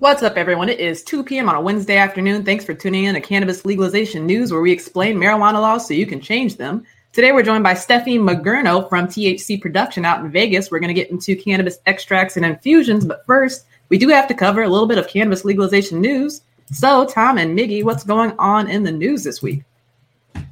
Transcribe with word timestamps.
What's 0.00 0.22
up, 0.22 0.36
everyone? 0.36 0.68
It 0.68 0.78
is 0.78 1.02
2 1.02 1.24
p.m. 1.24 1.48
on 1.48 1.56
a 1.56 1.60
Wednesday 1.60 1.96
afternoon. 1.96 2.44
Thanks 2.44 2.64
for 2.64 2.72
tuning 2.72 3.06
in 3.06 3.16
to 3.16 3.20
Cannabis 3.20 3.64
Legalization 3.64 4.26
News, 4.26 4.52
where 4.52 4.60
we 4.60 4.70
explain 4.70 5.16
marijuana 5.16 5.60
laws 5.60 5.88
so 5.88 5.92
you 5.92 6.06
can 6.06 6.20
change 6.20 6.56
them. 6.56 6.84
Today, 7.12 7.32
we're 7.32 7.42
joined 7.42 7.64
by 7.64 7.74
Steffi 7.74 8.16
Magurno 8.16 8.88
from 8.88 9.08
THC 9.08 9.60
Production 9.60 10.04
out 10.04 10.24
in 10.24 10.30
Vegas. 10.30 10.70
We're 10.70 10.78
going 10.78 10.94
to 10.94 10.94
get 10.94 11.10
into 11.10 11.34
cannabis 11.34 11.80
extracts 11.86 12.36
and 12.36 12.46
infusions, 12.46 13.04
but 13.04 13.26
first, 13.26 13.66
we 13.88 13.98
do 13.98 14.06
have 14.06 14.28
to 14.28 14.34
cover 14.34 14.62
a 14.62 14.68
little 14.68 14.86
bit 14.86 14.98
of 14.98 15.08
cannabis 15.08 15.44
legalization 15.44 16.00
news. 16.00 16.42
So, 16.70 17.04
Tom 17.04 17.36
and 17.36 17.58
Miggy, 17.58 17.82
what's 17.82 18.04
going 18.04 18.36
on 18.38 18.70
in 18.70 18.84
the 18.84 18.92
news 18.92 19.24
this 19.24 19.42
week? 19.42 19.64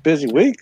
Busy 0.03 0.27
week. 0.27 0.57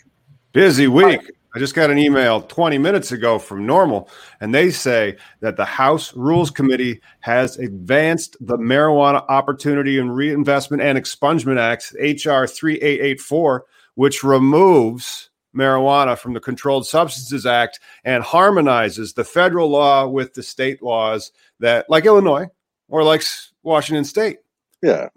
Busy 0.53 0.89
week. 0.89 1.23
I 1.55 1.61
just 1.61 1.75
got 1.75 1.91
an 1.91 1.99
email 1.99 2.43
20 2.43 2.79
minutes 2.79 3.13
ago 3.13 3.39
from 3.39 3.65
NORML, 3.65 4.09
and 4.41 4.53
they 4.53 4.71
say 4.73 5.17
that 5.39 5.57
the 5.57 5.65
House 5.65 6.13
Rules 6.17 6.51
Committee 6.51 7.01
has 7.21 7.57
advanced 7.59 8.37
the 8.41 8.57
Marijuana 8.57 9.25
Opportunity 9.29 10.01
and 10.01 10.17
Reinvestment 10.17 10.83
and 10.83 10.99
Expungement 10.99 11.61
Act, 11.61 11.95
H.R. 12.01 12.49
3884, 12.49 13.67
which 13.95 14.25
removes 14.25 15.31
marijuana 15.57 16.19
from 16.19 16.33
the 16.33 16.41
Controlled 16.41 16.89
Substances 16.89 17.47
Act 17.47 17.79
and 18.05 18.25
harmonizes 18.25 19.13
the 19.13 19.23
federal 19.23 19.69
law 19.69 20.09
with 20.09 20.35
the 20.35 20.43
state 20.43 20.83
laws 20.83 21.31
that, 21.61 21.89
like 21.89 22.05
Illinois 22.05 22.47
or 22.89 23.05
like 23.05 23.23
Washington 23.63 24.05
State. 24.05 24.39
Yeah. 24.83 25.09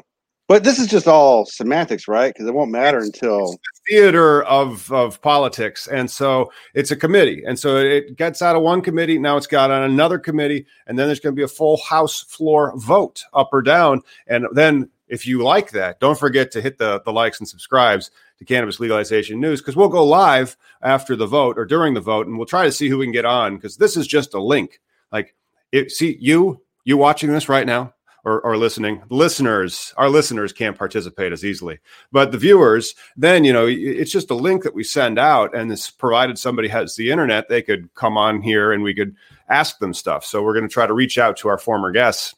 But 0.47 0.63
this 0.63 0.79
is 0.79 0.87
just 0.87 1.07
all 1.07 1.45
semantics, 1.45 2.07
right? 2.07 2.33
Because 2.33 2.47
it 2.47 2.53
won't 2.53 2.71
matter 2.71 2.99
it's, 2.99 3.07
until 3.07 3.51
it's 3.51 3.51
the 3.51 3.91
theater 3.91 4.43
of 4.43 4.89
of 4.93 5.21
politics, 5.21 5.87
and 5.87 6.09
so 6.09 6.51
it's 6.73 6.89
a 6.89 6.95
committee, 6.95 7.43
and 7.45 7.59
so 7.59 7.77
it 7.77 8.15
gets 8.15 8.41
out 8.41 8.55
of 8.55 8.61
one 8.61 8.81
committee. 8.81 9.19
Now 9.19 9.35
it's 9.35 9.47
got 9.47 9.71
on 9.71 9.83
another 9.83 10.17
committee, 10.17 10.65
and 10.87 10.97
then 10.97 11.07
there's 11.07 11.19
going 11.19 11.35
to 11.35 11.37
be 11.39 11.43
a 11.43 11.49
full 11.49 11.77
House 11.77 12.21
floor 12.21 12.71
vote, 12.77 13.25
up 13.33 13.49
or 13.51 13.61
down, 13.61 14.01
and 14.27 14.47
then 14.53 14.89
if 15.09 15.27
you 15.27 15.43
like 15.43 15.71
that, 15.71 15.99
don't 15.99 16.17
forget 16.17 16.51
to 16.51 16.61
hit 16.61 16.77
the 16.77 17.01
the 17.01 17.11
likes 17.11 17.39
and 17.39 17.47
subscribes 17.47 18.09
to 18.39 18.45
Cannabis 18.45 18.79
Legalization 18.79 19.41
News 19.41 19.59
because 19.59 19.75
we'll 19.75 19.89
go 19.89 20.05
live 20.05 20.55
after 20.81 21.17
the 21.17 21.27
vote 21.27 21.57
or 21.57 21.65
during 21.65 21.93
the 21.93 21.99
vote, 21.99 22.25
and 22.25 22.37
we'll 22.37 22.45
try 22.45 22.63
to 22.63 22.71
see 22.71 22.87
who 22.87 22.99
we 22.99 23.05
can 23.05 23.11
get 23.11 23.25
on 23.25 23.55
because 23.55 23.75
this 23.75 23.97
is 23.97 24.07
just 24.07 24.33
a 24.33 24.41
link. 24.41 24.79
Like, 25.11 25.35
it, 25.73 25.91
see 25.91 26.15
you 26.21 26.61
you 26.85 26.95
watching 26.95 27.33
this 27.33 27.49
right 27.49 27.67
now 27.67 27.93
or, 28.27 28.41
or 28.41 28.57
listening 28.57 29.01
listeners 29.09 29.93
our 29.95 30.09
listeners 30.09 30.51
can't 30.51 30.77
participate 30.77 31.31
as 31.31 31.45
easily. 31.45 31.79
But 32.11 32.33
the 32.33 32.37
viewers 32.37 32.93
then 33.15 33.45
you 33.45 33.53
know 33.53 33.65
it's 33.67 34.11
just 34.11 34.29
a 34.29 34.35
link 34.35 34.63
that 34.63 34.75
we 34.75 34.83
send 34.83 35.17
out 35.17 35.55
and 35.55 35.71
this 35.71 35.89
provided 35.89 36.37
somebody 36.37 36.67
has 36.67 36.95
the 36.95 37.09
internet 37.09 37.47
they 37.47 37.61
could 37.61 37.93
come 37.95 38.17
on 38.17 38.41
here 38.41 38.73
and 38.73 38.83
we 38.83 38.93
could 38.93 39.15
ask 39.47 39.79
them 39.79 39.93
stuff. 39.93 40.25
So 40.25 40.43
we're 40.43 40.53
going 40.53 40.67
to 40.67 40.73
try 40.73 40.85
to 40.85 40.93
reach 40.93 41.17
out 41.17 41.37
to 41.37 41.47
our 41.47 41.57
former 41.57 41.91
guests. 41.91 42.35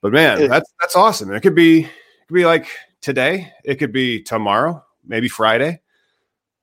But 0.00 0.12
man 0.12 0.48
that's 0.48 0.72
that's 0.80 0.94
awesome. 0.94 1.32
It 1.32 1.40
could 1.40 1.56
be 1.56 1.80
it 1.80 2.26
could 2.28 2.34
be 2.34 2.46
like 2.46 2.68
today. 3.00 3.52
It 3.64 3.76
could 3.76 3.92
be 3.92 4.22
tomorrow 4.22 4.82
maybe 5.08 5.28
friday 5.28 5.80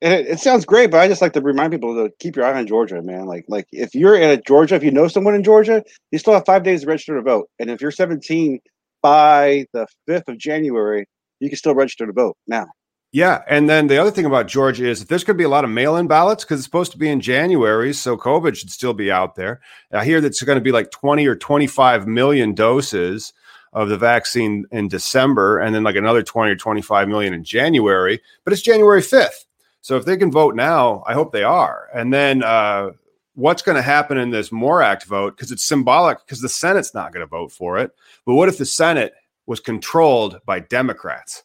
and 0.04 0.14
it, 0.14 0.28
it, 0.28 0.40
sounds 0.40 0.66
great, 0.66 0.92
but 0.92 1.00
I 1.00 1.08
just 1.08 1.22
like 1.22 1.32
to 1.34 1.42
remind 1.42 1.72
people 1.72 1.96
to 1.96 2.14
keep 2.20 2.36
your 2.36 2.46
eye 2.46 2.58
on 2.58 2.68
Georgia, 2.68 3.02
man. 3.02 3.26
Like, 3.26 3.46
like 3.48 3.66
if 3.72 3.96
you're 3.96 4.18
in 4.18 4.42
Georgia, 4.46 4.76
if 4.76 4.84
you 4.84 4.92
know 4.92 5.08
someone 5.08 5.34
in 5.34 5.44
Georgia, 5.44 5.82
you 6.12 6.20
still 6.20 6.34
have 6.34 6.46
five 6.46 6.64
days 6.64 6.82
to 6.82 6.88
register 6.88 7.16
to 7.16 7.22
vote. 7.22 7.50
And 7.58 7.70
if 7.70 7.80
you're 7.80 7.90
17 7.90 8.60
by 9.02 9.66
the 9.72 9.88
5th 10.10 10.28
of 10.28 10.38
January, 10.38 11.08
you 11.40 11.48
can 11.50 11.58
still 11.58 11.74
register 11.74 12.06
to 12.06 12.12
vote 12.12 12.36
now. 12.48 12.68
Yeah, 13.14 13.44
and 13.48 13.70
then 13.70 13.88
the 13.88 13.98
other 13.98 14.12
thing 14.12 14.26
about 14.26 14.48
Georgia 14.48 14.88
is 14.88 15.06
there's 15.06 15.24
going 15.24 15.38
to 15.38 15.42
be 15.42 15.46
a 15.46 15.50
lot 15.50 15.64
of 15.64 15.70
mail-in 15.70 16.08
ballots 16.08 16.44
because 16.44 16.60
it's 16.60 16.66
supposed 16.66 16.92
to 16.92 16.98
be 16.98 17.10
in 17.10 17.22
January, 17.22 17.94
so 17.94 18.18
COVID 18.18 18.58
should 18.58 18.72
still 18.72 18.94
be 18.94 19.10
out 19.10 19.36
there. 19.36 19.62
I 19.94 20.04
hear 20.04 20.20
that's 20.20 20.42
going 20.42 20.58
to 20.58 20.64
be 20.64 20.72
like 20.72 20.92
20 20.92 21.26
or 21.28 21.36
25 21.36 22.08
million 22.08 22.54
doses 22.54 23.32
of 23.72 23.88
the 23.88 23.98
vaccine 23.98 24.66
in 24.72 24.90
December, 24.90 25.60
and 25.60 25.74
then 25.74 25.84
like 25.84 25.96
another 25.96 26.24
20 26.24 26.52
or 26.52 26.56
25 26.56 27.08
million 27.08 27.34
in 27.34 27.44
January. 27.44 28.20
But 28.44 28.52
it's 28.52 28.62
January 28.64 29.02
5th. 29.02 29.46
So 29.84 29.98
if 29.98 30.06
they 30.06 30.16
can 30.16 30.32
vote 30.32 30.56
now, 30.56 31.04
I 31.06 31.14
hope 31.14 31.34
they 31.34 31.44
are. 31.44 31.90
And 31.94 32.12
then 32.12 32.42
uh, 32.42 32.92
what's 33.36 33.62
going 33.62 33.76
to 33.76 33.82
happen 33.82 34.18
in 34.18 34.30
this 34.30 34.50
MORE 34.50 34.82
Act 34.82 35.06
vote? 35.06 35.36
Because 35.36 35.52
it's 35.52 35.66
symbolic, 35.66 36.20
because 36.26 36.40
the 36.40 36.48
Senate's 36.48 36.94
not 36.94 37.12
going 37.12 37.20
to 37.20 37.28
vote 37.28 37.52
for 37.52 37.78
it. 37.78 37.92
But 38.26 38.36
what 38.36 38.48
if 38.48 38.58
the 38.58 38.66
Senate 38.66 39.14
was 39.46 39.60
controlled 39.60 40.40
by 40.46 40.62
Democrats? 40.62 41.44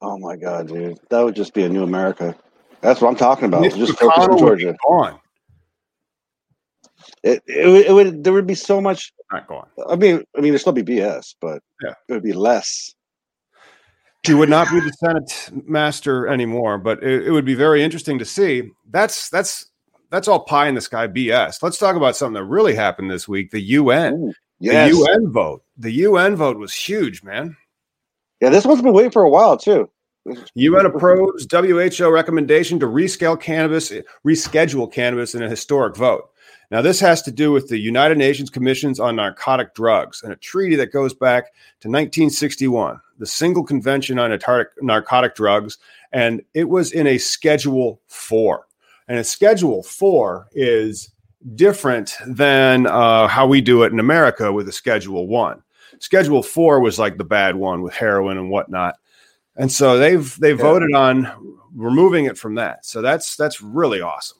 Oh 0.00 0.16
my 0.16 0.36
God, 0.36 0.68
dude, 0.68 1.00
that 1.10 1.20
would 1.20 1.34
just 1.34 1.54
be 1.54 1.64
a 1.64 1.68
new 1.68 1.82
America. 1.82 2.36
That's 2.82 3.00
what 3.00 3.08
I'm 3.08 3.16
talking 3.16 3.46
about. 3.46 3.64
Just 3.64 3.98
focus 3.98 4.28
on 4.28 4.38
Georgia. 4.38 4.76
On. 4.86 5.18
It, 7.24 7.42
it, 7.48 7.86
it, 7.86 7.92
would 7.92 8.22
there 8.22 8.32
would 8.32 8.46
be 8.46 8.54
so 8.54 8.80
much 8.80 9.12
not 9.32 9.48
going. 9.48 9.64
I 9.88 9.96
mean, 9.96 10.22
I 10.36 10.40
mean, 10.40 10.52
there'd 10.52 10.60
still 10.60 10.72
be 10.72 10.84
BS, 10.84 11.34
but 11.40 11.60
yeah. 11.82 11.94
it 12.08 12.12
would 12.12 12.22
be 12.22 12.32
less 12.32 12.94
he 14.24 14.34
would 14.34 14.48
not 14.48 14.70
be 14.70 14.80
the 14.80 14.92
Senate 14.92 15.50
master 15.66 16.26
anymore, 16.26 16.78
but 16.78 17.02
it, 17.02 17.28
it, 17.28 17.30
would 17.30 17.44
be 17.44 17.54
very 17.54 17.82
interesting 17.82 18.18
to 18.18 18.24
see. 18.24 18.70
That's 18.90 19.28
that's 19.30 19.70
that's 20.10 20.28
all 20.28 20.40
pie 20.40 20.68
in 20.68 20.74
the 20.74 20.80
sky 20.80 21.06
BS. 21.06 21.62
Let's 21.62 21.78
talk 21.78 21.96
about 21.96 22.16
something 22.16 22.34
that 22.34 22.44
really 22.44 22.74
happened 22.74 23.10
this 23.10 23.28
week: 23.28 23.50
the 23.50 23.60
UN. 23.60 24.14
Ooh, 24.14 24.32
yes. 24.60 24.90
The 24.90 24.98
UN 24.98 25.32
vote. 25.32 25.62
The 25.76 25.92
UN 25.92 26.36
vote 26.36 26.58
was 26.58 26.74
huge, 26.74 27.22
man. 27.22 27.56
Yeah, 28.40 28.50
this 28.50 28.64
one's 28.64 28.82
been 28.82 28.92
waiting 28.92 29.12
for 29.12 29.22
a 29.22 29.30
while 29.30 29.56
too. 29.56 29.88
UN 30.54 30.86
approves 30.86 31.46
WHO 31.50 32.10
recommendation 32.10 32.80
to 32.80 32.86
rescale 32.86 33.40
cannabis, 33.40 33.92
reschedule 34.26 34.92
cannabis 34.92 35.34
in 35.34 35.42
a 35.42 35.48
historic 35.48 35.96
vote. 35.96 36.24
Now, 36.70 36.82
this 36.82 36.98
has 37.00 37.22
to 37.22 37.30
do 37.30 37.52
with 37.52 37.68
the 37.68 37.78
United 37.78 38.18
Nations 38.18 38.50
Commissions 38.50 38.98
on 38.98 39.16
Narcotic 39.16 39.74
Drugs 39.74 40.22
and 40.22 40.32
a 40.32 40.36
treaty 40.36 40.76
that 40.76 40.92
goes 40.92 41.14
back 41.14 41.46
to 41.80 41.88
1961, 41.88 43.00
the 43.18 43.26
Single 43.26 43.62
Convention 43.62 44.18
on 44.18 44.36
Narcotic 44.82 45.34
Drugs, 45.36 45.78
and 46.12 46.42
it 46.54 46.68
was 46.68 46.92
in 46.92 47.06
a 47.06 47.18
Schedule 47.18 48.00
4. 48.08 48.66
And 49.08 49.18
a 49.18 49.24
Schedule 49.24 49.82
4 49.82 50.48
is 50.52 51.12
different 51.54 52.16
than 52.26 52.86
uh, 52.86 53.28
how 53.28 53.46
we 53.46 53.60
do 53.60 53.84
it 53.84 53.92
in 53.92 54.00
America 54.00 54.52
with 54.52 54.68
a 54.68 54.72
Schedule 54.72 55.28
1. 55.28 55.62
Schedule 56.00 56.42
4 56.42 56.80
was 56.80 56.98
like 56.98 57.16
the 57.16 57.24
bad 57.24 57.56
one 57.56 57.82
with 57.82 57.94
heroin 57.94 58.38
and 58.38 58.50
whatnot. 58.50 58.96
And 59.56 59.70
so 59.70 59.98
they've 59.98 60.38
they 60.38 60.50
yeah. 60.50 60.56
voted 60.56 60.92
on 60.94 61.60
removing 61.74 62.26
it 62.26 62.36
from 62.36 62.56
that. 62.56 62.84
So 62.84 63.00
that's 63.00 63.36
that's 63.36 63.60
really 63.60 64.00
awesome. 64.00 64.38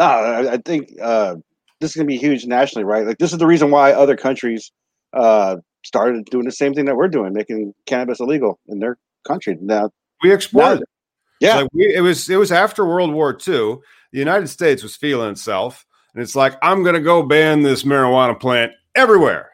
No, 0.00 0.06
I, 0.06 0.54
I 0.54 0.56
think 0.56 0.90
uh, 1.00 1.36
this 1.78 1.90
is 1.90 1.96
going 1.96 2.06
to 2.06 2.10
be 2.10 2.16
huge 2.16 2.46
nationally, 2.46 2.84
right? 2.84 3.06
Like 3.06 3.18
this 3.18 3.32
is 3.32 3.38
the 3.38 3.46
reason 3.46 3.70
why 3.70 3.92
other 3.92 4.16
countries 4.16 4.72
uh, 5.12 5.56
started 5.84 6.24
doing 6.24 6.46
the 6.46 6.52
same 6.52 6.72
thing 6.72 6.86
that 6.86 6.96
we're 6.96 7.08
doing, 7.08 7.34
making 7.34 7.74
cannabis 7.84 8.18
illegal 8.18 8.58
in 8.68 8.78
their 8.78 8.96
country. 9.28 9.58
Now 9.60 9.90
we 10.22 10.32
exported. 10.32 10.78
Now, 10.78 10.84
yeah, 11.40 11.56
like 11.56 11.68
we, 11.74 11.94
it 11.94 12.00
was 12.00 12.30
it 12.30 12.36
was 12.36 12.50
after 12.50 12.86
World 12.86 13.12
War 13.12 13.32
II. 13.32 13.76
The 14.12 14.18
United 14.18 14.48
States 14.48 14.82
was 14.82 14.96
feeling 14.96 15.30
itself, 15.30 15.84
and 16.14 16.22
it's 16.22 16.34
like 16.34 16.56
I'm 16.62 16.82
going 16.82 16.94
to 16.94 17.02
go 17.02 17.22
ban 17.22 17.60
this 17.60 17.82
marijuana 17.82 18.40
plant 18.40 18.72
everywhere. 18.94 19.50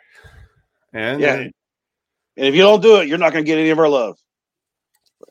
And 0.92 1.20
Yeah. 1.20 1.34
And 2.38 2.46
if 2.46 2.54
you 2.54 2.60
don't 2.60 2.82
do 2.82 3.00
it, 3.00 3.08
you're 3.08 3.18
not 3.18 3.32
going 3.32 3.44
to 3.44 3.46
get 3.46 3.58
any 3.58 3.70
of 3.70 3.78
our 3.78 3.88
love. 3.88 4.16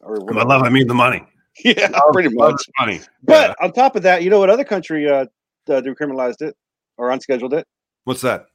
Or 0.01 0.19
by 0.19 0.43
love, 0.43 0.63
I 0.63 0.69
mean 0.69 0.87
the 0.87 0.93
money. 0.93 1.25
Yeah, 1.63 1.99
pretty 2.11 2.35
much. 2.35 2.61
money. 2.79 3.01
But 3.23 3.55
Yeah. 3.59 3.65
on 3.65 3.71
top 3.71 3.95
of 3.95 4.03
that, 4.03 4.23
you 4.23 4.29
know 4.29 4.39
what 4.39 4.49
other 4.49 4.65
country 4.65 5.09
uh, 5.09 5.25
uh 5.69 5.81
decriminalized 5.81 6.41
it 6.41 6.55
or 6.97 7.11
unscheduled 7.11 7.53
it? 7.53 7.65
what's 8.03 8.21
that? 8.21 8.45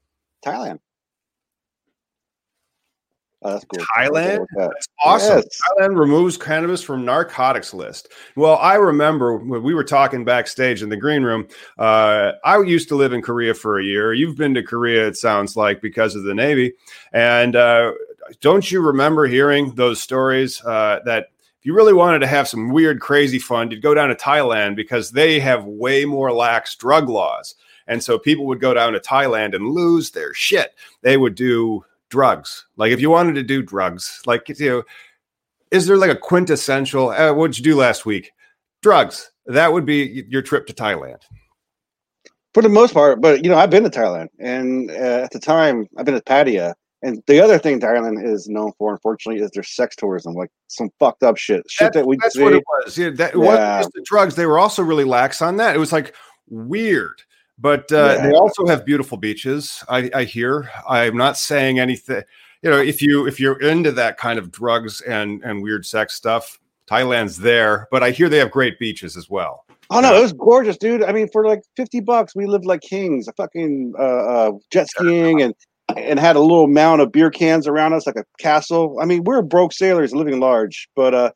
Thailand. 0.44 0.78
Oh, 3.42 3.52
that's 3.52 3.64
cool. 3.64 3.82
Thailand? 3.96 4.46
That. 4.56 4.70
That's 4.74 4.88
awesome. 5.02 5.38
Yes. 5.38 5.60
Thailand 5.78 5.98
removes 5.98 6.36
cannabis 6.36 6.82
from 6.82 7.06
narcotics 7.06 7.72
list. 7.72 8.12
Well, 8.36 8.56
I 8.58 8.74
remember 8.74 9.36
when 9.36 9.62
we 9.62 9.72
were 9.72 9.84
talking 9.84 10.24
backstage 10.26 10.82
in 10.82 10.90
the 10.90 10.96
green 10.96 11.22
room. 11.22 11.48
Uh, 11.78 12.32
I 12.44 12.60
used 12.60 12.88
to 12.88 12.96
live 12.96 13.14
in 13.14 13.22
Korea 13.22 13.54
for 13.54 13.78
a 13.78 13.84
year. 13.84 14.12
You've 14.12 14.36
been 14.36 14.52
to 14.54 14.62
Korea, 14.62 15.06
it 15.06 15.16
sounds 15.16 15.56
like, 15.56 15.80
because 15.80 16.14
of 16.14 16.24
the 16.24 16.34
Navy. 16.34 16.74
And 17.14 17.56
uh, 17.56 17.92
don't 18.42 18.70
you 18.70 18.82
remember 18.82 19.26
hearing 19.26 19.74
those 19.74 20.02
stories 20.02 20.62
uh, 20.62 21.00
that 21.06 21.28
if 21.60 21.66
you 21.66 21.74
really 21.74 21.92
wanted 21.92 22.20
to 22.20 22.26
have 22.26 22.48
some 22.48 22.70
weird, 22.70 23.02
crazy 23.02 23.38
fun, 23.38 23.70
you'd 23.70 23.82
go 23.82 23.92
down 23.92 24.08
to 24.08 24.14
Thailand 24.14 24.76
because 24.76 25.10
they 25.10 25.38
have 25.40 25.66
way 25.66 26.06
more 26.06 26.32
lax 26.32 26.74
drug 26.74 27.10
laws. 27.10 27.54
And 27.86 28.02
so 28.02 28.18
people 28.18 28.46
would 28.46 28.60
go 28.60 28.72
down 28.72 28.94
to 28.94 28.98
Thailand 28.98 29.54
and 29.54 29.68
lose 29.68 30.10
their 30.10 30.32
shit. 30.32 30.74
They 31.02 31.18
would 31.18 31.34
do 31.34 31.84
drugs. 32.08 32.64
Like 32.78 32.92
if 32.92 33.00
you 33.00 33.10
wanted 33.10 33.34
to 33.34 33.42
do 33.42 33.60
drugs, 33.60 34.22
like 34.24 34.48
you 34.48 34.70
know, 34.70 34.82
is 35.70 35.86
there 35.86 35.98
like 35.98 36.10
a 36.10 36.16
quintessential? 36.16 37.10
Uh, 37.10 37.34
what'd 37.34 37.58
you 37.58 37.64
do 37.64 37.76
last 37.76 38.06
week? 38.06 38.32
Drugs. 38.80 39.30
That 39.44 39.70
would 39.70 39.84
be 39.84 40.24
your 40.30 40.40
trip 40.40 40.66
to 40.68 40.72
Thailand. 40.72 41.20
For 42.54 42.62
the 42.62 42.70
most 42.70 42.94
part, 42.94 43.20
but 43.20 43.44
you 43.44 43.50
know, 43.50 43.58
I've 43.58 43.70
been 43.70 43.84
to 43.84 43.90
Thailand, 43.90 44.28
and 44.38 44.90
uh, 44.90 45.24
at 45.24 45.30
the 45.30 45.38
time, 45.38 45.86
I've 45.98 46.06
been 46.06 46.14
to 46.14 46.22
Pattaya. 46.22 46.74
And 47.02 47.22
the 47.26 47.40
other 47.40 47.58
thing 47.58 47.80
Thailand 47.80 48.22
is 48.24 48.48
known 48.48 48.72
for, 48.76 48.92
unfortunately, 48.92 49.42
is 49.42 49.50
their 49.52 49.62
sex 49.62 49.96
tourism, 49.96 50.34
like 50.34 50.50
some 50.68 50.90
fucked 50.98 51.22
up 51.22 51.38
shit, 51.38 51.64
shit 51.68 51.92
that 51.94 52.06
we 52.06 52.16
That's 52.18 52.34
see. 52.34 52.42
what 52.42 52.52
it 52.54 52.62
was. 52.84 52.98
Yeah, 52.98 53.10
that 53.10 53.32
Yeah. 53.34 53.38
wasn't 53.40 53.82
just 53.82 53.92
the 53.94 54.02
drugs. 54.04 54.34
They 54.34 54.46
were 54.46 54.58
also 54.58 54.82
really 54.82 55.04
lax 55.04 55.40
on 55.40 55.56
that. 55.56 55.74
It 55.74 55.78
was 55.78 55.92
like 55.92 56.14
weird. 56.48 57.22
But 57.58 57.90
uh, 57.92 58.16
Yeah. 58.18 58.26
they 58.26 58.32
also 58.34 58.66
have 58.66 58.84
beautiful 58.84 59.16
beaches. 59.18 59.82
I, 59.88 60.10
I 60.14 60.24
hear. 60.24 60.70
I'm 60.88 61.16
not 61.16 61.36
saying 61.38 61.78
anything. 61.78 62.22
You 62.62 62.70
know, 62.70 62.78
if 62.78 63.00
you 63.00 63.26
if 63.26 63.40
you're 63.40 63.60
into 63.60 63.92
that 63.92 64.18
kind 64.18 64.38
of 64.38 64.50
drugs 64.50 65.00
and 65.00 65.42
and 65.42 65.62
weird 65.62 65.86
sex 65.86 66.14
stuff, 66.14 66.58
Thailand's 66.90 67.38
there. 67.38 67.88
But 67.90 68.02
I 68.02 68.10
hear 68.10 68.28
they 68.28 68.38
have 68.38 68.50
great 68.50 68.78
beaches 68.78 69.16
as 69.16 69.30
well. 69.30 69.64
Oh 69.88 70.00
no, 70.00 70.14
it 70.14 70.20
was 70.20 70.32
gorgeous, 70.34 70.76
dude. 70.76 71.02
I 71.02 71.12
mean, 71.12 71.28
for 71.32 71.46
like 71.46 71.62
fifty 71.76 72.00
bucks, 72.00 72.34
we 72.36 72.46
lived 72.46 72.66
like 72.66 72.82
kings. 72.82 73.28
A 73.28 73.32
fucking 73.32 73.94
uh, 73.98 74.02
uh, 74.02 74.52
jet 74.70 74.88
skiing 74.88 75.40
and 75.42 75.54
and 75.96 76.18
had 76.18 76.36
a 76.36 76.40
little 76.40 76.66
mound 76.66 77.00
of 77.00 77.12
beer 77.12 77.30
cans 77.30 77.66
around 77.66 77.92
us, 77.92 78.06
like 78.06 78.16
a 78.16 78.24
castle. 78.38 78.98
I 79.00 79.04
mean, 79.04 79.24
we're 79.24 79.42
broke 79.42 79.72
sailors 79.72 80.14
living 80.14 80.40
large, 80.40 80.88
but 80.94 81.14
uh, 81.14 81.32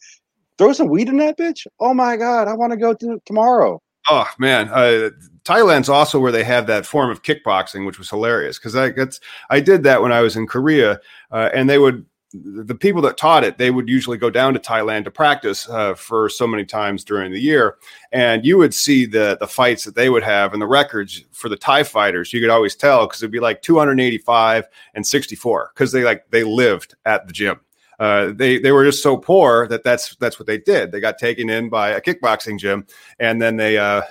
throw 0.59 0.73
some 0.73 0.89
weed 0.89 1.09
in 1.09 1.19
that 1.19 1.39
bitch. 1.39 1.67
Oh 1.81 1.95
my 1.95 2.17
god, 2.17 2.49
I 2.49 2.55
want 2.55 2.73
to 2.73 2.77
go 2.77 2.95
to 2.95 3.21
tomorrow. 3.27 3.81
Oh 4.11 4.29
man, 4.39 4.69
uh, 4.69 5.11
Thailand's 5.45 5.89
also 5.89 6.19
where 6.19 6.33
they 6.33 6.45
have 6.45 6.67
that 6.67 6.87
form 6.87 7.11
of 7.11 7.23
kickboxing, 7.23 7.87
which 7.87 7.99
was 7.99 8.11
hilarious 8.11 8.59
because 8.59 8.77
I 8.77 8.91
that's 8.91 9.21
I 9.51 9.61
did 9.61 9.83
that 9.85 10.03
when 10.03 10.13
I 10.13 10.21
was 10.21 10.37
in 10.37 10.47
Korea, 10.47 11.01
uh, 11.31 11.51
and 11.55 11.69
they 11.69 11.79
would 11.79 12.05
the 12.35 12.75
people 12.75 13.01
that 13.03 13.17
taught 13.17 13.45
it 13.45 13.59
they 13.59 13.71
would 13.71 13.89
usually 13.89 14.19
go 14.19 14.29
down 14.29 14.53
to 14.55 14.59
Thailand 14.59 15.05
to 15.05 15.11
practice 15.11 15.69
uh, 15.69 15.95
for 15.95 16.29
so 16.29 16.47
many 16.47 16.65
times 16.65 17.05
during 17.05 17.33
the 17.33 17.41
year, 17.41 17.77
and 18.13 18.45
you 18.45 18.59
would 18.59 18.75
see 18.75 19.07
the 19.07 19.37
the 19.39 19.47
fights 19.47 19.85
that 19.85 19.95
they 19.95 20.11
would 20.11 20.25
have 20.25 20.53
and 20.53 20.61
the 20.61 20.67
records 20.67 21.25
for 21.31 21.49
the 21.49 21.57
Thai 21.57 21.85
fighters. 21.85 22.33
You 22.33 22.41
could 22.41 22.51
always 22.51 22.75
tell 22.75 23.07
because 23.07 23.23
it'd 23.23 23.31
be 23.31 23.41
like 23.41 23.63
285 23.63 24.67
and 24.95 25.07
64 25.07 25.71
because 25.75 25.93
they 25.93 26.03
like 26.03 26.29
they 26.31 26.45
lived 26.45 26.97
at 27.05 27.27
the 27.27 27.33
gym. 27.33 27.61
Uh, 28.01 28.33
they 28.35 28.59
they 28.59 28.73
were 28.73 28.85
just 28.85 29.03
so 29.03 29.17
poor 29.17 29.69
that 29.69 29.85
that's 29.85 30.17
that's 30.17 30.39
what 30.39 30.47
they 30.47 30.59
did. 30.59 30.91
They 30.91 31.01
got 31.01 31.19
taken 31.19 31.49
in 31.49 31.69
by 31.69 31.91
a 31.91 32.01
kickboxing 32.01 32.59
gym, 32.59 32.87
and 33.21 33.41
then 33.41 33.57
they 33.57 33.79
uh, 33.79 34.03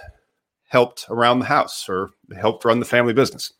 helped 0.68 1.08
around 1.10 1.40
the 1.40 1.46
house 1.46 1.90
or 1.90 2.12
helped 2.40 2.64
run 2.64 2.80
the 2.80 2.86
family 2.86 3.14
business. 3.14 3.54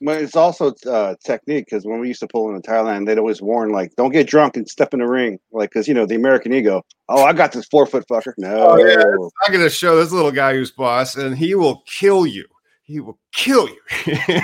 But 0.00 0.22
it's 0.22 0.36
also 0.36 0.74
uh, 0.86 1.16
technique 1.24 1.64
because 1.66 1.84
when 1.84 1.98
we 1.98 2.06
used 2.08 2.20
to 2.20 2.28
pull 2.28 2.54
into 2.54 2.68
Thailand, 2.68 3.06
they'd 3.06 3.18
always 3.18 3.42
warn 3.42 3.70
like, 3.70 3.94
"Don't 3.96 4.12
get 4.12 4.28
drunk 4.28 4.56
and 4.56 4.68
step 4.68 4.94
in 4.94 5.00
the 5.00 5.08
ring," 5.08 5.38
like 5.50 5.70
because 5.70 5.88
you 5.88 5.94
know 5.94 6.06
the 6.06 6.14
American 6.14 6.52
ego. 6.52 6.82
Oh, 7.08 7.24
I 7.24 7.32
got 7.32 7.50
this 7.52 7.66
four 7.66 7.84
foot 7.84 8.04
fucker. 8.08 8.32
No, 8.38 8.70
Oh, 8.70 8.76
yeah. 8.76 9.02
I'm 9.46 9.52
going 9.52 9.64
to 9.64 9.70
show 9.70 9.96
this 9.96 10.12
little 10.12 10.30
guy 10.30 10.52
who's 10.54 10.70
boss, 10.70 11.16
and 11.16 11.36
he 11.36 11.54
will 11.56 11.82
kill 11.86 12.26
you. 12.26 12.44
He 12.82 13.00
will 13.00 13.18
kill 13.32 13.68
you. 13.68 13.80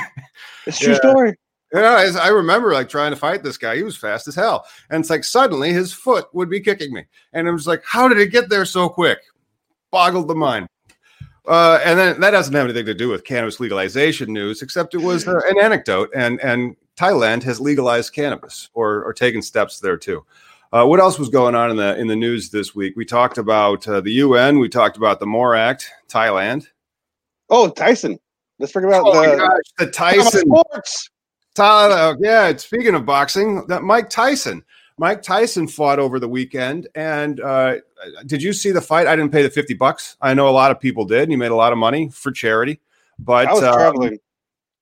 it's 0.66 0.78
true 0.78 0.92
Yeah. 0.92 0.98
story. 0.98 1.34
Yeah, 1.72 1.80
I 2.16 2.26
I 2.26 2.28
remember 2.28 2.72
like 2.72 2.88
trying 2.88 3.10
to 3.12 3.16
fight 3.16 3.42
this 3.42 3.56
guy. 3.56 3.76
He 3.76 3.82
was 3.82 3.96
fast 3.96 4.28
as 4.28 4.34
hell. 4.34 4.64
And 4.90 5.00
it's 5.00 5.10
like 5.10 5.24
suddenly 5.24 5.72
his 5.72 5.92
foot 5.92 6.26
would 6.32 6.48
be 6.50 6.60
kicking 6.60 6.92
me. 6.92 7.04
And 7.32 7.48
I 7.48 7.50
was 7.50 7.66
like, 7.66 7.82
how 7.84 8.06
did 8.08 8.18
it 8.18 8.30
get 8.32 8.48
there 8.48 8.64
so 8.64 8.88
quick? 8.88 9.18
Boggled 9.90 10.28
the 10.28 10.34
mind. 10.36 10.68
Uh, 11.46 11.78
and 11.84 11.98
then 11.98 12.20
that 12.20 12.30
doesn't 12.30 12.54
have 12.54 12.64
anything 12.64 12.86
to 12.86 12.94
do 12.94 13.08
with 13.08 13.24
cannabis 13.24 13.60
legalization 13.60 14.32
news, 14.32 14.62
except 14.62 14.94
it 14.94 14.98
was 14.98 15.28
uh, 15.28 15.40
an 15.48 15.60
anecdote. 15.60 16.10
And 16.14 16.40
and 16.40 16.76
Thailand 16.96 17.42
has 17.42 17.60
legalized 17.60 18.14
cannabis 18.14 18.70
or 18.72 19.04
or 19.04 19.12
taken 19.12 19.42
steps 19.42 19.80
there 19.80 19.96
too. 19.96 20.24
Uh, 20.72 20.84
what 20.84 21.00
else 21.00 21.18
was 21.18 21.28
going 21.28 21.54
on 21.54 21.70
in 21.70 21.76
the 21.76 21.96
in 21.98 22.06
the 22.06 22.16
news 22.16 22.50
this 22.50 22.74
week? 22.74 22.94
We 22.96 23.04
talked 23.04 23.38
about 23.38 23.86
uh, 23.86 24.00
the 24.00 24.12
UN. 24.12 24.58
We 24.58 24.68
talked 24.68 24.96
about 24.96 25.20
the 25.20 25.26
MORE 25.26 25.54
Act, 25.54 25.90
Thailand. 26.08 26.66
Oh, 27.50 27.68
Tyson. 27.68 28.18
Let's 28.58 28.72
forget 28.72 28.88
about 28.88 29.02
Oh 29.04 29.30
the 29.30 29.36
gosh, 29.36 29.60
the 29.78 29.90
Tyson 29.90 30.48
sports. 30.48 31.10
Tyler, 31.54 32.16
yeah. 32.20 32.56
Speaking 32.56 32.94
of 32.94 33.04
boxing, 33.04 33.66
that 33.68 33.82
Mike 33.82 34.10
Tyson. 34.10 34.64
Mike 34.96 35.22
Tyson 35.22 35.66
fought 35.66 35.98
over 35.98 36.20
the 36.20 36.28
weekend, 36.28 36.88
and 36.94 37.40
uh, 37.40 37.76
did 38.26 38.42
you 38.42 38.52
see 38.52 38.70
the 38.70 38.80
fight? 38.80 39.06
I 39.06 39.16
didn't 39.16 39.32
pay 39.32 39.42
the 39.42 39.50
fifty 39.50 39.74
bucks. 39.74 40.16
I 40.20 40.34
know 40.34 40.48
a 40.48 40.50
lot 40.50 40.70
of 40.70 40.78
people 40.78 41.04
did, 41.04 41.22
and 41.22 41.32
he 41.32 41.36
made 41.36 41.50
a 41.50 41.56
lot 41.56 41.72
of 41.72 41.78
money 41.78 42.10
for 42.10 42.30
charity. 42.30 42.80
But 43.18 43.48
I 43.48 43.52
was 43.52 43.62
um, 43.64 43.74
traveling. 43.74 44.18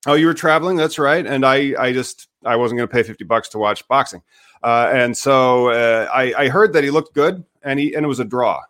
Oh, 0.05 0.13
you 0.13 0.27
were 0.27 0.33
traveling. 0.33 0.77
That's 0.77 0.99
right. 0.99 1.25
And 1.25 1.45
I, 1.45 1.73
I 1.79 1.93
just, 1.93 2.27
I 2.43 2.57
wasn't 2.57 2.77
going 2.77 2.89
to 2.89 2.93
pay 2.93 3.03
fifty 3.03 3.23
bucks 3.23 3.49
to 3.49 3.57
watch 3.57 3.87
boxing, 3.87 4.21
uh, 4.61 4.91
and 4.93 5.17
so 5.17 5.69
uh, 5.69 6.07
I, 6.13 6.33
I 6.37 6.47
heard 6.49 6.73
that 6.73 6.83
he 6.83 6.91
looked 6.91 7.15
good, 7.15 7.43
and 7.63 7.79
he, 7.79 7.95
and 7.95 8.05
it 8.05 8.07
was 8.07 8.19
a 8.19 8.25
draw. 8.25 8.61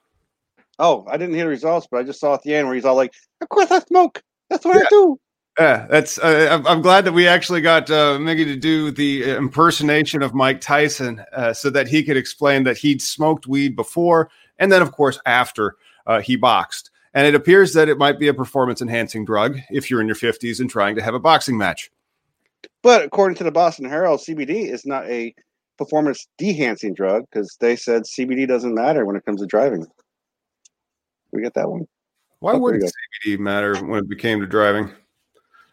Oh, 0.80 1.06
I 1.10 1.18
didn't 1.18 1.36
hear 1.36 1.46
the 1.46 1.50
results, 1.50 1.88
but 1.92 1.98
I 1.98 2.04
just 2.04 2.20
saw 2.20 2.34
at 2.34 2.44
the 2.44 2.54
end 2.54 2.68
where 2.68 2.76
he's 2.76 2.86
all 2.86 2.96
like, 2.96 3.14
"Of 3.42 3.50
course 3.50 3.70
I 3.70 3.80
smoke. 3.80 4.24
That's 4.50 4.64
what 4.64 4.76
Yeah. 4.76 4.84
I 4.84 4.90
do." 4.90 5.20
Yeah, 5.60 5.86
that's. 5.88 6.18
Uh, 6.18 6.64
I'm, 6.66 6.82
glad 6.82 7.06
that 7.06 7.12
we 7.12 7.28
actually 7.28 7.62
got 7.62 7.90
uh, 7.92 8.18
Miggy 8.18 8.44
to 8.46 8.56
do 8.56 8.90
the 8.90 9.36
impersonation 9.36 10.24
of 10.24 10.34
Mike 10.34 10.62
Tyson, 10.62 11.24
uh, 11.32 11.54
so 11.54 11.70
that 11.70 11.88
he 11.88 12.04
could 12.04 12.18
explain 12.18 12.64
that 12.64 12.78
he'd 12.78 13.02
smoked 13.04 13.46
weed 13.46 13.76
before, 13.76 14.32
and 14.58 14.72
then, 14.72 14.82
of 14.82 14.92
course, 14.92 15.20
after 15.28 15.76
uh, 16.08 16.22
he 16.22 16.36
boxed. 16.36 16.90
And 17.14 17.28
it 17.28 17.36
appears 17.36 17.74
that 17.74 17.88
it 17.88 18.00
might 18.00 18.18
be 18.18 18.28
a 18.28 18.34
performance-enhancing 18.34 19.26
drug 19.26 19.60
if 19.70 19.92
you're 19.92 20.02
in 20.02 20.08
your 20.08 20.16
50s 20.16 20.60
and 20.60 20.68
trying 20.68 20.96
to 20.96 21.04
have 21.04 21.14
a 21.14 21.20
boxing 21.20 21.56
match. 21.56 21.92
But 22.82 23.04
according 23.04 23.36
to 23.38 23.44
the 23.44 23.52
Boston 23.52 23.86
Herald, 23.86 24.22
CBD 24.22 24.72
is 24.72 24.86
not 24.88 25.08
a 25.08 25.36
performance 25.78 26.28
enhancing 26.42 26.96
drug 26.96 27.26
because 27.30 27.56
they 27.60 27.76
said 27.76 28.04
CBD 28.04 28.48
doesn't 28.48 28.74
matter 28.74 29.06
when 29.06 29.16
it 29.16 29.26
comes 29.26 29.42
to 29.42 29.48
driving. 29.48 29.86
We 31.32 31.42
get 31.42 31.54
that 31.54 31.70
one. 31.70 31.88
Why 32.40 32.54
Oh, 32.54 32.60
would 32.60 32.82
CBD 33.26 33.38
matter 33.38 33.76
when 33.86 34.00
it 34.00 34.10
became 34.10 34.40
to 34.40 34.48
driving? 34.48 34.92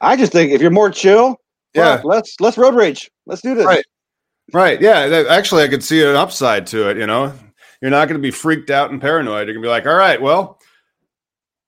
I 0.00 0.16
just 0.16 0.33
think 0.33 0.52
if 0.52 0.61
you're 0.61 0.71
more 0.71 0.90
chill, 0.90 1.37
Yeah. 1.75 1.97
fuck, 1.97 2.04
let's 2.04 2.37
let's 2.40 2.57
road 2.59 2.75
rage. 2.75 3.11
Let's 3.26 3.42
do 3.42 3.54
this. 3.54 3.66
Right. 3.66 3.85
Right. 4.52 4.80
Yeah. 4.80 5.07
That, 5.09 5.26
actually, 5.26 5.62
I 5.62 5.69
could 5.69 5.85
see 5.85 6.02
an 6.02 6.16
upside 6.16 6.66
to 6.69 6.88
it. 6.90 6.97
You 6.97 7.07
know, 7.07 7.33
you're 7.80 7.90
not 7.90 8.09
going 8.09 8.21
to 8.21 8.23
be 8.23 8.30
freaked 8.30 8.71
out 8.71 8.90
and 8.90 9.00
paranoid. 9.00 9.47
You're 9.47 9.54
going 9.54 9.62
to 9.62 9.66
be 9.66 9.71
like, 9.71 9.87
all 9.87 9.95
right, 9.95 10.21
well, 10.21 10.59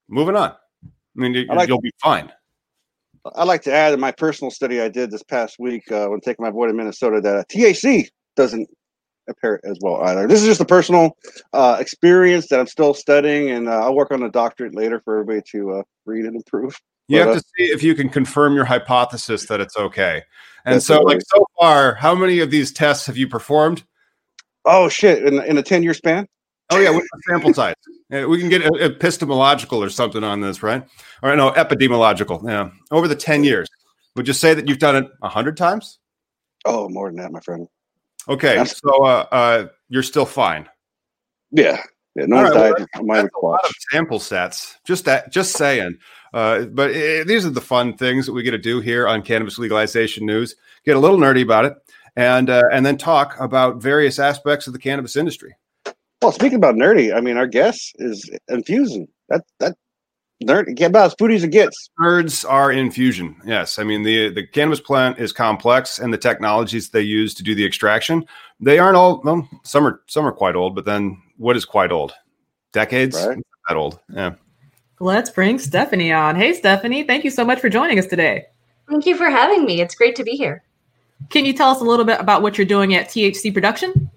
moving 0.09 0.37
on. 0.37 0.51
I 0.51 0.89
mean, 1.15 1.35
you, 1.35 1.47
I 1.51 1.55
like- 1.55 1.69
you'll 1.69 1.81
be 1.81 1.93
fine. 2.03 2.33
I'd 3.37 3.45
like 3.45 3.62
to 3.62 3.73
add 3.73 3.95
in 3.95 4.01
my 4.01 4.11
personal 4.11 4.51
study 4.51 4.81
I 4.81 4.89
did 4.89 5.12
this 5.12 5.23
past 5.23 5.55
week 5.61 5.91
uh, 5.93 6.07
when 6.09 6.19
taking 6.21 6.43
my 6.45 6.51
boy 6.51 6.67
to 6.67 6.73
Minnesota 6.73 7.21
that 7.21 7.37
uh, 7.37 7.45
THC 7.45 8.09
doesn't 8.35 8.69
appear 9.29 9.61
as 9.62 9.79
well 9.81 10.03
either. 10.03 10.27
This 10.27 10.41
is 10.41 10.47
just 10.47 10.61
a 10.61 10.65
personal 10.65 11.17
uh, 11.53 11.77
experience 11.79 12.49
that 12.49 12.59
I'm 12.59 12.67
still 12.67 12.95
studying, 12.95 13.51
and 13.51 13.69
uh, 13.69 13.79
I'll 13.85 13.95
work 13.95 14.11
on 14.11 14.25
a 14.25 14.29
doctorate 14.29 14.75
later 14.75 15.01
for 15.05 15.21
everybody 15.21 15.41
to 15.53 15.71
uh, 15.71 15.83
read 16.05 16.25
and 16.25 16.35
improve. 16.35 16.77
You 17.12 17.19
But, 17.19 17.26
have 17.28 17.37
to 17.37 17.49
see 17.59 17.64
if 17.64 17.83
you 17.83 17.95
can 17.95 18.09
confirm 18.09 18.54
your 18.54 18.64
hypothesis 18.64 19.47
that 19.47 19.61
it's 19.61 19.76
okay. 19.76 20.23
And 20.64 20.83
so, 20.83 21.02
like 21.02 21.21
so 21.26 21.45
far, 21.61 21.95
how 21.97 22.14
many 22.14 22.38
of 22.40 22.50
these 22.50 22.73
tests 22.73 23.07
have 23.07 23.19
you 23.19 23.28
performed? 23.28 23.85
Oh 24.64 24.88
shit! 24.88 25.23
In, 25.25 25.42
in 25.42 25.59
a 25.59 25.62
ten 25.62 25.83
year 25.83 25.92
span. 25.92 26.26
Oh 26.71 26.78
yeah, 26.78 26.90
what's 26.90 27.09
the 27.12 27.23
sample 27.28 27.52
size? 27.52 27.75
We 28.09 28.38
can 28.38 28.49
get 28.49 28.62
epistemological 28.62 29.83
or 29.83 29.90
something 29.90 30.25
on 30.25 30.40
this, 30.40 30.62
right? 30.62 30.87
Or 31.23 31.37
no, 31.37 31.50
epidemiological. 31.50 32.49
Yeah, 32.49 32.71
over 32.90 33.09
the 33.09 33.16
ten 33.16 33.45
years. 33.45 33.69
Would 34.16 34.26
you 34.26 34.35
say 34.35 34.54
that 34.54 34.69
you've 34.69 34.78
done 34.78 34.97
it 34.97 35.11
a 35.23 35.28
hundred 35.28 35.57
times? 35.59 35.99
Oh, 36.64 36.88
more 36.88 37.09
than 37.09 37.16
that, 37.16 37.33
my 37.33 37.40
friend. 37.40 37.69
Okay, 38.28 38.54
That's- 38.54 38.81
so 38.81 39.04
uh, 39.04 39.26
uh, 39.33 39.66
you're 39.88 40.02
still 40.02 40.26
fine. 40.26 40.69
Yeah, 41.50 41.83
yeah. 42.14 42.26
No 42.26 42.37
All 42.37 42.42
one's 42.45 42.54
right, 42.54 42.62
well, 42.62 42.75
died 42.78 42.87
on 42.95 43.07
my 43.07 43.23
That's 43.23 43.35
a 43.35 43.45
lot 43.45 43.61
of 43.64 43.75
sample 43.90 44.21
sets. 44.21 44.78
Just 44.87 45.04
that. 45.07 45.33
Just 45.33 45.57
saying. 45.57 45.99
Uh, 46.33 46.65
but 46.65 46.91
it, 46.91 47.27
these 47.27 47.45
are 47.45 47.51
the 47.51 47.61
fun 47.61 47.97
things 47.97 48.27
that 48.27 48.33
we 48.33 48.43
get 48.43 48.53
to 48.53 48.59
do 48.59 48.81
here 48.81 49.07
on 49.07 49.23
Cannabis 49.23 49.59
Legalization 49.59 50.27
News. 50.27 50.57
Get 50.85 50.97
a 50.97 51.01
little 51.01 51.19
nerdy 51.19 51.43
about 51.43 51.65
it, 51.65 51.75
and 52.17 52.49
uh, 52.49 52.62
and 52.73 52.85
then 52.85 52.97
talk 52.97 53.39
about 53.39 53.83
various 53.83 54.19
aspects 54.19 54.67
of 54.67 54.73
the 54.73 54.79
cannabis 54.79 55.17
industry. 55.17 55.55
Well, 56.23 56.33
speaking 56.33 56.57
about 56.57 56.77
nerdy, 56.77 57.15
I 57.15 57.21
mean, 57.21 57.37
our 57.37 57.47
guest 57.47 57.97
is 57.99 58.31
infusing. 58.49 59.09
That 59.29 59.43
that 59.59 59.77
nerd 60.43 60.75
get 60.75 60.91
about 60.91 61.07
as 61.07 61.15
foodie 61.15 61.37
as 61.37 61.45
it 61.45 61.51
gets. 61.51 61.91
Nerds 62.01 62.49
are 62.49 62.73
infusion. 62.73 63.37
Yes, 63.45 63.79
I 63.79 63.85
mean 63.85 64.03
the 64.03 64.31
the 64.31 64.47
cannabis 64.47 64.81
plant 64.81 65.19
is 65.19 65.33
complex, 65.33 65.99
and 65.99 66.12
the 66.12 66.19
technologies 66.19 66.91
they 66.91 67.03
use 67.03 67.35
to 67.35 67.43
do 67.43 67.55
the 67.55 67.65
extraction 67.65 68.25
they 68.61 68.79
aren't 68.79 68.97
all. 68.97 69.21
Well, 69.23 69.49
some 69.65 69.87
are 69.87 70.03
some 70.07 70.25
are 70.25 70.33
quite 70.33 70.55
old, 70.55 70.75
but 70.75 70.85
then 70.85 71.21
what 71.37 71.57
is 71.57 71.65
quite 71.65 71.93
old? 71.93 72.15
Decades. 72.73 73.27
Right. 73.27 73.39
That 73.69 73.77
old. 73.77 73.99
Yeah. 74.09 74.35
Let's 75.03 75.31
bring 75.31 75.59
Stephanie 75.59 76.13
on. 76.13 76.37
Hey, 76.37 76.53
Stephanie, 76.53 77.03
thank 77.03 77.25
you 77.25 77.31
so 77.33 77.45
much 77.45 77.59
for 77.59 77.69
joining 77.69 77.99
us 77.99 78.07
today. 78.07 78.47
Thank 78.89 79.05
you 79.05 79.17
for 79.17 79.29
having 79.29 79.65
me. 79.65 79.81
It's 79.81 79.97
great 79.97 80.15
to 80.15 80.23
be 80.23 80.37
here. 80.37 80.63
Can 81.29 81.45
you 81.45 81.53
tell 81.53 81.71
us 81.71 81.81
a 81.81 81.85
little 81.85 82.05
bit 82.05 82.21
about 82.21 82.41
what 82.41 82.57
you're 82.57 82.65
doing 82.65 82.95
at 82.95 83.09
THC 83.09 83.53
Production? 83.53 84.09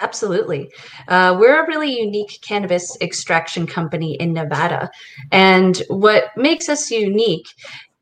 Absolutely. 0.00 0.70
Uh, 1.08 1.34
we're 1.40 1.64
a 1.64 1.66
really 1.66 1.98
unique 1.98 2.40
cannabis 2.42 2.94
extraction 3.00 3.66
company 3.66 4.16
in 4.16 4.34
Nevada. 4.34 4.90
And 5.32 5.82
what 5.88 6.24
makes 6.36 6.68
us 6.68 6.90
unique 6.90 7.48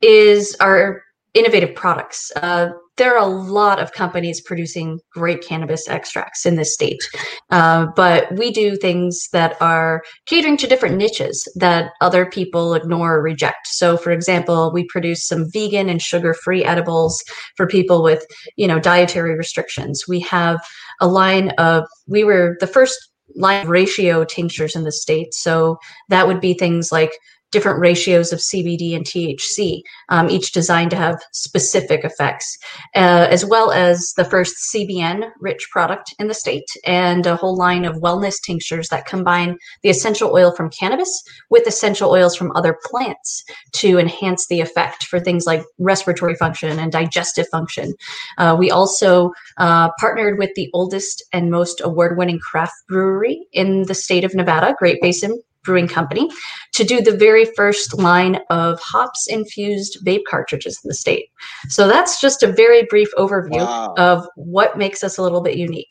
is 0.01 0.57
our 0.59 1.05
innovative 1.35 1.77
products. 1.77 2.33
Uh, 2.35 2.71
there 2.97 3.17
are 3.17 3.25
a 3.25 3.27
lot 3.27 3.81
of 3.81 3.93
companies 3.93 4.41
producing 4.41 4.99
great 5.13 5.43
cannabis 5.43 5.89
extracts 5.89 6.45
in 6.45 6.57
this 6.57 6.75
state, 6.75 7.03
uh, 7.51 7.87
but 7.97 8.31
we 8.37 8.51
do 8.51 8.77
things 8.77 9.29
that 9.33 9.57
are 9.61 10.03
catering 10.27 10.57
to 10.59 10.67
different 10.67 10.97
niches 10.97 11.51
that 11.57 11.93
other 12.01 12.27
people 12.27 12.75
ignore 12.75 13.17
or 13.17 13.23
reject. 13.23 13.67
So, 13.67 13.97
for 13.97 14.11
example, 14.11 14.73
we 14.73 14.85
produce 14.85 15.27
some 15.27 15.51
vegan 15.53 15.89
and 15.89 16.03
sugar-free 16.03 16.65
edibles 16.65 17.23
for 17.57 17.67
people 17.67 18.03
with, 18.03 18.25
you 18.57 18.67
know, 18.67 18.79
dietary 18.79 19.37
restrictions. 19.37 20.05
We 20.07 20.21
have 20.21 20.61
a 21.01 21.07
line 21.07 21.51
of. 21.59 21.85
We 22.07 22.25
were 22.25 22.57
the 22.61 22.67
first 22.67 22.99
line 23.35 23.67
ratio 23.67 24.25
tinctures 24.25 24.77
in 24.77 24.85
the 24.85 24.93
state, 24.93 25.33
so 25.33 25.79
that 26.11 26.27
would 26.27 26.41
be 26.41 26.55
things 26.55 26.93
like 26.93 27.13
different 27.52 27.78
ratios 27.78 28.32
of 28.32 28.40
CBD 28.40 28.97
and 28.97 29.04
THC, 29.04 29.82
um, 30.09 30.28
each 30.28 30.52
designed 30.52 30.90
to 30.90 30.97
have 30.97 31.23
specific 31.32 32.04
effects, 32.04 32.59
uh, 32.97 33.28
as 33.30 33.44
well 33.44 33.71
as 33.71 34.12
the 34.16 34.25
first 34.25 34.56
CBN 34.75 35.30
rich 35.38 35.68
product 35.71 36.14
in 36.18 36.26
the 36.26 36.35
state, 36.35 36.66
and 36.85 37.26
a 37.26 37.37
whole 37.37 37.56
line 37.56 37.85
of 37.85 37.97
wellness 37.97 38.37
tinctures 38.44 38.88
that 38.88 39.06
combine 39.06 39.56
the 39.82 39.90
essential 39.90 40.32
oil 40.32 40.50
from 40.56 40.71
cannabis 40.71 41.23
with 41.50 41.66
essential 41.66 42.11
oils 42.11 42.35
from 42.35 42.50
other 42.56 42.76
plants 42.85 43.44
to 43.73 43.99
enhance 43.99 44.47
the 44.49 44.61
effect 44.61 45.04
for 45.04 45.21
things 45.21 45.47
like 45.47 45.62
respiratory 45.78 46.35
function 46.35 46.78
and 46.78 46.90
digestive 46.90 47.47
function. 47.52 47.92
Uh, 48.38 48.56
we 48.59 48.71
also 48.71 49.30
uh, 49.59 49.90
partnered 50.00 50.38
with 50.38 50.50
the 50.56 50.71
oldest 50.73 51.23
and 51.32 51.50
most 51.50 51.80
award 51.85 52.16
winning 52.16 52.38
craft 52.38 52.75
brewery 52.88 53.47
in 53.52 53.82
the 53.82 53.94
state 53.94 54.25
of 54.25 54.35
Nevada, 54.35 54.75
Great 54.78 55.00
Basin 55.02 55.38
Brewing 55.64 55.88
Company 55.88 56.28
to 56.75 56.85
do 56.85 57.00
the 57.00 57.16
very 57.16 57.45
first 57.57 57.99
line 57.99 58.38
of 58.50 58.81
hops 58.81 59.26
infused 59.28 59.99
vape 60.04 60.25
cartridges 60.28 60.78
in 60.83 60.88
the 60.88 60.95
state. 60.95 61.26
So 61.69 61.88
that's 61.88 62.21
just 62.21 62.42
a 62.42 62.52
very 62.52 62.85
brief 62.85 63.09
overview 63.16 63.64
Wow. 63.64 63.95
of 63.97 64.26
what 64.37 64.76
makes 64.76 65.04
us 65.04 65.19
a 65.19 65.23
little 65.23 65.40
bit 65.40 65.57
unique. 65.57 65.90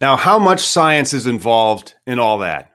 Now, 0.00 0.16
how 0.16 0.38
much 0.38 0.60
science 0.60 1.12
is 1.12 1.26
involved 1.26 1.94
in 2.06 2.18
all 2.18 2.38
that? 2.38 2.70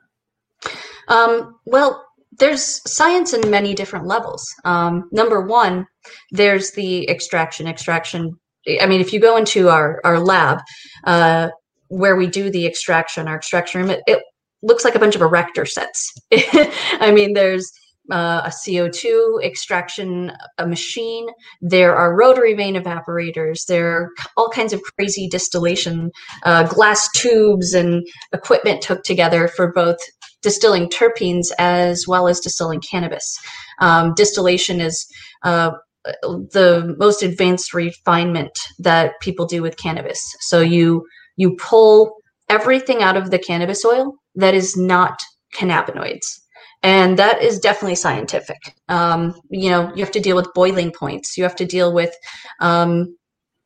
Um, 1.08 1.56
well, 1.66 2.06
there's 2.40 2.82
science 2.90 3.34
in 3.34 3.50
many 3.50 3.74
different 3.74 4.08
levels. 4.08 4.46
Um, 4.66 5.10
number 5.12 5.42
one, 5.42 5.86
there's 6.32 6.72
the 6.72 7.10
extraction. 7.10 7.68
Extraction. 7.68 8.38
I 8.82 8.86
mean, 8.88 9.02
if 9.02 9.14
you 9.14 9.20
go 9.20 9.38
into 9.38 9.70
our 9.70 10.02
our 10.04 10.20
lab 10.20 10.60
uh, 11.04 11.50
where 11.90 12.16
we 12.16 12.28
do 12.28 12.50
the 12.50 12.66
extraction, 12.66 13.28
our 13.28 13.36
extraction 13.36 13.82
room, 13.82 13.90
it, 13.92 14.02
it 14.08 14.24
looks 14.64 14.84
like 14.84 14.96
a 14.96 15.00
bunch 15.00 15.16
of 15.16 15.22
erector 15.22 15.66
sets. 15.66 16.12
I 16.34 17.12
mean, 17.14 17.34
there's 17.34 17.72
uh, 18.12 18.42
a 18.46 18.50
CO2 18.50 19.44
extraction 19.44 20.32
a 20.58 20.68
machine. 20.68 21.28
There 21.62 21.96
are 21.96 22.16
rotary 22.16 22.54
vane 22.54 22.76
evaporators. 22.76 23.66
There 23.68 23.92
are 23.92 24.10
all 24.36 24.50
kinds 24.50 24.74
of 24.74 24.82
crazy 24.98 25.28
distillation, 25.30 26.12
uh, 26.44 26.64
glass 26.64 27.10
tubes 27.12 27.74
and 27.74 28.06
equipment 28.34 28.82
took 28.82 29.04
together 29.04 29.48
for 29.48 29.72
both 29.72 29.98
distilling 30.42 30.90
terpenes 30.90 31.52
as 31.58 32.06
well 32.08 32.28
as 32.28 32.42
distilling 32.42 32.82
cannabis. 32.82 33.38
Um, 33.80 34.14
distillation 34.16 34.82
is 34.82 35.06
uh, 35.44 35.72
the 36.04 36.94
most 36.98 37.24
advanced 37.24 37.74
refinement 37.74 38.52
that 38.80 39.14
people 39.22 39.46
do 39.46 39.62
with 39.62 39.78
cannabis. 39.78 40.22
So 40.42 40.60
you 40.60 41.06
you 41.38 41.56
pull 41.56 42.18
everything 42.50 43.02
out 43.02 43.16
of 43.16 43.32
the 43.32 43.40
cannabis 43.40 43.86
oil 43.86 44.14
that 44.36 44.54
is 44.54 44.76
not 44.76 45.20
cannabinoids. 45.56 46.40
And 46.82 47.18
that 47.18 47.42
is 47.42 47.60
definitely 47.60 47.96
scientific. 47.96 48.58
Um, 48.90 49.36
you 49.50 49.70
know, 49.70 49.92
you 49.96 50.04
have 50.04 50.12
to 50.12 50.20
deal 50.20 50.36
with 50.36 50.54
boiling 50.54 50.92
points. 50.92 51.38
You 51.38 51.44
have 51.44 51.56
to 51.56 51.66
deal 51.66 51.94
with 51.94 52.14
um, 52.60 53.16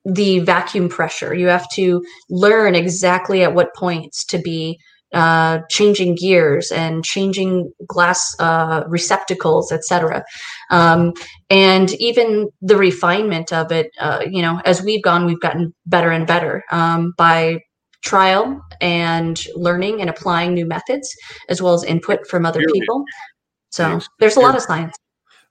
the 0.05 0.39
vacuum 0.39 0.87
pressure. 0.87 1.33
You 1.33 1.47
have 1.47 1.67
to 1.71 2.03
learn 2.29 2.75
exactly 2.75 3.43
at 3.43 3.55
what 3.55 3.75
points 3.75 4.23
to 4.25 4.37
be 4.37 4.79
uh, 5.13 5.59
changing 5.69 6.15
gears 6.15 6.71
and 6.71 7.03
changing 7.03 7.71
glass 7.87 8.35
uh, 8.39 8.83
receptacles, 8.87 9.71
etc. 9.71 10.23
Um, 10.69 11.13
and 11.49 11.93
even 11.93 12.49
the 12.61 12.77
refinement 12.77 13.53
of 13.53 13.71
it, 13.71 13.89
uh, 13.99 14.25
you 14.29 14.41
know, 14.41 14.61
as 14.65 14.81
we've 14.81 15.01
gone, 15.01 15.25
we've 15.25 15.39
gotten 15.39 15.73
better 15.85 16.11
and 16.11 16.27
better 16.27 16.63
um, 16.71 17.13
by 17.17 17.61
trial 18.01 18.61
and 18.81 19.43
learning 19.55 20.01
and 20.01 20.09
applying 20.09 20.53
new 20.53 20.65
methods, 20.65 21.15
as 21.49 21.61
well 21.61 21.73
as 21.73 21.83
input 21.83 22.27
from 22.27 22.45
other 22.45 22.65
people. 22.73 23.03
So 23.69 23.99
there's 24.19 24.37
a 24.37 24.39
lot 24.39 24.55
of 24.55 24.61
science. 24.61 24.95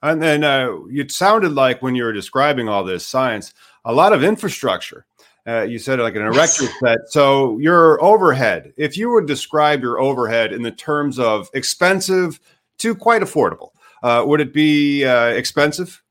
And 0.02 0.22
then 0.22 0.44
uh, 0.44 0.70
it 0.88 1.10
sounded 1.10 1.52
like 1.52 1.82
when 1.82 1.94
you 1.94 2.04
were 2.04 2.12
describing 2.12 2.68
all 2.68 2.84
this 2.84 3.06
science, 3.06 3.52
a 3.84 3.92
lot 3.92 4.12
of 4.12 4.22
infrastructure. 4.22 5.06
Uh, 5.46 5.62
you 5.62 5.78
said 5.78 6.00
like 6.00 6.16
an 6.16 6.22
erector 6.22 6.66
set. 6.80 6.98
So 7.08 7.56
your 7.58 8.02
overhead, 8.02 8.72
if 8.76 8.96
you 8.96 9.10
would 9.10 9.26
describe 9.26 9.80
your 9.80 10.00
overhead 10.00 10.52
in 10.52 10.62
the 10.62 10.72
terms 10.72 11.20
of 11.20 11.48
expensive 11.54 12.40
to 12.78 12.96
quite 12.96 13.22
affordable, 13.22 13.70
uh, 14.02 14.24
would 14.26 14.40
it 14.40 14.52
be 14.52 15.04
uh, 15.04 15.26
expensive? 15.26 16.02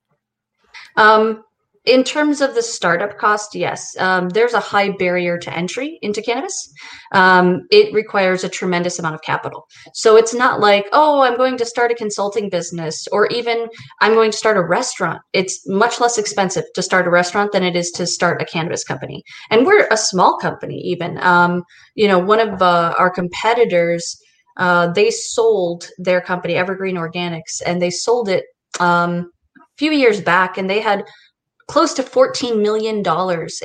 Um, 0.96 1.44
in 1.86 2.04
terms 2.04 2.42
of 2.42 2.56
the 2.56 2.64
startup 2.64 3.18
cost, 3.18 3.54
yes, 3.54 3.96
um, 4.00 4.30
there's 4.30 4.54
a 4.54 4.60
high 4.60 4.90
barrier 4.90 5.38
to 5.38 5.56
entry 5.56 6.00
into 6.02 6.22
cannabis. 6.22 6.72
Um, 7.14 7.62
it 7.72 7.94
requires 7.94 8.44
a 8.44 8.50
tremendous 8.50 8.98
amount 8.98 9.16
of 9.16 9.22
capital. 9.22 9.68
So 9.94 10.18
it's 10.18 10.34
not 10.34 10.60
like, 10.60 10.88
oh, 10.94 11.22
I'm 11.22 11.38
going 11.38 11.58
to 11.58 11.66
start 11.66 11.92
a 11.92 11.96
consulting 11.96 12.50
business 12.50 13.08
or 13.12 13.28
even 13.28 13.68
I'm 14.02 14.14
going 14.14 14.32
to 14.32 14.38
start 14.38 14.58
a 14.58 14.64
restaurant. 14.64 15.22
It's 15.34 15.62
much 15.68 16.00
less 16.00 16.18
expensive 16.18 16.66
to 16.74 16.82
start 16.82 17.08
a 17.08 17.12
restaurant 17.12 17.52
than 17.52 17.64
it 17.64 17.76
is 17.76 17.92
to 17.92 18.08
start 18.08 18.42
a 18.42 18.46
cannabis 18.46 18.84
company. 18.84 19.24
And 19.52 19.66
we're 19.66 19.88
a 19.92 19.98
small 19.98 20.38
company, 20.38 20.80
even. 20.80 21.20
Um, 21.20 21.64
you 21.96 22.08
know, 22.08 22.20
one 22.20 22.40
of 22.40 22.62
uh, 22.62 22.96
our 22.98 23.10
competitors, 23.10 24.18
uh, 24.58 24.92
they 24.94 25.12
sold 25.12 25.90
their 25.98 26.22
company, 26.22 26.56
Evergreen 26.56 26.96
Organics, 26.96 27.62
and 27.66 27.82
they 27.82 27.90
sold 27.92 28.30
it 28.30 28.46
um, 28.80 29.32
a 29.58 29.78
few 29.78 29.92
years 29.92 30.22
back, 30.22 30.58
and 30.58 30.70
they 30.70 30.80
had 30.80 31.04
close 31.68 31.94
to 31.96 32.04
$14 32.04 32.62
million 32.62 33.04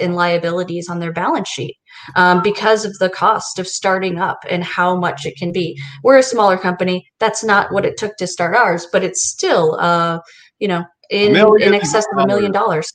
in 0.00 0.14
liabilities 0.14 0.88
on 0.88 1.00
their 1.00 1.12
balance 1.12 1.48
sheet 1.48 1.76
um, 2.16 2.42
because 2.42 2.84
of 2.84 2.98
the 2.98 3.10
cost 3.10 3.58
of 3.58 3.68
starting 3.68 4.18
up 4.18 4.38
and 4.48 4.64
how 4.64 4.96
much 4.96 5.26
it 5.26 5.36
can 5.36 5.52
be. 5.52 5.78
We're 6.02 6.18
a 6.18 6.22
smaller 6.22 6.56
company. 6.56 7.06
That's 7.18 7.44
not 7.44 7.72
what 7.72 7.84
it 7.84 7.98
took 7.98 8.16
to 8.16 8.26
start 8.26 8.56
ours, 8.56 8.86
but 8.90 9.04
it's 9.04 9.28
still, 9.28 9.78
uh, 9.80 10.20
you 10.58 10.68
know, 10.68 10.84
in, 11.10 11.36
in 11.36 11.74
excess 11.74 12.06
of 12.12 12.22
a 12.22 12.26
million 12.26 12.52
dollars. 12.52 12.90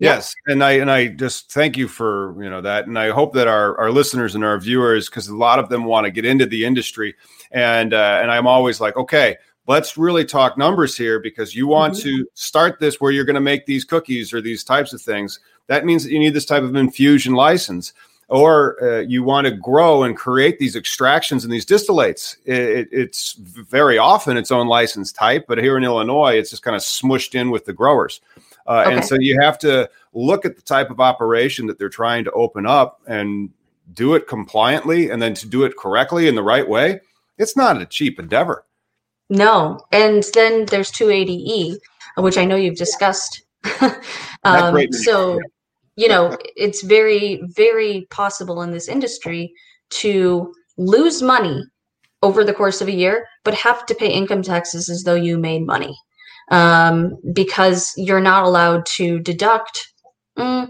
Yes, 0.00 0.34
and 0.46 0.64
I 0.64 0.72
and 0.72 0.90
I 0.90 1.08
just 1.08 1.52
thank 1.52 1.76
you 1.76 1.86
for 1.86 2.42
you 2.42 2.48
know 2.48 2.62
that, 2.62 2.86
and 2.86 2.98
I 2.98 3.10
hope 3.10 3.34
that 3.34 3.46
our 3.46 3.78
our 3.78 3.90
listeners 3.90 4.34
and 4.34 4.42
our 4.42 4.58
viewers, 4.58 5.10
because 5.10 5.28
a 5.28 5.36
lot 5.36 5.58
of 5.58 5.68
them 5.68 5.84
want 5.84 6.06
to 6.06 6.10
get 6.10 6.24
into 6.24 6.46
the 6.46 6.64
industry, 6.64 7.14
and 7.50 7.92
uh, 7.92 8.18
and 8.22 8.30
I'm 8.30 8.46
always 8.46 8.80
like, 8.80 8.96
okay, 8.96 9.36
let's 9.70 9.96
really 9.96 10.24
talk 10.24 10.58
numbers 10.58 10.96
here 10.96 11.20
because 11.20 11.54
you 11.54 11.66
want 11.68 11.94
Mhm. 11.94 12.02
to 12.02 12.26
start 12.34 12.80
this 12.80 13.00
where 13.00 13.12
you're 13.12 13.24
going 13.30 13.42
to 13.44 13.50
make 13.52 13.66
these 13.66 13.84
cookies 13.84 14.32
or 14.34 14.40
these 14.40 14.64
types 14.64 14.92
of 14.92 15.00
things. 15.00 15.38
That 15.68 15.84
means 15.84 16.02
that 16.02 16.10
you 16.10 16.18
need 16.18 16.34
this 16.34 16.44
type 16.44 16.64
of 16.64 16.74
infusion 16.74 17.34
license, 17.34 17.92
or 18.28 18.76
uh, 18.82 19.00
you 19.00 19.22
want 19.22 19.44
to 19.46 19.52
grow 19.52 20.02
and 20.02 20.16
create 20.16 20.58
these 20.58 20.74
extractions 20.74 21.44
and 21.44 21.52
these 21.52 21.64
distillates. 21.66 22.36
It, 22.44 22.62
it- 22.78 22.88
it's 22.92 23.34
very 23.78 23.96
often 23.98 24.36
its 24.36 24.50
own 24.50 24.66
license 24.66 25.12
type, 25.12 25.44
but 25.46 25.58
here 25.58 25.76
in 25.76 25.84
Illinois, 25.84 26.34
it's 26.38 26.50
just 26.50 26.64
kind 26.64 26.76
of 26.76 26.82
smushed 26.82 27.34
in 27.40 27.50
with 27.50 27.64
the 27.64 27.72
growers. 27.72 28.20
Uh, 28.66 28.84
And 28.86 29.04
so 29.04 29.14
you 29.20 29.38
have 29.40 29.56
to 29.60 29.88
look 30.14 30.44
at 30.44 30.56
the 30.56 30.62
type 30.62 30.90
of 30.90 30.98
operation 31.00 31.66
that 31.68 31.78
they're 31.78 31.88
trying 32.02 32.24
to 32.24 32.32
open 32.32 32.66
up 32.66 33.00
and 33.06 33.50
do 33.94 34.14
it 34.14 34.26
compliantly 34.26 35.10
and 35.10 35.20
then 35.22 35.34
to 35.34 35.46
do 35.48 35.64
it 35.64 35.76
correctly 35.76 36.26
in 36.28 36.34
the 36.34 36.42
right 36.42 36.68
way. 36.68 37.00
It's 37.38 37.56
not 37.56 37.80
a 37.80 37.86
cheap 37.86 38.18
endeavor. 38.20 38.64
No. 39.30 39.80
And 39.92 40.24
then 40.34 40.66
there's 40.66 40.90
280E, 40.90 41.76
which 42.18 42.36
I 42.36 42.44
know 42.44 42.56
you've 42.56 42.76
discussed. 42.76 43.42
um, 44.44 44.92
so, 44.92 45.38
you 45.96 46.08
know, 46.08 46.36
it's 46.56 46.82
very, 46.82 47.40
very 47.54 48.06
possible 48.10 48.60
in 48.62 48.72
this 48.72 48.88
industry 48.88 49.52
to 49.90 50.52
lose 50.76 51.22
money 51.22 51.62
over 52.22 52.44
the 52.44 52.52
course 52.52 52.80
of 52.80 52.88
a 52.88 52.92
year, 52.92 53.26
but 53.44 53.54
have 53.54 53.86
to 53.86 53.94
pay 53.94 54.12
income 54.12 54.42
taxes 54.42 54.90
as 54.90 55.04
though 55.04 55.14
you 55.14 55.38
made 55.38 55.64
money 55.64 55.96
um, 56.50 57.16
because 57.32 57.92
you're 57.96 58.20
not 58.20 58.44
allowed 58.44 58.84
to 58.84 59.20
deduct 59.20 59.92
mm, 60.38 60.68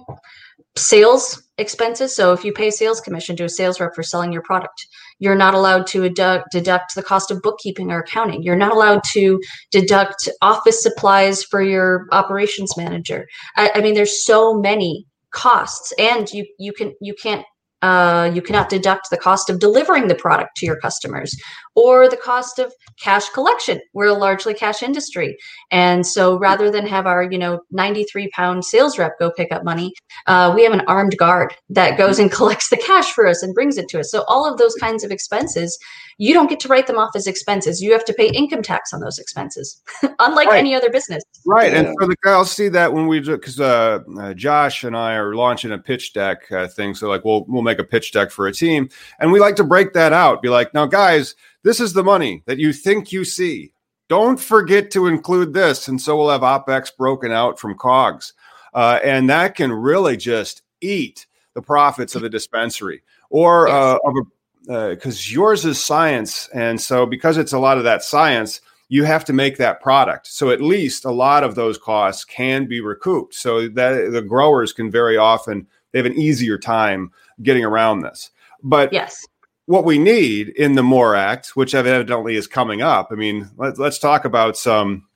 sales 0.76 1.42
expenses. 1.58 2.14
So 2.14 2.32
if 2.32 2.44
you 2.44 2.52
pay 2.52 2.70
sales 2.70 3.00
commission 3.00 3.36
to 3.36 3.44
a 3.44 3.48
sales 3.48 3.80
rep 3.80 3.94
for 3.94 4.02
selling 4.02 4.32
your 4.32 4.42
product, 4.42 4.86
you're 5.20 5.36
not 5.36 5.54
allowed 5.54 5.86
to 5.88 6.02
deduct, 6.02 6.50
deduct 6.50 6.94
the 6.96 7.02
cost 7.02 7.30
of 7.30 7.40
bookkeeping 7.42 7.92
or 7.92 8.00
accounting. 8.00 8.42
You're 8.42 8.56
not 8.56 8.72
allowed 8.72 9.02
to 9.12 9.40
deduct 9.70 10.28
office 10.42 10.82
supplies 10.82 11.44
for 11.44 11.62
your 11.62 12.06
operations 12.10 12.76
manager. 12.76 13.26
I, 13.56 13.70
I 13.76 13.80
mean, 13.80 13.94
there's 13.94 14.24
so 14.24 14.54
many 14.54 15.06
costs, 15.32 15.92
and 15.98 16.28
you 16.32 16.44
you 16.58 16.72
can 16.72 16.94
you 17.00 17.14
can't 17.14 17.44
uh, 17.82 18.30
you 18.34 18.42
cannot 18.42 18.68
deduct 18.68 19.10
the 19.10 19.16
cost 19.16 19.50
of 19.50 19.58
delivering 19.58 20.08
the 20.08 20.14
product 20.14 20.56
to 20.56 20.66
your 20.66 20.76
customers 20.76 21.36
or 21.74 22.08
the 22.08 22.16
cost 22.16 22.58
of 22.58 22.72
cash 23.00 23.28
collection. 23.30 23.80
We're 23.94 24.06
a 24.06 24.14
largely 24.14 24.54
cash 24.54 24.82
industry. 24.82 25.36
And 25.70 26.06
so 26.06 26.38
rather 26.38 26.70
than 26.70 26.86
have 26.86 27.06
our, 27.06 27.22
you 27.22 27.38
know, 27.38 27.60
93 27.70 28.30
pound 28.30 28.64
sales 28.64 28.98
rep 28.98 29.18
go 29.18 29.30
pick 29.36 29.52
up 29.52 29.64
money, 29.64 29.92
uh, 30.26 30.52
we 30.54 30.64
have 30.64 30.72
an 30.72 30.82
armed 30.82 31.16
guard 31.16 31.54
that 31.70 31.96
goes 31.96 32.18
and 32.18 32.30
collects 32.40 32.70
the 32.70 32.76
cash 32.76 33.12
for 33.12 33.26
us 33.26 33.42
and 33.42 33.54
brings 33.54 33.78
it 33.78 33.88
to 33.88 34.00
us. 34.00 34.10
So 34.10 34.24
all 34.28 34.50
of 34.50 34.58
those 34.58 34.74
kinds 34.74 35.04
of 35.04 35.10
expenses, 35.10 35.78
you 36.18 36.34
don't 36.34 36.50
get 36.50 36.60
to 36.60 36.68
write 36.68 36.86
them 36.86 36.98
off 36.98 37.10
as 37.14 37.26
expenses. 37.26 37.80
You 37.80 37.92
have 37.92 38.04
to 38.04 38.12
pay 38.12 38.28
income 38.28 38.62
tax 38.62 38.92
on 38.92 39.00
those 39.00 39.18
expenses, 39.18 39.80
unlike 40.18 40.48
right. 40.48 40.58
any 40.58 40.74
other 40.74 40.90
business. 40.90 41.22
Right. 41.46 41.72
And 41.72 41.94
for 41.98 42.06
the 42.06 42.16
I'll 42.26 42.44
see 42.44 42.68
that 42.68 42.92
when 42.92 43.06
we 43.06 43.20
do, 43.20 43.36
because 43.36 43.58
uh, 43.58 44.00
uh, 44.18 44.34
Josh 44.34 44.84
and 44.84 44.96
I 44.96 45.14
are 45.14 45.34
launching 45.34 45.72
a 45.72 45.78
pitch 45.78 46.12
deck 46.12 46.50
uh, 46.52 46.68
thing. 46.68 46.94
So 46.94 47.08
like 47.08 47.24
we'll, 47.24 47.44
we'll 47.48 47.62
make 47.62 47.69
a 47.78 47.84
pitch 47.84 48.12
deck 48.12 48.30
for 48.30 48.46
a 48.46 48.52
team 48.52 48.88
and 49.18 49.32
we 49.32 49.40
like 49.40 49.56
to 49.56 49.64
break 49.64 49.92
that 49.92 50.12
out, 50.12 50.42
be 50.42 50.48
like, 50.48 50.74
now 50.74 50.86
guys, 50.86 51.34
this 51.62 51.80
is 51.80 51.92
the 51.92 52.04
money 52.04 52.42
that 52.46 52.58
you 52.58 52.72
think 52.72 53.12
you 53.12 53.24
see. 53.24 53.72
Don't 54.08 54.40
forget 54.40 54.90
to 54.92 55.06
include 55.06 55.52
this. 55.52 55.86
And 55.86 56.00
so 56.00 56.16
we'll 56.16 56.30
have 56.30 56.40
OPEX 56.40 56.96
broken 56.96 57.30
out 57.30 57.60
from 57.60 57.78
COGS. 57.78 58.32
Uh, 58.74 58.98
and 59.04 59.30
that 59.30 59.54
can 59.54 59.72
really 59.72 60.16
just 60.16 60.62
eat 60.80 61.26
the 61.54 61.62
profits 61.62 62.14
of 62.14 62.22
the 62.22 62.28
dispensary 62.28 63.02
or 63.30 63.68
yes. 63.68 63.74
uh, 63.74 63.98
of 64.04 64.14
a 64.16 64.22
because 64.66 65.18
uh, 65.18 65.32
yours 65.32 65.64
is 65.64 65.82
science. 65.82 66.48
And 66.52 66.80
so 66.80 67.06
because 67.06 67.38
it's 67.38 67.52
a 67.52 67.58
lot 67.58 67.78
of 67.78 67.84
that 67.84 68.04
science, 68.04 68.60
you 68.88 69.04
have 69.04 69.24
to 69.24 69.32
make 69.32 69.56
that 69.56 69.80
product. 69.80 70.26
So 70.26 70.50
at 70.50 70.60
least 70.60 71.04
a 71.04 71.10
lot 71.10 71.44
of 71.44 71.54
those 71.54 71.78
costs 71.78 72.24
can 72.24 72.66
be 72.66 72.80
recouped. 72.80 73.34
So 73.34 73.68
that 73.68 74.12
the 74.12 74.22
growers 74.22 74.72
can 74.72 74.90
very 74.90 75.16
often 75.16 75.66
they 75.92 75.98
have 75.98 76.06
an 76.06 76.18
easier 76.18 76.58
time 76.58 77.10
getting 77.42 77.64
around 77.64 78.00
this. 78.00 78.30
But 78.62 78.92
yes 78.92 79.26
what 79.70 79.84
we 79.84 79.98
need 79.98 80.48
in 80.48 80.74
the 80.74 80.82
MORE 80.82 81.14
Act, 81.14 81.50
which 81.54 81.76
evidently 81.76 82.34
is 82.34 82.48
coming 82.48 82.82
up. 82.82 83.10
I 83.12 83.14
mean, 83.14 83.48
let, 83.56 83.78
us 83.78 84.00
talk 84.00 84.24
about 84.24 84.56
some 84.56 85.06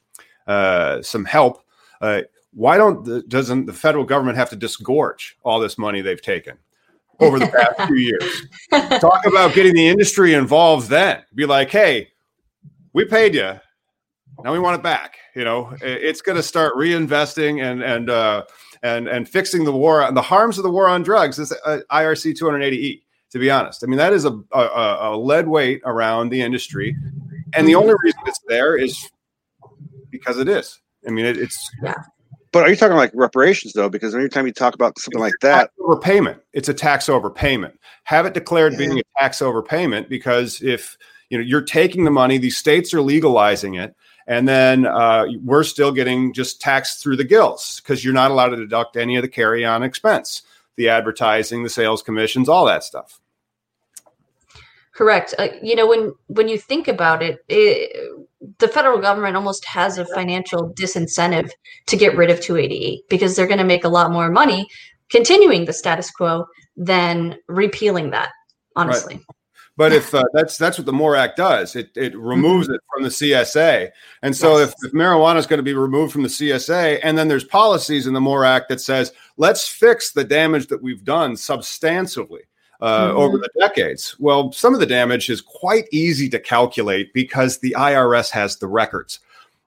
uh, 0.47 1.02
some 1.02 1.25
help. 1.25 1.64
Uh, 2.00 2.23
why 2.52 2.76
don't 2.76 3.04
the, 3.04 3.23
doesn't 3.23 3.66
the 3.66 3.73
federal 3.73 4.04
government 4.04 4.38
have 4.38 4.50
to 4.50 4.57
disgorge 4.57 5.37
all 5.43 5.59
this 5.59 5.76
money 5.76 6.02
they've 6.02 6.23
taken 6.23 6.57
over 7.19 7.40
the 7.40 7.49
past 7.49 7.88
few 7.88 7.97
years? 7.97 8.47
Talk 9.00 9.26
about 9.26 9.54
getting 9.54 9.75
the 9.75 9.88
industry 9.88 10.35
involved. 10.35 10.88
Then 10.88 11.25
be 11.35 11.47
like, 11.47 11.71
hey, 11.71 12.11
we 12.93 13.04
paid 13.07 13.35
you. 13.35 13.59
Now 14.45 14.52
we 14.52 14.61
want 14.61 14.76
it 14.76 14.85
back. 14.85 15.16
You 15.35 15.43
know, 15.43 15.75
it's 15.81 16.21
going 16.21 16.37
to 16.37 16.45
start 16.45 16.76
reinvesting 16.76 17.61
and 17.61 17.83
and 17.83 18.09
uh, 18.09 18.45
and 18.85 19.09
and 19.09 19.29
fixing 19.29 19.64
the 19.64 19.73
war 19.73 20.09
the 20.12 20.23
harms 20.23 20.59
of 20.59 20.62
the 20.62 20.71
war 20.71 20.87
on 20.87 21.03
drugs. 21.03 21.41
is 21.41 21.53
uh, 21.64 21.81
IRC 21.91 22.38
280E 22.38 23.00
to 23.35 23.41
be 23.41 23.50
honest. 23.50 23.82
I 23.82 23.89
mean, 23.89 23.99
that 23.99 24.13
is 24.13 24.25
a, 24.25 24.39
a, 24.52 24.99
a 25.00 25.17
lead 25.17 25.49
weight 25.49 25.82
around 25.85 26.28
the 26.28 26.41
industry. 26.41 26.97
And 27.52 27.67
the 27.67 27.75
only 27.75 27.93
reason 28.00 28.21
it's 28.26 28.39
there 28.47 28.76
is 28.76 29.11
because 30.13 30.39
it 30.39 30.49
is. 30.49 30.78
I 31.04 31.11
mean, 31.11 31.25
it, 31.26 31.37
it's. 31.37 31.71
Yeah. 31.82 31.95
But 32.52 32.63
are 32.63 32.71
you 32.71 32.76
talking 32.76 32.97
like 32.97 33.11
reparations 33.13 33.73
though? 33.73 33.89
Because 33.89 34.15
anytime 34.15 34.47
you 34.47 34.52
talk 34.52 34.76
about 34.76 34.97
something 35.00 35.21
like 35.21 35.32
that, 35.43 35.71
overpayment, 35.80 36.39
it's 36.52 36.69
a 36.69 36.75
tax 36.75 37.06
overpayment. 37.06 37.73
Have 38.04 38.25
it 38.25 38.35
declared 38.35 38.75
yeah. 38.75 38.78
being 38.78 38.99
a 39.00 39.02
tax 39.19 39.41
overpayment 39.41 40.08
because 40.08 40.63
if 40.63 40.97
you 41.30 41.39
know 41.39 41.43
you're 41.43 41.61
taking 41.61 42.04
the 42.04 42.13
money, 42.13 42.39
these 42.39 42.56
states 42.56 42.95
are 42.95 43.02
legalizing 43.02 43.75
it, 43.75 43.97
and 44.26 44.49
then 44.49 44.87
uh, 44.87 45.26
we're 45.43 45.65
still 45.65 45.93
getting 45.93 46.32
just 46.32 46.60
taxed 46.60 47.02
through 47.02 47.17
the 47.17 47.25
gills 47.25 47.80
because 47.80 48.04
you're 48.04 48.15
not 48.15 48.30
allowed 48.30 48.49
to 48.49 48.56
deduct 48.56 48.97
any 48.97 49.17
of 49.17 49.23
the 49.23 49.28
carry-on 49.28 49.82
expense, 49.82 50.43
the 50.76 50.89
advertising, 50.89 51.63
the 51.63 51.71
sales 51.71 52.02
commissions, 52.02 52.49
all 52.49 52.65
that 52.65 52.84
stuff. 52.84 53.21
Correct. 54.93 55.34
Uh, 55.39 55.49
you 55.60 55.75
know, 55.75 55.89
when 55.89 56.15
when 56.28 56.49
you 56.49 56.56
think 56.56 56.87
about 56.87 57.23
it, 57.23 57.45
it, 57.49 57.97
the 58.58 58.69
federal 58.69 58.99
government 58.99 59.37
almost 59.37 59.65
has 59.65 59.99
a 59.99 60.06
financial 60.06 60.73
disincentive 60.75 61.50
to 61.87 61.97
get 61.97 62.17
rid 62.17 62.30
of 62.30 62.41
280 62.41 63.02
because 63.08 63.34
they're 63.34 63.49
going 63.49 63.58
to 63.58 63.65
make 63.65 63.84
a 63.84 63.89
lot 63.89 64.13
more 64.13 64.30
money 64.30 64.69
continuing 65.10 65.65
the 65.65 65.73
status 65.73 66.10
quo 66.10 66.47
than 66.76 67.37
repealing 67.49 68.10
that. 68.10 68.30
Honestly. 68.76 69.17
Right. 69.17 69.25
But 69.76 69.93
if 69.93 70.15
uh, 70.15 70.23
that's 70.32 70.56
that's 70.56 70.78
what 70.78 70.87
the 70.87 70.93
MORE 70.93 71.17
Act 71.17 71.37
does, 71.37 71.75
it 71.75 71.91
it 71.97 72.17
removes 72.17 72.67
mm-hmm. 72.67 72.75
it 72.75 72.80
from 72.93 73.02
the 73.02 73.08
CSA. 73.08 73.91
And 74.23 74.37
so 74.37 74.58
yes. 74.58 74.69
if, 74.69 74.75
if 74.84 74.93
marijuana 74.93 75.37
is 75.37 75.47
going 75.47 75.58
to 75.58 75.65
be 75.65 75.75
removed 75.75 76.13
from 76.13 76.23
the 76.23 76.28
CSA, 76.28 77.00
and 77.02 77.19
then 77.19 77.26
there's 77.26 77.45
policies 77.45 78.06
in 78.06 78.15
the 78.15 78.21
MORE 78.21 78.45
Act 78.45 78.69
that 78.69 78.80
says 78.80 79.13
let's 79.37 79.67
fix 79.67 80.13
the 80.13 80.23
damage 80.23 80.69
that 80.69 80.80
we've 80.80 81.02
done 81.02 81.32
substantively 81.32 82.43
uh, 82.80 83.08
mm-hmm. 83.08 83.17
over 83.17 83.39
the 83.39 83.49
decades. 83.58 84.15
Well, 84.19 84.52
some 84.52 84.75
of 84.75 84.80
the 84.80 84.87
damage 84.87 85.28
is 85.28 85.41
quite 85.41 85.87
easy 85.91 86.28
to 86.28 86.39
calculate 86.39 87.13
because 87.13 87.58
the 87.58 87.75
IRS 87.76 88.30
has 88.30 88.56
the 88.58 88.69
records. 88.69 89.21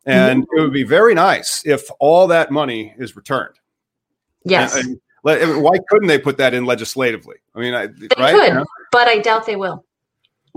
And 0.06 0.44
mm-hmm. 0.44 0.58
it 0.58 0.62
would 0.62 0.74
be 0.74 0.84
very 0.84 1.14
nice 1.14 1.64
if 1.66 1.90
all 2.00 2.28
that 2.28 2.50
money 2.52 2.94
is 2.98 3.16
returned. 3.16 3.56
Yes. 4.46 4.76
And, 4.76 5.02
and 5.26 5.62
why 5.62 5.78
couldn't 5.90 6.08
they 6.08 6.20
put 6.20 6.38
that 6.38 6.54
in 6.54 6.66
legislatively? 6.66 7.38
I 7.54 7.60
mean, 7.60 7.74
I, 7.74 7.88
they 7.88 8.08
right? 8.18 8.54
could, 8.54 8.66
but 8.92 9.08
I 9.08 9.18
doubt 9.18 9.46
they 9.46 9.58
will. 9.58 9.84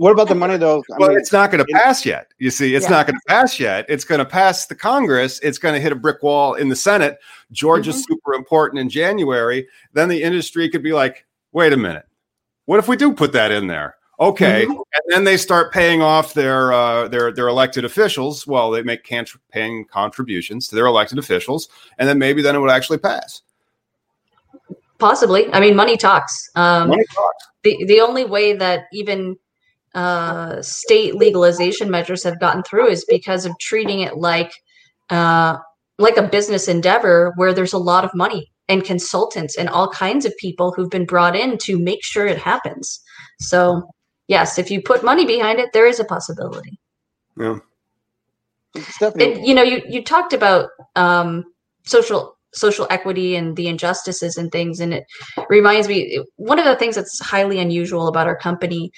What 0.01 0.13
about 0.13 0.29
the 0.29 0.35
money, 0.35 0.57
though? 0.57 0.83
I 0.95 0.97
well, 0.97 1.09
mean, 1.11 1.19
it's 1.19 1.31
not 1.31 1.51
going 1.51 1.63
to 1.63 1.71
pass 1.75 2.07
yet. 2.07 2.29
You 2.39 2.51
see, 2.51 2.75
it's 2.75 2.87
yeah. 2.87 2.91
not 2.93 3.07
going 3.07 3.17
to 3.17 3.25
pass 3.29 3.61
yet. 3.61 3.85
It's 3.87 4.03
going 4.03 4.21
to 4.21 4.25
pass 4.25 4.65
the 4.65 4.75
Congress. 4.75 5.39
It's 5.41 5.59
going 5.59 5.75
to 5.75 5.81
hit 5.81 5.93
a 5.93 5.95
brick 5.95 6.23
wall 6.23 6.55
in 6.55 6.71
the 6.71 6.75
Senate. 6.75 7.19
Georgia's 7.53 7.97
mm-hmm. 7.97 8.15
super 8.15 8.33
important 8.33 8.81
in 8.81 8.89
January. 8.89 9.69
Then 9.93 10.09
the 10.09 10.23
industry 10.23 10.71
could 10.71 10.83
be 10.83 10.95
like, 10.95 11.27
wait 11.53 11.75
a 11.75 11.77
minute. 11.77 12.07
What 12.65 12.79
if 12.79 12.89
we 12.89 12.97
do 12.97 13.13
put 13.13 13.35
that 13.35 13.53
in 13.53 13.67
there? 13.67 13.97
Okay, 14.19 14.65
mm-hmm. 14.65 14.73
and 14.73 15.03
then 15.09 15.25
they 15.25 15.37
start 15.37 15.71
paying 15.71 16.01
off 16.01 16.33
their 16.33 16.73
uh, 16.73 17.07
their 17.09 17.31
their 17.31 17.49
elected 17.49 17.85
officials. 17.85 18.47
Well, 18.47 18.71
they 18.71 18.83
make 18.83 19.05
can- 19.05 19.27
paying 19.53 19.85
contributions 19.85 20.67
to 20.69 20.77
their 20.77 20.87
elected 20.87 21.19
officials, 21.19 21.69
and 21.99 22.09
then 22.09 22.19
maybe 22.19 22.41
then 22.41 22.57
it 22.57 22.59
would 22.59 22.71
actually 22.71 22.99
pass. 22.99 23.43
Possibly. 24.99 25.53
I 25.53 25.61
mean, 25.61 25.77
money 25.77 25.99
talks. 25.99 26.49
Um, 26.55 26.89
money 26.89 27.05
talks. 27.15 27.49
The 27.65 27.85
the 27.85 28.01
only 28.01 28.25
way 28.25 28.55
that 28.55 28.85
even 28.95 29.37
uh, 29.95 30.63
state 30.63 31.15
legalization 31.15 31.91
measures 31.91 32.23
have 32.23 32.41
gotten 32.41 32.63
through 32.63 32.89
is 32.89 33.05
because 33.09 33.45
of 33.45 33.59
treating 33.59 34.01
it 34.01 34.17
like 34.17 34.53
uh, 35.11 35.57
like 35.99 36.17
a 36.17 36.23
business 36.23 36.69
endeavor 36.69 37.33
where 37.37 37.53
there's 37.53 37.73
a 37.73 37.79
lot 37.79 38.05
of 38.05 38.15
money 38.15 38.51
and 38.69 38.85
consultants 38.85 39.57
and 39.57 39.69
all 39.69 39.91
kinds 39.91 40.25
of 40.25 40.37
people 40.39 40.73
who've 40.73 40.91
been 40.91 41.05
brought 41.05 41.35
in 41.35 41.59
to 41.59 41.79
make 41.79 42.05
sure 42.05 42.25
it 42.27 42.39
happens. 42.39 43.01
So, 43.41 43.83
yes, 44.29 44.59
if 44.59 44.71
you 44.71 44.81
put 44.81 45.03
money 45.03 45.27
behind 45.27 45.59
it, 45.59 45.71
there 45.73 45.87
is 45.87 45.99
a 45.99 46.05
possibility. 46.05 46.79
Yeah. 47.37 47.59
And, 49.19 49.45
you 49.45 49.55
know, 49.55 49.65
you 49.65 49.83
you 49.89 50.05
talked 50.05 50.33
about 50.33 50.71
um, 50.95 51.45
social 51.85 52.39
social 52.53 52.87
equity 52.91 53.37
and 53.37 53.57
the 53.57 53.69
injustices 53.69 54.37
and 54.37 54.51
things, 54.51 54.81
and 54.81 54.95
it 54.95 55.05
reminds 55.49 55.89
me 55.89 56.23
one 56.37 56.59
of 56.59 56.65
the 56.65 56.77
things 56.77 56.97
that's 56.97 57.21
highly 57.21 57.59
unusual 57.59 58.09
about 58.09 58.27
our 58.27 58.37
company 58.37 58.91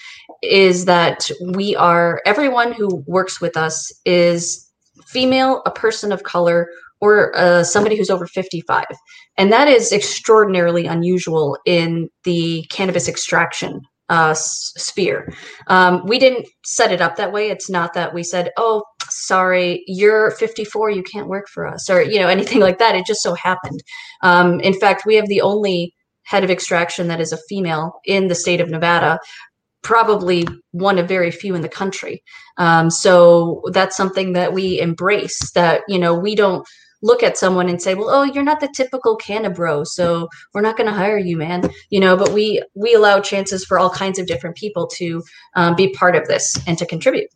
is 0.43 0.85
that 0.87 1.31
we 1.53 1.77
are 1.77 2.21
everyone 2.27 2.73
who 2.73 3.05
works 3.07 3.41
with 3.41 3.57
us 3.57 3.93
is 4.05 4.69
female, 5.07 5.63
a 5.67 5.71
person 5.71 6.13
of 6.13 6.23
color, 6.23 6.69
or 7.01 7.37
uh, 7.37 7.65
somebody 7.65 7.97
who's 7.97 8.11
over 8.11 8.27
55. 8.27 8.85
And 9.37 9.53
that 9.53 9.69
is 9.69 9.93
extraordinarily 9.93 10.87
unusual 10.87 11.59
in 11.67 12.09
the 12.25 12.65
cannabis 12.71 13.09
extraction 13.09 13.81
uh, 14.09 14.35
sphere. 14.35 15.33
Um, 15.69 16.07
we 16.07 16.19
didn't 16.19 16.47
set 16.65 16.93
it 16.93 17.01
up 17.01 17.17
that 17.17 17.33
way. 17.33 17.51
It's 17.51 17.69
not 17.71 17.95
that 17.95 18.15
we 18.15 18.23
said, 18.23 18.51
oh, 18.57 18.85
sorry, 19.13 19.83
you're 19.87 20.31
54, 20.33 20.91
you 20.91 21.03
can't 21.03 21.29
work 21.29 21.49
for 21.49 21.67
us, 21.67 21.89
or, 21.91 22.03
you 22.03 22.19
know, 22.19 22.29
anything 22.29 22.61
like 22.61 22.79
that. 22.79 22.95
It 22.95 23.07
just 23.07 23.23
so 23.23 23.35
happened. 23.35 23.83
Um, 24.23 24.61
in 24.61 24.79
fact, 24.79 25.07
we 25.07 25.17
have 25.17 25.29
the 25.29 25.41
only 25.41 25.95
head 26.25 26.45
of 26.45 26.51
extraction 26.51 27.09
that 27.09 27.21
is 27.21 27.33
a 27.33 27.39
female 27.49 28.01
in 28.05 28.29
the 28.29 28.35
state 28.35 28.61
of 28.61 28.71
Nevada 28.71 29.19
probably 29.83 30.47
one 30.71 30.99
of 30.99 31.09
very 31.09 31.31
few 31.31 31.55
in 31.55 31.63
the 31.63 31.69
country. 31.69 32.23
Um, 32.57 32.91
so 32.91 33.63
that's 33.73 33.97
something 33.97 34.33
that 34.33 34.53
we 34.53 34.81
embrace. 34.81 35.51
That 35.53 35.83
you 35.89 35.99
know 35.99 36.15
we 36.15 36.35
don't 36.35 36.67
look 37.03 37.23
at 37.23 37.37
someone 37.37 37.69
and 37.69 37.83
say, 37.83 37.95
"Well, 37.95 38.11
oh, 38.11 38.23
you're 38.23 38.45
not 38.45 38.61
the 38.61 38.73
typical 38.75 39.19
cannabro, 39.19 39.87
so 39.87 40.29
we're 40.55 40.61
not 40.61 40.77
going 40.77 40.89
to 40.89 40.97
hire 40.97 41.19
you, 41.19 41.37
man." 41.37 41.69
You 41.91 42.01
know, 42.01 42.17
but 42.17 42.33
we 42.33 42.63
we 42.75 42.95
allow 42.95 43.21
chances 43.21 43.65
for 43.65 43.79
all 43.79 43.91
kinds 43.91 44.19
of 44.19 44.27
different 44.27 44.57
people 44.57 44.87
to 44.99 45.23
um, 45.57 45.75
be 45.75 45.93
part 45.93 46.17
of 46.17 46.27
this 46.29 46.59
and 46.67 46.79
to 46.79 46.87
contribute. 46.87 47.29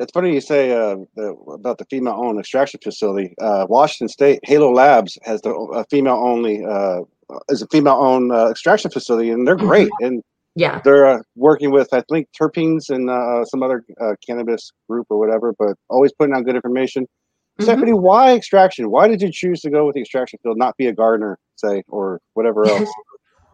It's 0.00 0.12
funny 0.12 0.32
you 0.32 0.40
say 0.40 0.72
uh, 0.72 0.96
the, 1.14 1.34
about 1.52 1.76
the 1.76 1.84
female-owned 1.90 2.38
extraction 2.38 2.80
facility. 2.82 3.34
Uh, 3.38 3.66
Washington 3.68 4.08
State 4.08 4.40
Halo 4.44 4.72
Labs 4.72 5.18
has 5.24 5.42
the 5.42 5.54
uh, 5.54 5.84
female-only 5.90 6.64
uh, 6.64 7.02
is 7.50 7.60
a 7.60 7.66
female-owned 7.66 8.32
uh, 8.32 8.48
extraction 8.48 8.90
facility, 8.90 9.30
and 9.30 9.46
they're 9.46 9.56
great. 9.56 9.88
Mm-hmm. 9.88 10.06
And 10.06 10.22
yeah, 10.54 10.80
they're 10.84 11.06
uh, 11.06 11.22
working 11.36 11.70
with 11.70 11.92
I 11.92 12.02
think 12.10 12.28
terpenes 12.38 12.88
and 12.88 13.10
uh, 13.10 13.44
some 13.44 13.62
other 13.62 13.84
uh, 14.00 14.14
cannabis 14.26 14.72
group 14.88 15.06
or 15.10 15.18
whatever, 15.18 15.54
but 15.58 15.76
always 15.90 16.12
putting 16.12 16.34
out 16.34 16.46
good 16.46 16.56
information. 16.56 17.02
Mm-hmm. 17.04 17.64
Stephanie, 17.64 17.92
why 17.92 18.34
extraction? 18.34 18.90
Why 18.90 19.06
did 19.06 19.20
you 19.20 19.30
choose 19.30 19.60
to 19.60 19.70
go 19.70 19.84
with 19.84 19.96
the 19.96 20.00
extraction 20.00 20.38
field, 20.42 20.56
not 20.56 20.78
be 20.78 20.86
a 20.86 20.94
gardener, 20.94 21.38
say, 21.56 21.82
or 21.88 22.20
whatever 22.32 22.66
else? 22.68 22.88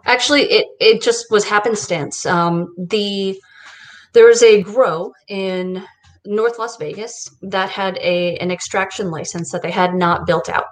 Actually, 0.05 0.43
it 0.43 0.67
it 0.79 1.03
just 1.03 1.27
was 1.29 1.45
happenstance. 1.45 2.25
Um, 2.25 2.73
the 2.79 3.37
there 4.13 4.27
was 4.27 4.43
a 4.43 4.63
grow 4.63 5.13
in 5.29 5.85
North 6.27 6.59
Las 6.59 6.77
Vegas 6.77 7.29
that 7.43 7.71
had 7.71 7.99
a 7.99 8.37
an 8.37 8.51
extraction 8.51 9.11
license 9.11 9.53
that 9.53 9.63
they 9.63 9.71
had 9.71 9.95
not 9.95 10.27
built 10.27 10.49
out. 10.49 10.65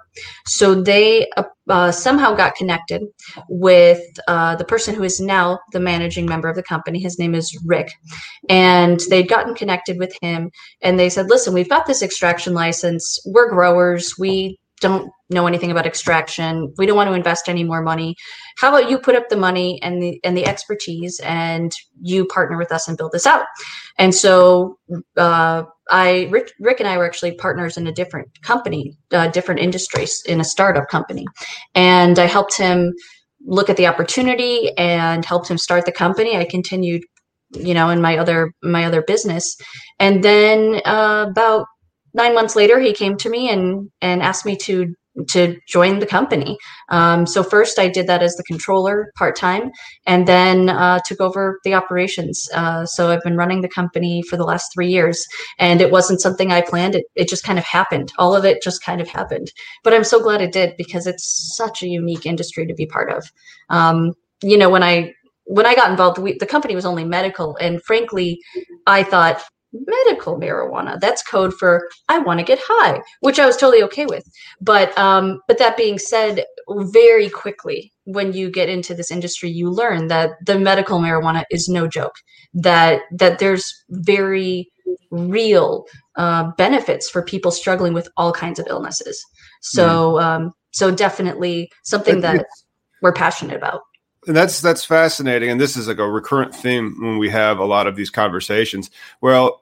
So 0.45 0.75
they 0.75 1.27
uh, 1.37 1.43
uh, 1.69 1.91
somehow 1.91 2.35
got 2.35 2.55
connected 2.55 3.03
with 3.49 4.01
uh, 4.27 4.55
the 4.55 4.65
person 4.65 4.95
who 4.95 5.03
is 5.03 5.19
now 5.19 5.59
the 5.71 5.79
managing 5.79 6.25
member 6.25 6.47
of 6.47 6.55
the 6.55 6.63
company. 6.63 6.99
His 6.99 7.19
name 7.19 7.35
is 7.35 7.57
Rick, 7.65 7.91
and 8.49 8.99
they'd 9.09 9.29
gotten 9.29 9.55
connected 9.55 9.97
with 9.97 10.15
him, 10.21 10.51
and 10.81 10.99
they 10.99 11.09
said, 11.09 11.29
"Listen, 11.29 11.53
we've 11.53 11.69
got 11.69 11.85
this 11.85 12.01
extraction 12.01 12.53
license. 12.53 13.19
We're 13.25 13.49
growers. 13.49 14.13
We 14.17 14.57
don't 14.81 15.09
know 15.29 15.47
anything 15.47 15.71
about 15.71 15.85
extraction. 15.85 16.73
We 16.77 16.85
don't 16.85 16.95
want 16.95 17.09
to 17.09 17.13
invest 17.13 17.49
any 17.49 17.63
more 17.63 17.81
money. 17.81 18.15
How 18.57 18.69
about 18.69 18.89
you 18.89 18.99
put 18.99 19.15
up 19.15 19.29
the 19.29 19.37
money 19.37 19.81
and 19.81 20.01
the 20.01 20.19
and 20.23 20.37
the 20.37 20.45
expertise, 20.45 21.19
and 21.21 21.71
you 22.01 22.25
partner 22.25 22.57
with 22.57 22.71
us 22.71 22.87
and 22.87 22.97
build 22.97 23.11
this 23.11 23.25
out? 23.25 23.45
And 23.97 24.13
so, 24.13 24.77
uh, 25.17 25.63
I 25.89 26.27
Rick, 26.31 26.51
Rick 26.59 26.79
and 26.79 26.89
I 26.89 26.97
were 26.97 27.05
actually 27.05 27.33
partners 27.33 27.77
in 27.77 27.87
a 27.87 27.91
different 27.91 28.41
company, 28.41 28.97
uh, 29.11 29.27
different 29.29 29.61
industries 29.61 30.21
in 30.27 30.39
a 30.39 30.45
startup 30.45 30.89
company, 30.89 31.25
and 31.73 32.19
I 32.19 32.25
helped 32.25 32.57
him 32.57 32.93
look 33.47 33.69
at 33.69 33.77
the 33.77 33.87
opportunity 33.87 34.71
and 34.77 35.23
helped 35.23 35.49
him 35.49 35.57
start 35.57 35.85
the 35.85 35.91
company. 35.91 36.35
I 36.35 36.45
continued 36.45 37.03
you 37.51 37.73
know 37.73 37.89
in 37.89 38.01
my 38.01 38.17
other 38.17 38.51
my 38.63 38.85
other 38.85 39.01
business 39.01 39.55
and 39.99 40.23
then 40.23 40.81
uh, 40.85 41.27
about 41.29 41.67
nine 42.15 42.33
months 42.33 42.55
later, 42.55 42.79
he 42.79 42.93
came 42.93 43.17
to 43.17 43.29
me 43.29 43.49
and 43.49 43.89
and 44.01 44.23
asked 44.23 44.45
me 44.45 44.55
to 44.63 44.93
to 45.29 45.55
join 45.67 45.99
the 45.99 46.05
company. 46.05 46.57
Um, 46.89 47.25
so 47.25 47.41
first, 47.41 47.79
I 47.79 47.87
did 47.87 48.07
that 48.07 48.21
as 48.21 48.35
the 48.35 48.43
controller 48.43 49.13
part 49.17 49.35
time, 49.35 49.71
and 50.05 50.27
then 50.27 50.69
uh, 50.69 50.99
took 51.05 51.21
over 51.21 51.59
the 51.63 51.73
operations. 51.73 52.49
Uh, 52.53 52.85
so 52.85 53.09
I've 53.09 53.23
been 53.23 53.37
running 53.37 53.61
the 53.61 53.69
company 53.69 54.23
for 54.29 54.35
the 54.37 54.43
last 54.43 54.71
three 54.73 54.89
years, 54.89 55.25
and 55.57 55.79
it 55.81 55.91
wasn't 55.91 56.21
something 56.21 56.51
I 56.51 56.61
planned. 56.61 56.95
It 56.95 57.05
it 57.15 57.29
just 57.29 57.43
kind 57.43 57.59
of 57.59 57.65
happened. 57.65 58.11
All 58.17 58.35
of 58.35 58.45
it 58.45 58.63
just 58.63 58.83
kind 58.83 59.01
of 59.01 59.07
happened. 59.07 59.51
But 59.83 59.93
I'm 59.93 60.03
so 60.03 60.21
glad 60.21 60.41
it 60.41 60.51
did 60.51 60.75
because 60.77 61.07
it's 61.07 61.55
such 61.55 61.83
a 61.83 61.87
unique 61.87 62.25
industry 62.25 62.65
to 62.65 62.73
be 62.73 62.85
part 62.85 63.11
of. 63.11 63.31
Um, 63.69 64.13
you 64.41 64.57
know, 64.57 64.69
when 64.69 64.83
I 64.83 65.13
when 65.45 65.65
I 65.65 65.75
got 65.75 65.91
involved, 65.91 66.17
we, 66.17 66.37
the 66.39 66.45
company 66.45 66.75
was 66.75 66.85
only 66.85 67.05
medical, 67.05 67.55
and 67.57 67.81
frankly, 67.83 68.39
I 68.87 69.03
thought 69.03 69.43
medical 69.87 70.39
marijuana. 70.39 70.99
That's 70.99 71.23
code 71.23 71.53
for 71.53 71.89
I 72.09 72.19
want 72.19 72.39
to 72.39 72.45
get 72.45 72.59
high, 72.61 73.01
which 73.21 73.39
I 73.39 73.45
was 73.45 73.57
totally 73.57 73.83
okay 73.83 74.05
with. 74.05 74.23
But 74.61 74.97
um, 74.97 75.41
but 75.47 75.57
that 75.57 75.77
being 75.77 75.99
said, 75.99 76.45
very 76.69 77.29
quickly 77.29 77.91
when 78.05 78.33
you 78.33 78.49
get 78.49 78.69
into 78.69 78.93
this 78.93 79.11
industry, 79.11 79.49
you 79.49 79.69
learn 79.69 80.07
that 80.07 80.31
the 80.45 80.59
medical 80.59 80.99
marijuana 80.99 81.43
is 81.51 81.67
no 81.67 81.87
joke. 81.87 82.15
That 82.53 83.01
that 83.11 83.39
there's 83.39 83.83
very 83.89 84.71
real 85.11 85.85
uh, 86.15 86.51
benefits 86.57 87.09
for 87.09 87.21
people 87.21 87.51
struggling 87.51 87.93
with 87.93 88.07
all 88.17 88.31
kinds 88.31 88.59
of 88.59 88.67
illnesses. 88.69 89.23
So 89.61 90.19
um, 90.19 90.53
so 90.71 90.91
definitely 90.91 91.71
something 91.83 92.21
that 92.21 92.45
we're 93.01 93.13
passionate 93.13 93.55
about. 93.55 93.81
And 94.27 94.35
that's 94.35 94.59
that's 94.59 94.83
fascinating, 94.83 95.51
and 95.51 95.61
this 95.61 95.77
is 95.77 95.87
like 95.87 95.99
a 95.99 96.09
recurrent 96.09 96.55
theme 96.55 96.95
when 96.99 97.19
we 97.19 97.29
have 97.29 97.59
a 97.59 97.65
lot 97.65 97.85
of 97.85 97.95
these 97.95 98.09
conversations. 98.09 98.89
Well, 99.21 99.61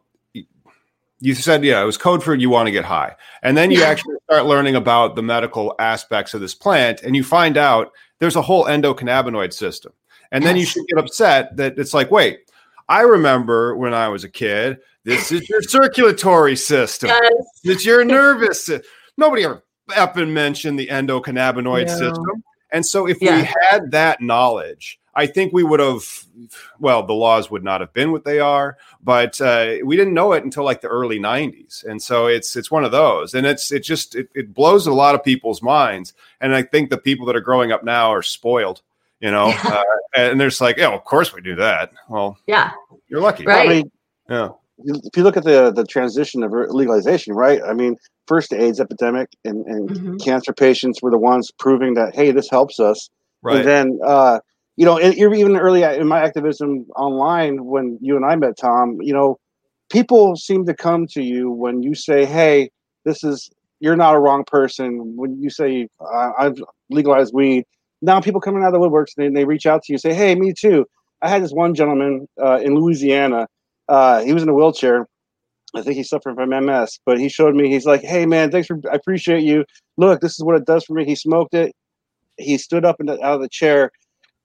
you 1.24 1.34
said 1.34 1.64
yeah 1.64 1.82
it 1.82 1.86
was 1.86 1.98
code 1.98 2.22
for 2.22 2.36
you 2.36 2.50
want 2.50 2.68
to 2.68 2.72
get 2.72 2.84
high 2.84 3.16
and 3.42 3.56
then 3.56 3.72
you 3.72 3.80
yeah. 3.80 3.86
actually 3.86 4.16
start 4.26 4.46
learning 4.46 4.76
about 4.76 5.16
the 5.16 5.24
medical 5.24 5.74
aspects 5.80 6.34
of 6.34 6.42
this 6.42 6.54
plant 6.54 7.02
and 7.02 7.16
you 7.16 7.24
find 7.24 7.58
out 7.58 7.92
there's 8.20 8.36
a 8.36 8.42
whole 8.42 8.66
endocannabinoid 8.66 9.54
system 9.54 9.94
and 10.32 10.44
then 10.44 10.58
you 10.58 10.66
should 10.66 10.86
get 10.88 11.00
upset 11.00 11.56
that 11.56 11.80
it's 11.80 11.94
like 11.94 12.12
wait 12.12 12.52
i 12.90 13.02
remember 13.02 13.76
when 13.78 13.94
i 13.94 14.08
was 14.10 14.24
a 14.24 14.30
kid 14.30 14.78
this 15.06 15.32
is 15.32 15.48
your 15.50 15.62
circulatory 15.62 16.56
system 16.56 17.10
yes. 17.10 17.32
it's 17.64 17.86
your 17.86 18.04
nervous 18.04 18.66
system. 18.66 18.86
nobody 19.18 19.46
ever 19.46 19.64
up 19.96 20.18
and 20.18 20.34
mentioned 20.34 20.78
the 20.78 20.88
endocannabinoid 20.88 21.88
no. 21.88 21.98
system 21.98 22.44
and 22.72 22.86
so 22.86 23.08
if 23.08 23.22
yeah. 23.22 23.38
we 23.38 23.50
had 23.70 23.92
that 23.92 24.20
knowledge 24.20 25.00
I 25.16 25.28
think 25.28 25.54
we 25.54 25.64
would 25.64 25.80
have, 25.80 26.04
well, 26.80 27.04
the 27.04 27.14
laws 27.14 27.52
would 27.52 27.64
not 27.64 27.82
have 27.82 27.94
been 27.94 28.12
what 28.12 28.26
they 28.26 28.40
are, 28.40 28.78
but 29.02 29.40
uh, 29.40 29.76
we 29.84 29.96
didn't 29.96 30.14
know 30.14 30.34
it 30.34 30.44
until 30.44 30.64
like 30.64 30.82
the 30.82 30.88
early 30.88 31.20
'90s, 31.20 31.86
and 31.86 32.02
so 32.02 32.28
it's 32.28 32.56
it's 32.56 32.72
one 32.72 32.84
of 32.84 32.92
those, 32.92 33.34
and 33.34 33.46
it's 33.46 33.72
it 33.72 33.82
just 33.82 34.16
it, 34.16 34.30
it 34.34 34.54
blows 34.54 34.88
a 34.88 34.94
lot 34.94 35.14
of 35.14 35.24
people's 35.24 35.62
minds, 35.62 36.14
and 36.42 36.56
I 36.56 36.64
think 36.64 36.90
the 36.90 36.98
people 36.98 37.26
that 37.28 37.36
are 37.36 37.42
growing 37.42 37.72
up 37.72 37.84
now 37.84 38.12
are 38.12 38.24
spoiled, 38.24 38.82
you 39.20 39.30
know, 39.30 39.54
uh, 39.64 39.84
and 40.16 40.40
there's 40.40 40.60
like, 40.60 40.78
yeah, 40.78 40.90
of 40.90 41.04
course 41.04 41.34
we 41.34 41.42
do 41.42 41.56
that. 41.56 41.92
Well, 42.10 42.38
yeah, 42.48 42.72
you're 43.08 43.22
lucky, 43.22 43.46
right? 43.46 43.70
I 43.70 43.74
mean, 43.74 43.92
yeah. 44.30 44.50
If 44.86 45.16
you 45.16 45.24
look 45.24 45.38
at 45.38 45.44
the 45.44 45.72
the 45.72 45.86
transition 45.86 46.42
of 46.42 46.52
legalization, 46.52 47.34
right? 47.36 47.62
I 47.64 47.74
mean, 47.74 47.98
first 48.28 48.50
the 48.50 48.62
AIDS 48.62 48.80
epidemic 48.80 49.30
and, 49.46 49.66
and 49.68 49.90
mm-hmm. 49.90 50.18
cancer 50.18 50.54
patients 50.54 51.02
were 51.02 51.12
the 51.12 51.18
ones 51.18 51.52
proving 51.52 51.94
that 51.94 52.16
hey, 52.16 52.32
this 52.32 52.50
helps 52.50 52.80
us, 52.80 53.12
right? 53.44 53.58
And 53.58 53.68
then 53.68 54.00
uh, 54.04 54.40
you 54.76 54.86
know, 54.86 55.00
even 55.00 55.56
early 55.58 55.84
in 55.84 56.08
my 56.08 56.22
activism 56.22 56.86
online, 56.96 57.66
when 57.66 57.98
you 58.02 58.16
and 58.16 58.26
I 58.26 58.36
met 58.36 58.58
Tom, 58.58 58.98
you 59.02 59.14
know, 59.14 59.38
people 59.92 60.36
seem 60.36 60.66
to 60.66 60.74
come 60.74 61.06
to 61.08 61.22
you 61.22 61.52
when 61.52 61.84
you 61.84 61.94
say, 61.94 62.26
"Hey, 62.26 62.70
this 63.06 63.24
is 63.24 63.50
you're 63.80 63.96
not 63.96 64.16
a 64.16 64.20
wrong 64.20 64.44
person." 64.46 65.16
When 65.16 65.40
you 65.42 65.50
say, 65.50 65.88
"I've 66.40 66.58
legalized 66.90 67.34
weed," 67.34 67.66
now 68.02 68.20
people 68.20 68.42
coming 68.42 68.64
out 68.64 68.74
of 68.74 68.74
the 68.74 68.80
woodworks 68.80 69.12
and 69.18 69.36
they, 69.38 69.46
reach 69.46 69.66
out 69.68 69.84
to 69.84 69.94
you, 69.94 70.00
say, 70.00 70.14
"Hey, 70.14 70.34
me 70.36 70.54
too." 70.54 70.86
I 71.22 71.30
had 71.30 71.44
this 71.44 71.52
one 71.52 71.76
gentleman 71.76 72.28
uh, 72.42 72.60
in 72.62 72.76
Louisiana. 72.76 73.48
Uh, 73.88 74.22
he 74.24 74.34
was 74.34 74.44
in 74.44 74.50
a 74.50 74.54
wheelchair. 74.54 75.08
I 75.76 75.82
think 75.82 75.96
he's 75.96 76.10
suffering 76.10 76.36
from 76.36 76.50
MS, 76.50 77.00
but 77.06 77.20
he 77.20 77.30
showed 77.30 77.56
me. 77.56 77.70
He's 77.70 77.86
like, 77.86 78.02
"Hey, 78.02 78.26
man, 78.26 78.50
thanks 78.50 78.68
for. 78.68 78.80
I 78.92 78.96
appreciate 78.96 79.44
you. 79.44 79.66
Look, 79.98 80.22
this 80.22 80.34
is 80.34 80.44
what 80.44 80.56
it 80.56 80.66
does 80.66 80.84
for 80.86 80.94
me." 80.94 81.06
He 81.06 81.16
smoked 81.16 81.54
it. 81.54 81.76
He 82.38 82.58
stood 82.58 82.86
up 82.86 82.96
out 83.08 83.20
of 83.22 83.42
the 83.42 83.50
chair 83.50 83.92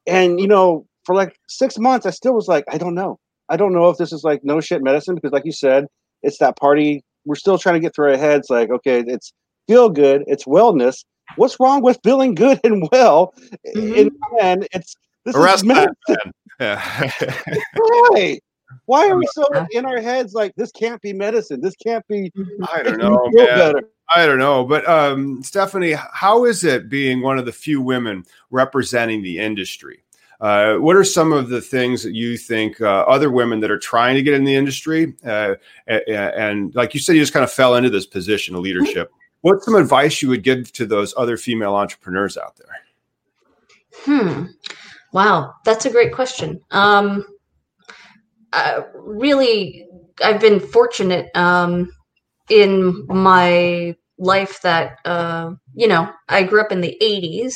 and 0.09 0.40
you 0.40 0.47
know, 0.47 0.87
for 1.05 1.14
like 1.14 1.37
six 1.49 1.79
months, 1.79 2.07
I 2.07 2.11
still 2.11 2.35
was 2.35 2.49
like, 2.49 2.64
I 2.71 2.79
don't 2.79 2.94
know. 2.94 3.18
I 3.49 3.57
don't 3.57 3.73
know 3.73 3.88
if 3.88 3.97
this 3.97 4.12
is 4.12 4.25
like 4.25 4.40
no 4.44 4.61
shit 4.61 4.83
medicine 4.83 5.14
because, 5.14 5.33
like 5.33 5.44
you 5.44 5.53
said, 5.53 5.87
it's 6.23 6.38
that 6.38 6.57
party. 6.59 7.03
We're 7.25 7.37
still 7.37 7.59
trying 7.59 7.75
to 7.75 7.81
get 7.81 7.94
through 7.94 8.11
our 8.11 8.16
heads. 8.16 8.51
Like, 8.51 8.71
okay, 8.71 9.05
it's 9.07 9.33
feel 9.66 9.88
good, 9.88 10.25
it's 10.27 10.44
wellness. 10.44 11.05
What's 11.37 11.59
wrong 11.61 11.83
with 11.83 11.99
feeling 12.03 12.35
good 12.35 12.59
and 12.64 12.88
well? 12.90 13.35
Mm-hmm. 13.77 14.09
And 14.40 14.66
it's 14.73 14.94
this 15.25 15.37
Arrest 15.37 15.59
is 15.59 15.64
medicine. 15.64 16.33
Yeah. 16.61 17.11
right. 18.12 18.40
Why 18.87 19.09
are 19.09 19.16
we 19.16 19.26
so 19.33 19.46
in 19.72 19.85
our 19.85 20.00
heads 20.00 20.35
like 20.35 20.54
this 20.57 20.70
can't 20.72 21.00
be 21.02 21.12
medicine? 21.12 21.61
This 21.61 21.76
can't 21.76 22.07
be. 22.09 22.33
I 22.70 22.83
don't 22.83 22.98
know. 22.98 23.28
Man. 23.33 23.74
I 24.14 24.24
don't 24.24 24.38
know, 24.38 24.64
but 24.64 24.88
um, 24.88 25.42
Stephanie, 25.42 25.94
how 26.12 26.46
is 26.46 26.64
it 26.64 26.88
being 26.88 27.20
one 27.20 27.38
of 27.38 27.44
the 27.44 27.52
few 27.52 27.83
women 27.83 28.24
representing 28.50 29.22
the 29.22 29.38
industry? 29.38 30.02
Uh, 30.40 30.76
what 30.76 30.96
are 30.96 31.04
some 31.04 31.33
of 31.33 31.48
the 31.48 31.61
things 31.61 32.02
that 32.04 32.14
you 32.14 32.38
think 32.38 32.81
uh, 32.81 33.00
other 33.09 33.31
women 33.31 33.61
that 33.61 33.70
are 33.70 33.78
trying 33.78 34.14
to 34.14 34.22
get 34.22 34.35
in 34.35 34.44
the 34.44 34.54
industry, 34.54 35.14
uh, 35.26 35.54
and, 35.88 36.02
and, 36.09 36.74
like 36.74 36.94
you 36.94 37.00
said, 37.00 37.16
you 37.16 37.20
just 37.20 37.33
kind 37.33 37.44
of 37.44 37.52
fell 37.52 37.74
into 37.74 37.90
this 37.90 38.07
position 38.07 38.54
of 38.54 38.62
leadership? 38.62 39.11
What's 39.42 39.64
some 39.64 39.74
advice 39.74 40.22
you 40.22 40.28
would 40.28 40.42
give 40.42 40.72
to 40.72 40.87
those 40.87 41.12
other 41.16 41.37
female 41.37 41.74
entrepreneurs 41.74 42.37
out 42.37 42.57
there? 42.57 42.76
Hmm. 44.04 44.44
Wow, 45.12 45.54
that's 45.64 45.87
a 45.87 45.90
great 45.90 46.12
question. 46.12 46.61
Um, 46.70 47.24
uh, 48.53 48.83
really, 48.95 49.87
I've 50.23 50.41
been 50.41 50.61
fortunate. 50.61 51.31
Um, 51.37 51.93
in 52.49 53.07
my 53.09 53.95
life 54.19 54.61
that 54.63 54.99
uh, 55.05 55.53
you 55.75 55.87
know 55.87 56.11
I 56.29 56.43
grew 56.43 56.61
up 56.61 56.73
in 56.73 56.81
the 56.81 56.97
80s 57.01 57.55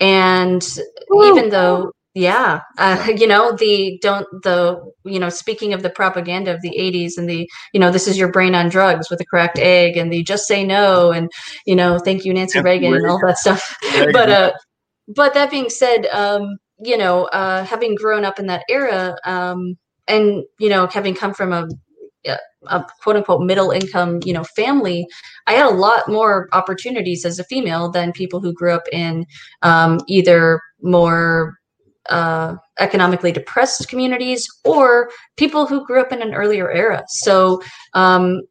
and 0.00 0.64
Ooh. 1.12 1.24
even 1.24 1.50
though 1.50 1.92
yeah 2.14 2.60
uh, 2.78 3.08
you 3.16 3.26
know 3.26 3.52
the 3.56 3.98
don't 4.02 4.26
the 4.42 4.80
you 5.04 5.18
know 5.18 5.28
speaking 5.28 5.72
of 5.72 5.82
the 5.82 5.90
propaganda 5.90 6.54
of 6.54 6.62
the 6.62 6.74
80s 6.78 7.12
and 7.16 7.28
the 7.28 7.48
you 7.72 7.80
know 7.80 7.90
this 7.90 8.06
is 8.06 8.18
your 8.18 8.30
brain 8.30 8.54
on 8.54 8.68
drugs 8.68 9.10
with 9.10 9.20
a 9.20 9.24
cracked 9.24 9.58
egg 9.58 9.96
and 9.96 10.12
the 10.12 10.22
just 10.22 10.46
say 10.46 10.64
no 10.64 11.10
and 11.10 11.30
you 11.66 11.74
know 11.74 11.98
thank 11.98 12.24
you 12.24 12.32
nancy 12.32 12.60
reagan 12.60 12.94
and 12.94 13.06
all 13.06 13.20
that 13.24 13.38
stuff 13.38 13.76
but 14.12 14.30
uh 14.30 14.52
but 15.08 15.34
that 15.34 15.50
being 15.50 15.70
said 15.70 16.06
um 16.06 16.56
you 16.78 16.96
know 16.96 17.24
uh 17.26 17.64
having 17.64 17.94
grown 17.94 18.24
up 18.24 18.38
in 18.38 18.46
that 18.46 18.64
era 18.68 19.16
um 19.24 19.76
and 20.08 20.44
you 20.58 20.68
know 20.68 20.86
having 20.86 21.14
come 21.14 21.34
from 21.34 21.52
a 21.52 21.66
a 22.68 22.84
quote 23.02 23.14
unquote 23.14 23.42
middle 23.42 23.70
income 23.70 24.18
you 24.24 24.32
know 24.32 24.42
family 24.42 25.06
i 25.46 25.52
had 25.52 25.66
a 25.66 25.74
lot 25.74 26.08
more 26.08 26.48
opportunities 26.52 27.24
as 27.24 27.38
a 27.38 27.44
female 27.44 27.88
than 27.88 28.10
people 28.10 28.40
who 28.40 28.52
grew 28.52 28.72
up 28.72 28.82
in 28.90 29.24
um, 29.62 30.00
either 30.08 30.60
more 30.82 31.54
uh, 32.08 32.56
economically 32.78 33.32
depressed 33.32 33.88
communities 33.88 34.46
or 34.64 35.10
people 35.36 35.66
who 35.66 35.84
grew 35.86 36.00
up 36.00 36.12
in 36.12 36.22
an 36.22 36.34
earlier 36.34 36.70
era. 36.70 37.04
So 37.08 37.62
um, 37.94 38.42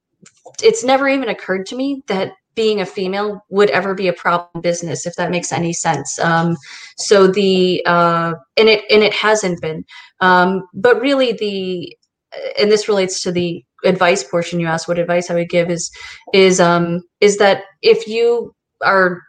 it's 0.62 0.84
never 0.84 1.08
even 1.08 1.30
occurred 1.30 1.66
to 1.68 1.76
me 1.76 2.02
that 2.08 2.34
being 2.56 2.82
a 2.82 2.86
female 2.86 3.42
would 3.50 3.70
ever 3.70 3.94
be 3.94 4.08
a 4.08 4.14
problem 4.14 4.62
business, 4.62 5.06
if 5.06 5.16
that 5.16 5.32
makes 5.32 5.52
any 5.52 5.74
sense. 5.74 6.18
Um, 6.20 6.56
so 6.98 7.28
the 7.28 7.84
uh, 7.86 8.34
and 8.58 8.70
it 8.70 8.84
and 8.90 9.04
it 9.04 9.14
hasn't 9.14 9.62
been. 9.62 9.84
Um, 10.22 10.64
but 10.74 11.00
really, 11.00 11.34
the 11.34 11.96
and 12.60 12.72
this 12.72 12.88
relates 12.88 13.22
to 13.24 13.32
the 13.32 13.64
advice 13.84 14.24
portion 14.24 14.60
you 14.60 14.68
asked. 14.68 14.88
What 14.88 15.00
advice 15.00 15.30
I 15.30 15.36
would 15.36 15.50
give 15.50 15.70
is 15.70 15.92
is 16.34 16.60
um, 16.60 17.02
is 17.22 17.38
that 17.38 17.64
if 17.82 18.08
you 18.08 18.54
are 18.84 19.22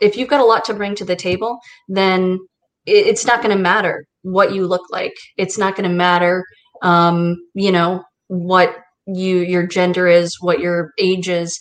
if 0.00 0.16
you've 0.16 0.28
got 0.28 0.40
a 0.40 0.44
lot 0.44 0.64
to 0.66 0.74
bring 0.74 0.94
to 0.96 1.04
the 1.04 1.16
table, 1.16 1.58
then 1.88 2.38
it's 2.86 3.24
not 3.24 3.42
going 3.42 3.56
to 3.56 3.62
matter 3.62 4.04
what 4.22 4.52
you 4.52 4.66
look 4.66 4.82
like. 4.90 5.14
It's 5.38 5.56
not 5.56 5.76
going 5.76 5.88
to 5.88 5.94
matter, 5.94 6.44
um, 6.82 7.36
you 7.54 7.72
know, 7.72 8.04
what 8.28 8.76
you 9.06 9.38
your 9.38 9.66
gender 9.66 10.06
is, 10.08 10.36
what 10.40 10.60
your 10.60 10.92
age 10.98 11.28
is 11.28 11.58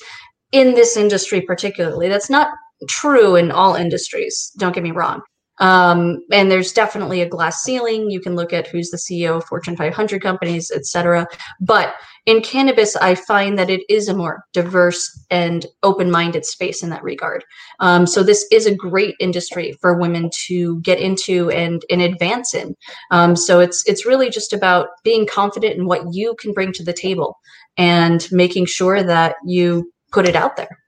in 0.53 0.75
this 0.75 0.95
industry 0.95 1.41
particularly. 1.41 2.07
That's 2.07 2.29
not 2.29 2.47
true 2.87 3.35
in 3.35 3.51
all 3.51 3.75
industries. 3.75 4.51
Don't 4.57 4.73
get 4.73 4.83
me 4.83 4.91
wrong. 4.91 5.21
Um, 5.59 6.19
and 6.31 6.49
there's 6.49 6.73
definitely 6.73 7.21
a 7.21 7.29
glass 7.29 7.61
ceiling. 7.61 8.09
You 8.09 8.19
can 8.19 8.35
look 8.35 8.53
at 8.53 8.67
who's 8.67 8.89
the 8.89 8.97
CEO 8.97 9.37
of 9.37 9.45
Fortune 9.45 9.77
500 9.77 10.21
companies, 10.21 10.71
etc. 10.71 11.27
But 11.61 11.93
in 12.25 12.41
cannabis, 12.41 12.95
I 12.95 13.15
find 13.15 13.59
that 13.59 13.69
it 13.69 13.81
is 13.87 14.07
a 14.07 14.15
more 14.15 14.43
diverse 14.51 15.07
and 15.29 15.65
open-minded 15.83 16.45
space 16.45 16.81
in 16.81 16.89
that 16.89 17.03
regard. 17.03 17.43
Um, 17.79 18.07
so 18.07 18.23
this 18.23 18.47
is 18.51 18.65
a 18.65 18.73
great 18.73 19.15
industry 19.19 19.77
for 19.79 19.97
women 19.97 20.31
to 20.47 20.79
get 20.81 20.99
into 20.99 21.51
and, 21.51 21.83
and 21.89 22.01
advance 22.01 22.55
in. 22.55 22.75
Um, 23.11 23.35
so 23.35 23.59
it's 23.59 23.87
it's 23.87 24.05
really 24.05 24.29
just 24.29 24.53
about 24.53 24.87
being 25.03 25.27
confident 25.27 25.75
in 25.75 25.85
what 25.85 26.01
you 26.11 26.35
can 26.39 26.51
bring 26.51 26.71
to 26.73 26.83
the 26.83 26.93
table 26.93 27.37
and 27.77 28.27
making 28.31 28.65
sure 28.65 29.03
that 29.03 29.35
you 29.45 29.92
put 30.13 30.27
it 30.27 30.35
out 30.35 30.55
there. 30.55 30.79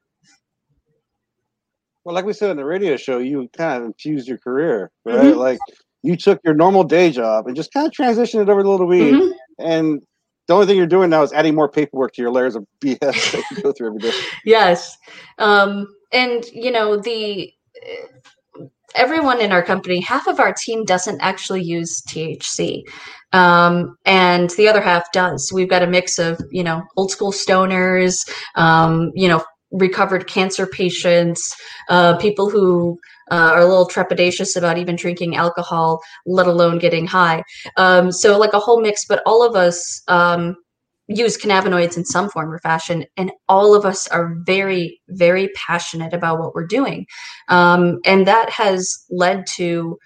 Well, 2.03 2.13
like 2.13 2.25
we 2.25 2.33
said 2.33 2.51
in 2.51 2.57
the 2.57 2.65
radio 2.65 2.97
show, 2.97 3.17
you 3.17 3.49
kind 3.57 3.81
of 3.81 3.85
infused 3.87 4.27
your 4.27 4.37
career, 4.37 4.91
right? 5.05 5.17
Mm-hmm. 5.17 5.39
Like 5.39 5.59
you 6.03 6.15
took 6.15 6.39
your 6.43 6.53
normal 6.53 6.83
day 6.83 7.09
job 7.09 7.47
and 7.47 7.55
just 7.55 7.73
kind 7.73 7.87
of 7.87 7.93
transitioned 7.93 8.43
it 8.43 8.49
over 8.49 8.61
to 8.61 8.69
little 8.69 8.85
weed. 8.85 9.13
Mm-hmm. 9.13 9.31
And 9.57 10.03
the 10.47 10.53
only 10.53 10.67
thing 10.67 10.77
you're 10.77 10.85
doing 10.85 11.09
now 11.09 11.23
is 11.23 11.33
adding 11.33 11.55
more 11.55 11.67
paperwork 11.67 12.13
to 12.13 12.21
your 12.21 12.29
layers 12.29 12.55
of 12.55 12.67
BS 12.79 12.99
that 12.99 13.43
you 13.51 13.63
go 13.63 13.71
through 13.71 13.87
every 13.87 13.99
day. 13.99 14.11
Yes. 14.45 14.95
Um, 15.39 15.87
and, 16.11 16.45
you 16.53 16.71
know, 16.71 16.97
the 16.97 17.51
everyone 18.93 19.41
in 19.41 19.51
our 19.51 19.63
company, 19.63 19.99
half 19.99 20.27
of 20.27 20.39
our 20.39 20.53
team 20.53 20.85
doesn't 20.85 21.19
actually 21.21 21.63
use 21.63 22.01
THC, 22.07 22.83
um, 23.35 23.97
and 24.05 24.49
the 24.51 24.67
other 24.67 24.81
half 24.81 25.11
does. 25.11 25.51
We've 25.53 25.69
got 25.69 25.83
a 25.83 25.87
mix 25.87 26.17
of 26.17 26.39
you 26.51 26.63
know 26.63 26.83
old 26.97 27.11
school 27.11 27.31
stoners, 27.31 28.17
um, 28.55 29.11
you 29.15 29.27
know 29.27 29.43
recovered 29.71 30.27
cancer 30.27 30.65
patients, 30.65 31.53
uh, 31.89 32.17
people 32.17 32.49
who 32.49 32.97
uh, 33.31 33.51
are 33.53 33.59
a 33.59 33.65
little 33.65 33.87
trepidatious 33.87 34.55
about 34.55 34.77
even 34.77 34.95
drinking 34.95 35.35
alcohol, 35.35 35.99
let 36.25 36.47
alone 36.47 36.79
getting 36.79 37.07
high. 37.07 37.43
Um, 37.77 38.11
so, 38.11 38.37
like 38.37 38.53
a 38.53 38.59
whole 38.59 38.81
mix, 38.81 39.05
but 39.05 39.21
all 39.25 39.45
of 39.45 39.55
us 39.55 40.01
um, 40.07 40.55
use 41.07 41.37
cannabinoids 41.37 41.97
in 41.97 42.05
some 42.05 42.29
form 42.29 42.51
or 42.51 42.59
fashion, 42.59 43.05
and 43.17 43.31
all 43.49 43.75
of 43.75 43.85
us 43.85 44.07
are 44.07 44.35
very, 44.45 45.01
very 45.09 45.49
passionate 45.49 46.13
about 46.13 46.39
what 46.39 46.53
we're 46.53 46.67
doing. 46.67 47.05
Um, 47.47 47.99
and 48.05 48.27
that 48.27 48.49
has 48.49 49.05
led 49.09 49.45
to, 49.55 49.97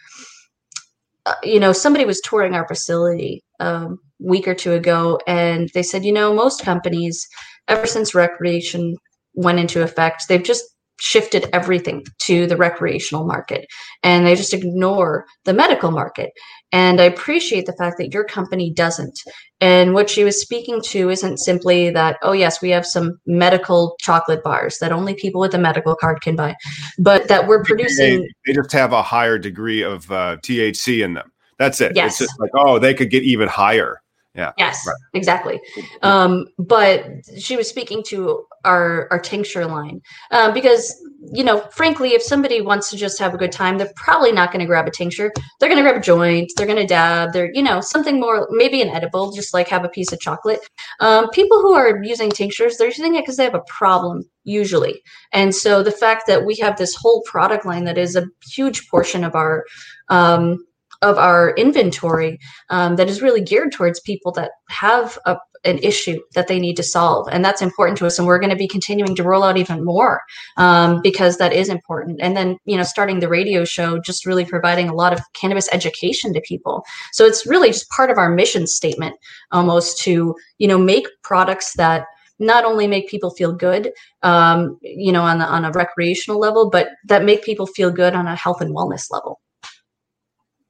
you 1.44 1.60
know, 1.60 1.72
somebody 1.72 2.06
was 2.06 2.22
touring 2.22 2.54
our 2.54 2.68
facility 2.68 3.44
a 3.60 3.66
um, 3.66 4.00
week 4.20 4.48
or 4.48 4.56
two 4.56 4.74
ago, 4.74 5.20
and 5.28 5.70
they 5.74 5.84
said, 5.84 6.06
you 6.06 6.12
know, 6.12 6.34
most 6.34 6.64
companies, 6.64 7.28
ever 7.68 7.86
since 7.86 8.16
recreation 8.16 8.96
went 9.34 9.60
into 9.60 9.82
effect, 9.82 10.28
they've 10.28 10.44
just 10.44 10.64
shifted 11.00 11.48
everything 11.54 12.06
to 12.20 12.46
the 12.48 12.58
recreational 12.58 13.26
market 13.26 13.66
and 14.04 14.26
they 14.26 14.36
just 14.36 14.54
ignore 14.54 15.26
the 15.46 15.54
medical 15.54 15.92
market. 15.92 16.32
And 16.72 17.02
I 17.02 17.06
appreciate 17.06 17.66
the 17.66 17.74
fact 17.74 17.98
that 17.98 18.14
your 18.14 18.24
company 18.24 18.72
doesn't. 18.72 19.20
And 19.60 19.94
what 19.94 20.10
she 20.10 20.24
was 20.24 20.40
speaking 20.40 20.82
to 20.84 21.10
isn't 21.10 21.38
simply 21.40 21.90
that, 21.90 22.18
oh, 22.22 22.32
yes, 22.32 22.62
we 22.62 22.70
have 22.70 22.86
some 22.86 23.20
medical 23.26 23.96
chocolate 24.00 24.44
bars 24.44 24.78
that 24.80 24.92
only 24.92 25.16
people 25.16 25.42
with 25.42 25.54
a 25.54 25.58
medical 25.58 25.96
card 25.96 26.22
can 26.22 26.36
buy, 26.36 26.56
but 27.00 27.28
that 27.28 27.48
we're 27.48 27.64
producing. 27.64 28.22
They, 28.22 28.28
they 28.46 28.54
just 28.54 28.72
have 28.72 28.94
a 28.94 29.02
higher 29.02 29.40
degree 29.40 29.82
of 29.82 30.10
uh, 30.12 30.38
THC 30.38 31.04
in 31.04 31.16
them. 31.16 31.32
That's 31.58 31.82
it. 31.82 31.94
Yes. 31.96 32.22
It's 32.22 32.30
just 32.30 32.40
like, 32.40 32.52
oh, 32.54 32.80
they 32.80 32.94
could 32.94 33.10
get 33.10 33.24
even 33.24 33.48
higher. 33.48 34.02
Yeah. 34.36 34.52
Yes, 34.58 34.86
right. 34.88 34.96
exactly. 35.14 35.60
Um, 36.04 36.46
but 36.60 37.06
she 37.38 37.58
was 37.58 37.68
speaking 37.68 38.04
to 38.08 38.46
our 38.64 39.08
our 39.12 39.20
tincture 39.20 39.66
line 39.66 40.02
um, 40.32 40.54
because 40.54 40.96
you 41.34 41.44
know, 41.44 41.60
frankly, 41.72 42.14
if 42.14 42.22
somebody 42.22 42.62
wants 42.62 42.90
to 42.90 42.98
just 42.98 43.20
have 43.20 43.34
a 43.34 43.38
good 43.38 43.52
time, 43.52 43.78
they're 43.78 43.92
probably 43.96 44.32
not 44.32 44.52
going 44.52 44.62
to 44.62 44.66
grab 44.66 44.88
a 44.88 44.92
tincture. 44.92 45.34
They're 45.60 45.68
going 45.68 45.84
to 45.84 45.90
grab 45.90 46.00
a 46.00 46.04
joint. 46.04 46.52
They're 46.56 46.68
going 46.68 46.80
to 46.80 46.88
dab. 46.88 47.34
They're 47.34 47.52
you 47.54 47.64
know 47.64 47.82
something 47.82 48.20
more, 48.20 48.48
maybe 48.52 48.82
an 48.82 48.90
edible, 48.90 49.32
just 49.32 49.54
like 49.54 49.68
have 49.70 49.84
a 49.84 49.90
piece 49.90 50.12
of 50.12 50.20
chocolate. 50.20 50.60
Um, 51.00 51.30
people 51.32 51.60
who 51.62 51.74
are 51.74 52.02
using 52.04 52.30
tinctures, 52.30 52.78
they're 52.78 52.88
using 52.88 53.16
it 53.16 53.24
because 53.24 53.38
they 53.38 53.44
have 53.44 53.56
a 53.56 53.64
problem 53.68 54.24
usually. 54.44 55.02
And 55.34 55.54
so 55.54 55.84
the 55.84 55.92
fact 55.92 56.28
that 56.28 56.46
we 56.46 56.56
have 56.58 56.78
this 56.78 56.96
whole 56.96 57.24
product 57.24 57.66
line 57.66 57.86
that 57.86 57.98
is 57.98 58.16
a 58.16 58.26
huge 58.48 58.88
portion 58.90 59.24
of 59.24 59.36
our 59.36 59.66
um, 60.10 60.66
of 61.02 61.18
our 61.18 61.52
inventory 61.56 62.40
um, 62.70 62.96
that 62.98 63.10
is 63.10 63.22
really 63.22 63.42
geared 63.42 63.72
towards 63.72 64.00
people 64.02 64.32
that 64.34 64.52
have 64.70 65.18
a, 65.26 65.38
an 65.64 65.78
issue 65.80 66.20
that 66.36 66.48
they 66.48 66.60
need 66.60 66.76
to 66.76 66.84
solve. 66.84 67.28
And 67.32 67.44
that's 67.44 67.62
important 67.62 67.98
to 68.00 68.06
us 68.06 68.18
and 68.18 68.28
we're 68.28 68.40
going 68.40 68.50
to 68.50 68.56
be 68.56 68.68
continuing 68.68 69.16
to 69.16 69.24
roll 69.24 69.44
out 69.44 69.58
even 69.58 69.84
more 69.84 70.22
um, 70.58 71.02
because 71.02 71.38
that 71.38 71.54
is 71.54 71.70
important. 71.70 72.20
And 72.22 72.36
then 72.36 72.58
you 72.66 72.78
know 72.78 72.84
starting 72.84 73.20
the 73.20 73.30
radio 73.30 73.66
show 73.66 74.00
just 74.00 74.26
really 74.26 74.46
providing 74.46 74.90
a 74.90 74.94
lot 74.94 75.14
of 75.14 75.22
cannabis 75.34 75.70
education 75.72 76.34
to 76.34 76.42
people. 76.42 76.84
So 77.14 77.26
it's 77.26 77.46
really 77.46 77.70
just 77.70 77.90
part 77.90 78.10
of 78.10 78.18
our 78.18 78.30
mission 78.30 78.68
statement 78.68 79.16
almost 79.52 80.02
to 80.04 80.36
you 80.58 80.68
know 80.68 80.78
make 80.78 81.08
products 81.24 81.74
that 81.74 82.06
not 82.40 82.64
only 82.64 82.88
make 82.88 83.10
people 83.10 83.32
feel 83.32 83.52
good, 83.52 83.92
um, 84.24 84.80
you 84.82 85.12
know, 85.12 85.24
on 85.24 85.40
the, 85.40 85.46
on 85.46 85.66
a 85.66 85.72
recreational 85.72 86.40
level, 86.40 86.70
but 86.70 86.88
that 87.06 87.26
make 87.26 87.44
people 87.44 87.68
feel 87.68 87.92
good 87.92 88.16
on 88.16 88.28
a 88.28 88.36
health 88.36 88.62
and 88.62 88.74
wellness 88.74 89.12
level. 89.12 89.42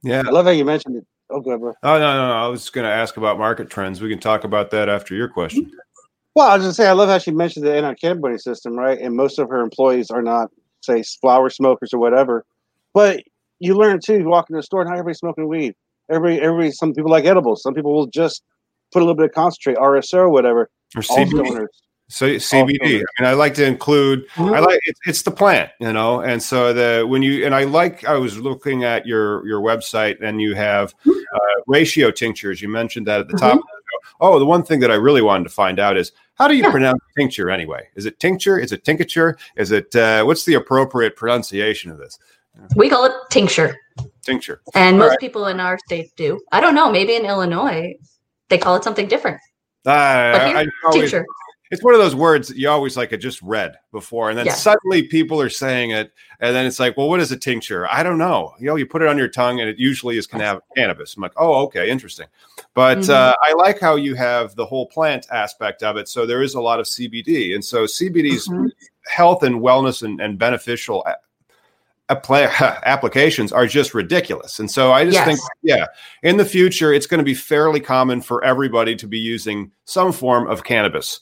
Yeah, 0.02 0.22
I 0.26 0.30
love 0.30 0.46
how 0.46 0.52
you 0.52 0.64
mentioned 0.64 0.96
it. 0.96 1.06
Oh, 1.30 1.40
good, 1.40 1.60
bro. 1.60 1.74
Oh 1.82 1.98
no, 1.98 2.16
no, 2.16 2.28
no. 2.28 2.32
I 2.32 2.48
was 2.48 2.70
going 2.70 2.86
to 2.86 2.92
ask 2.92 3.16
about 3.16 3.38
market 3.38 3.70
trends. 3.70 4.00
We 4.00 4.08
can 4.08 4.18
talk 4.18 4.44
about 4.44 4.70
that 4.72 4.88
after 4.88 5.14
your 5.14 5.28
question. 5.28 5.70
Well, 6.34 6.48
I 6.48 6.54
was 6.54 6.62
going 6.62 6.70
to 6.70 6.74
say 6.74 6.88
I 6.88 6.92
love 6.92 7.08
how 7.08 7.18
she 7.18 7.30
mentioned 7.30 7.66
the 7.66 7.76
in 7.76 7.94
cannabis 7.96 8.44
system, 8.44 8.74
right? 8.74 8.98
And 8.98 9.14
most 9.14 9.38
of 9.38 9.48
her 9.48 9.60
employees 9.60 10.10
are 10.10 10.22
not, 10.22 10.50
say, 10.80 11.02
flower 11.20 11.50
smokers 11.50 11.92
or 11.92 11.98
whatever. 11.98 12.44
But 12.94 13.22
you 13.58 13.74
learn 13.74 14.00
too. 14.00 14.18
You 14.18 14.28
walk 14.28 14.48
into 14.48 14.58
the 14.58 14.62
store, 14.62 14.84
not 14.84 14.92
everybody's 14.92 15.18
smoking 15.18 15.48
weed. 15.48 15.74
Everybody, 16.08 16.40
everybody. 16.40 16.70
Some 16.72 16.94
people 16.94 17.10
like 17.10 17.24
edibles. 17.24 17.62
Some 17.62 17.74
people 17.74 17.92
will 17.92 18.06
just 18.06 18.42
put 18.92 19.00
a 19.00 19.04
little 19.04 19.14
bit 19.14 19.26
of 19.26 19.32
concentrate, 19.32 19.76
RSO, 19.76 20.14
or 20.14 20.30
whatever. 20.30 20.70
Or 20.96 21.02
CBD. 21.02 21.66
So 22.10 22.26
CBD. 22.26 22.80
I 22.82 22.88
mean, 22.88 23.04
I 23.20 23.34
like 23.34 23.54
to 23.54 23.64
include. 23.64 24.28
Mm-hmm. 24.30 24.54
I 24.54 24.58
like 24.58 24.80
it's, 24.84 25.00
it's 25.06 25.22
the 25.22 25.30
plant, 25.30 25.70
you 25.78 25.92
know. 25.92 26.20
And 26.22 26.42
so 26.42 26.72
the 26.72 27.06
when 27.06 27.22
you 27.22 27.46
and 27.46 27.54
I 27.54 27.64
like. 27.64 28.04
I 28.04 28.16
was 28.16 28.36
looking 28.36 28.82
at 28.82 29.06
your 29.06 29.46
your 29.46 29.60
website, 29.60 30.20
and 30.20 30.40
you 30.40 30.54
have 30.56 30.92
mm-hmm. 30.98 31.10
uh, 31.10 31.62
ratio 31.68 32.10
tinctures. 32.10 32.60
You 32.60 32.68
mentioned 32.68 33.06
that 33.06 33.20
at 33.20 33.28
the 33.28 33.34
mm-hmm. 33.34 33.58
top. 33.58 33.64
Oh, 34.20 34.38
the 34.40 34.44
one 34.44 34.64
thing 34.64 34.80
that 34.80 34.90
I 34.90 34.96
really 34.96 35.22
wanted 35.22 35.44
to 35.44 35.50
find 35.50 35.78
out 35.78 35.96
is 35.96 36.10
how 36.34 36.48
do 36.48 36.56
you 36.56 36.64
yeah. 36.64 36.70
pronounce 36.72 37.00
tincture 37.16 37.48
anyway? 37.48 37.88
Is 37.94 38.06
it 38.06 38.18
tincture? 38.18 38.58
Is 38.58 38.72
it 38.72 38.84
tincture? 38.84 39.38
Is 39.56 39.70
it 39.70 39.94
uh, 39.94 40.24
what's 40.24 40.44
the 40.44 40.54
appropriate 40.54 41.14
pronunciation 41.14 41.92
of 41.92 41.98
this? 41.98 42.18
We 42.74 42.90
call 42.90 43.04
it 43.04 43.12
tincture. 43.30 43.76
Tincture. 44.22 44.62
And 44.74 44.96
All 44.96 45.06
most 45.06 45.10
right. 45.10 45.20
people 45.20 45.46
in 45.46 45.60
our 45.60 45.78
state 45.86 46.10
do. 46.16 46.40
I 46.50 46.60
don't 46.60 46.74
know. 46.74 46.90
Maybe 46.90 47.14
in 47.14 47.24
Illinois 47.24 47.94
they 48.48 48.58
call 48.58 48.74
it 48.74 48.82
something 48.82 49.06
different. 49.06 49.40
Uh, 49.86 49.90
I, 49.90 50.66
always, 50.84 51.02
tincture 51.02 51.24
it's 51.70 51.82
one 51.84 51.94
of 51.94 52.00
those 52.00 52.14
words 52.16 52.48
that 52.48 52.56
you 52.56 52.68
always 52.68 52.96
like 52.96 53.10
had 53.12 53.20
just 53.20 53.40
read 53.42 53.76
before, 53.92 54.28
and 54.28 54.38
then 54.38 54.46
Yeah. 54.46 54.54
suddenly 54.54 55.02
people 55.04 55.40
are 55.40 55.48
saying 55.48 55.90
it, 55.92 56.12
and 56.40 56.54
then 56.54 56.66
it's 56.66 56.80
like, 56.80 56.96
well, 56.96 57.08
what 57.08 57.20
is 57.20 57.30
a 57.30 57.36
tincture? 57.36 57.86
I 57.90 58.02
don't 58.02 58.18
know. 58.18 58.54
You 58.58 58.66
know, 58.66 58.76
you 58.76 58.86
put 58.86 59.02
it 59.02 59.08
on 59.08 59.16
your 59.18 59.28
tongue, 59.28 59.60
and 59.60 59.68
it 59.68 59.78
usually 59.78 60.18
is 60.18 60.26
canna- 60.26 60.60
cannabis. 60.76 61.16
I'm 61.16 61.22
like, 61.22 61.32
oh, 61.36 61.62
okay, 61.66 61.88
interesting. 61.88 62.26
But 62.74 62.98
Mhm. 62.98 63.10
uh, 63.10 63.34
I 63.42 63.52
like 63.54 63.78
how 63.78 63.96
you 63.96 64.14
have 64.16 64.54
the 64.56 64.66
whole 64.66 64.86
plant 64.86 65.26
aspect 65.30 65.82
of 65.82 65.96
it. 65.96 66.08
So 66.08 66.26
there 66.26 66.42
is 66.42 66.54
a 66.54 66.60
lot 66.60 66.80
of 66.80 66.86
CBD, 66.86 67.54
and 67.54 67.64
so 67.64 67.86
CBD's 67.86 68.48
Mhm. 68.48 68.70
health 69.06 69.42
and 69.42 69.56
wellness 69.60 70.02
and, 70.02 70.20
and 70.20 70.38
beneficial 70.38 71.04
apply- 72.08 72.50
applications 72.84 73.52
are 73.52 73.66
just 73.66 73.94
ridiculous. 73.94 74.58
And 74.58 74.68
so 74.68 74.92
I 74.92 75.04
just 75.04 75.14
Yes. 75.14 75.26
think, 75.26 75.40
yeah, 75.62 75.86
in 76.24 76.36
the 76.36 76.44
future, 76.44 76.92
it's 76.92 77.06
going 77.06 77.18
to 77.18 77.24
be 77.24 77.34
fairly 77.34 77.78
common 77.80 78.20
for 78.20 78.42
everybody 78.44 78.96
to 78.96 79.06
be 79.06 79.18
using 79.18 79.70
some 79.84 80.10
form 80.12 80.48
of 80.48 80.64
cannabis. 80.64 81.20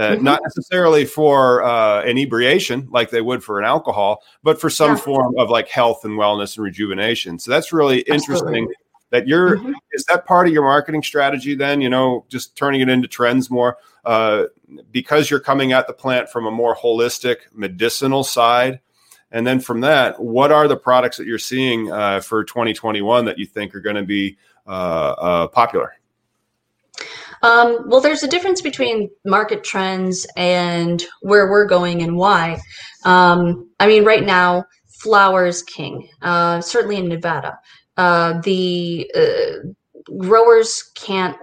Uh, 0.00 0.16
Mhm. 0.16 0.22
Not 0.22 0.40
necessarily 0.42 1.04
for 1.04 1.62
uh, 1.62 2.02
inebriation 2.04 2.88
like 2.90 3.10
they 3.10 3.20
would 3.20 3.44
for 3.44 3.58
an 3.58 3.66
alcohol, 3.66 4.22
but 4.42 4.58
for 4.58 4.70
some 4.70 4.92
Yeah. 4.92 4.96
form 4.96 5.34
of 5.36 5.50
like 5.50 5.68
health 5.68 6.06
and 6.06 6.18
wellness 6.18 6.56
and 6.56 6.64
rejuvenation. 6.64 7.38
So 7.38 7.50
that's 7.50 7.70
really 7.70 7.98
interesting 8.00 8.64
Absolutely. 8.64 8.74
that 9.10 9.28
you're 9.28 9.58
Mhm. 9.58 9.74
is 9.92 10.04
that 10.06 10.24
part 10.24 10.46
of 10.46 10.54
your 10.54 10.62
marketing 10.62 11.02
strategy 11.02 11.54
then 11.54 11.80
you 11.82 11.90
know 11.90 12.24
just 12.30 12.56
turning 12.56 12.80
it 12.80 12.88
into 12.88 13.08
trends 13.08 13.50
more 13.50 13.76
uh, 14.06 14.44
because 14.90 15.28
you're 15.30 15.40
coming 15.40 15.72
at 15.72 15.86
the 15.86 15.92
plant 15.92 16.30
from 16.30 16.46
a 16.46 16.50
more 16.50 16.74
holistic 16.74 17.38
medicinal 17.52 18.24
side 18.24 18.80
and 19.32 19.46
then 19.46 19.60
from 19.60 19.80
that 19.80 20.18
what 20.18 20.50
are 20.52 20.66
the 20.68 20.76
products 20.76 21.16
that 21.18 21.26
you're 21.26 21.38
seeing 21.38 21.90
uh, 21.92 22.20
for 22.20 22.42
2021 22.44 23.24
that 23.26 23.38
you 23.38 23.44
think 23.44 23.74
are 23.74 23.80
going 23.80 23.96
to 23.96 24.02
be 24.04 24.38
uh, 24.66 24.70
uh, 24.70 25.46
popular 25.48 25.92
Um, 27.42 27.88
well, 27.88 28.00
there's 28.00 28.22
a 28.22 28.28
difference 28.28 28.60
between 28.60 29.08
market 29.24 29.64
trends 29.64 30.26
and 30.36 31.02
where 31.22 31.50
we're 31.50 31.66
going 31.66 32.02
and 32.02 32.16
why. 32.16 32.60
Um, 33.04 33.70
I 33.80 33.86
mean, 33.86 34.04
right 34.04 34.24
now, 34.24 34.64
flower 35.00 35.46
is 35.46 35.62
king, 35.62 36.08
uh, 36.22 36.60
certainly 36.60 36.96
in 36.96 37.08
Nevada. 37.08 37.58
Uh, 37.96 38.40
the 38.42 39.10
uh, 39.14 40.14
growers 40.18 40.82
can't 40.94 41.36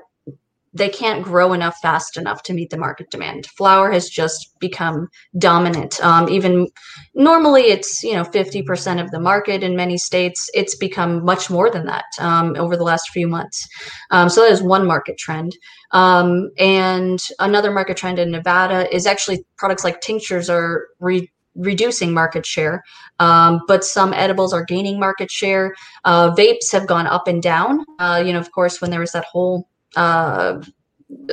they 0.77 0.89
can't 0.89 1.23
grow 1.23 1.53
enough 1.53 1.77
fast 1.81 2.17
enough 2.17 2.43
to 2.43 2.53
meet 2.53 2.69
the 2.69 2.77
market 2.77 3.09
demand. 3.09 3.47
Flower 3.47 3.91
has 3.91 4.09
just 4.09 4.57
become 4.59 5.07
dominant. 5.37 5.99
Um, 6.03 6.29
even 6.29 6.67
normally, 7.15 7.63
it's 7.63 8.03
you 8.03 8.13
know 8.13 8.23
50% 8.23 9.03
of 9.03 9.11
the 9.11 9.19
market 9.19 9.63
in 9.63 9.75
many 9.75 9.97
states. 9.97 10.49
It's 10.53 10.75
become 10.75 11.25
much 11.25 11.49
more 11.49 11.69
than 11.69 11.85
that 11.85 12.05
um, 12.19 12.55
over 12.57 12.77
the 12.77 12.83
last 12.83 13.09
few 13.09 13.27
months. 13.27 13.67
Um, 14.11 14.29
so 14.29 14.41
that 14.41 14.51
is 14.51 14.61
one 14.61 14.85
market 14.85 15.17
trend. 15.17 15.53
Um, 15.91 16.49
and 16.57 17.21
another 17.39 17.71
market 17.71 17.97
trend 17.97 18.19
in 18.19 18.31
Nevada 18.31 18.93
is 18.93 19.07
actually 19.07 19.45
products 19.57 19.83
like 19.83 20.01
tinctures 20.01 20.49
are 20.49 20.87
re- 20.99 21.31
reducing 21.55 22.13
market 22.13 22.45
share, 22.45 22.83
um, 23.19 23.61
but 23.67 23.83
some 23.83 24.13
edibles 24.13 24.53
are 24.53 24.63
gaining 24.63 24.99
market 24.99 25.31
share. 25.31 25.73
Uh, 26.05 26.35
vapes 26.35 26.71
have 26.71 26.85
gone 26.87 27.07
up 27.07 27.27
and 27.27 27.41
down. 27.41 27.83
Uh, 27.99 28.21
you 28.23 28.31
know, 28.31 28.39
of 28.39 28.51
course, 28.51 28.79
when 28.79 28.91
there 28.91 28.99
was 28.99 29.11
that 29.13 29.25
whole 29.25 29.67
uh, 29.97 30.61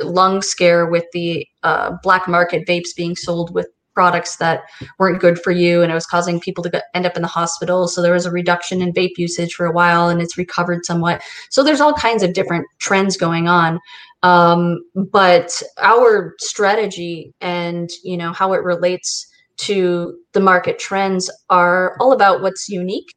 lung 0.03 0.41
scare 0.41 0.85
with 0.85 1.05
the 1.13 1.47
uh, 1.63 1.95
black 2.03 2.27
market 2.27 2.67
vapes 2.67 2.95
being 2.95 3.15
sold 3.15 3.53
with 3.53 3.67
products 3.93 4.35
that 4.37 4.63
weren't 4.99 5.21
good 5.21 5.39
for 5.39 5.51
you 5.51 5.81
and 5.81 5.89
it 5.89 5.95
was 5.95 6.05
causing 6.05 6.39
people 6.39 6.63
to 6.63 6.83
end 6.93 7.05
up 7.05 7.15
in 7.15 7.21
the 7.21 7.27
hospital. 7.29 7.87
So 7.87 8.01
there 8.01 8.13
was 8.13 8.25
a 8.25 8.31
reduction 8.31 8.81
in 8.81 8.91
vape 8.91 9.17
usage 9.17 9.53
for 9.53 9.65
a 9.65 9.71
while 9.71 10.09
and 10.09 10.21
it's 10.21 10.37
recovered 10.37 10.85
somewhat. 10.85 11.23
So 11.49 11.63
there's 11.63 11.79
all 11.79 11.93
kinds 11.93 12.21
of 12.21 12.33
different 12.33 12.65
trends 12.79 13.15
going 13.15 13.47
on. 13.47 13.79
Um, 14.21 14.79
but 14.95 15.63
our 15.77 16.33
strategy 16.39 17.33
and 17.39 17.89
you 18.03 18.17
know 18.17 18.33
how 18.33 18.53
it 18.53 18.63
relates 18.63 19.27
to 19.57 20.17
the 20.33 20.41
market 20.41 20.79
trends 20.79 21.31
are 21.49 21.95
all 21.99 22.11
about 22.11 22.41
what's 22.41 22.67
unique 22.67 23.13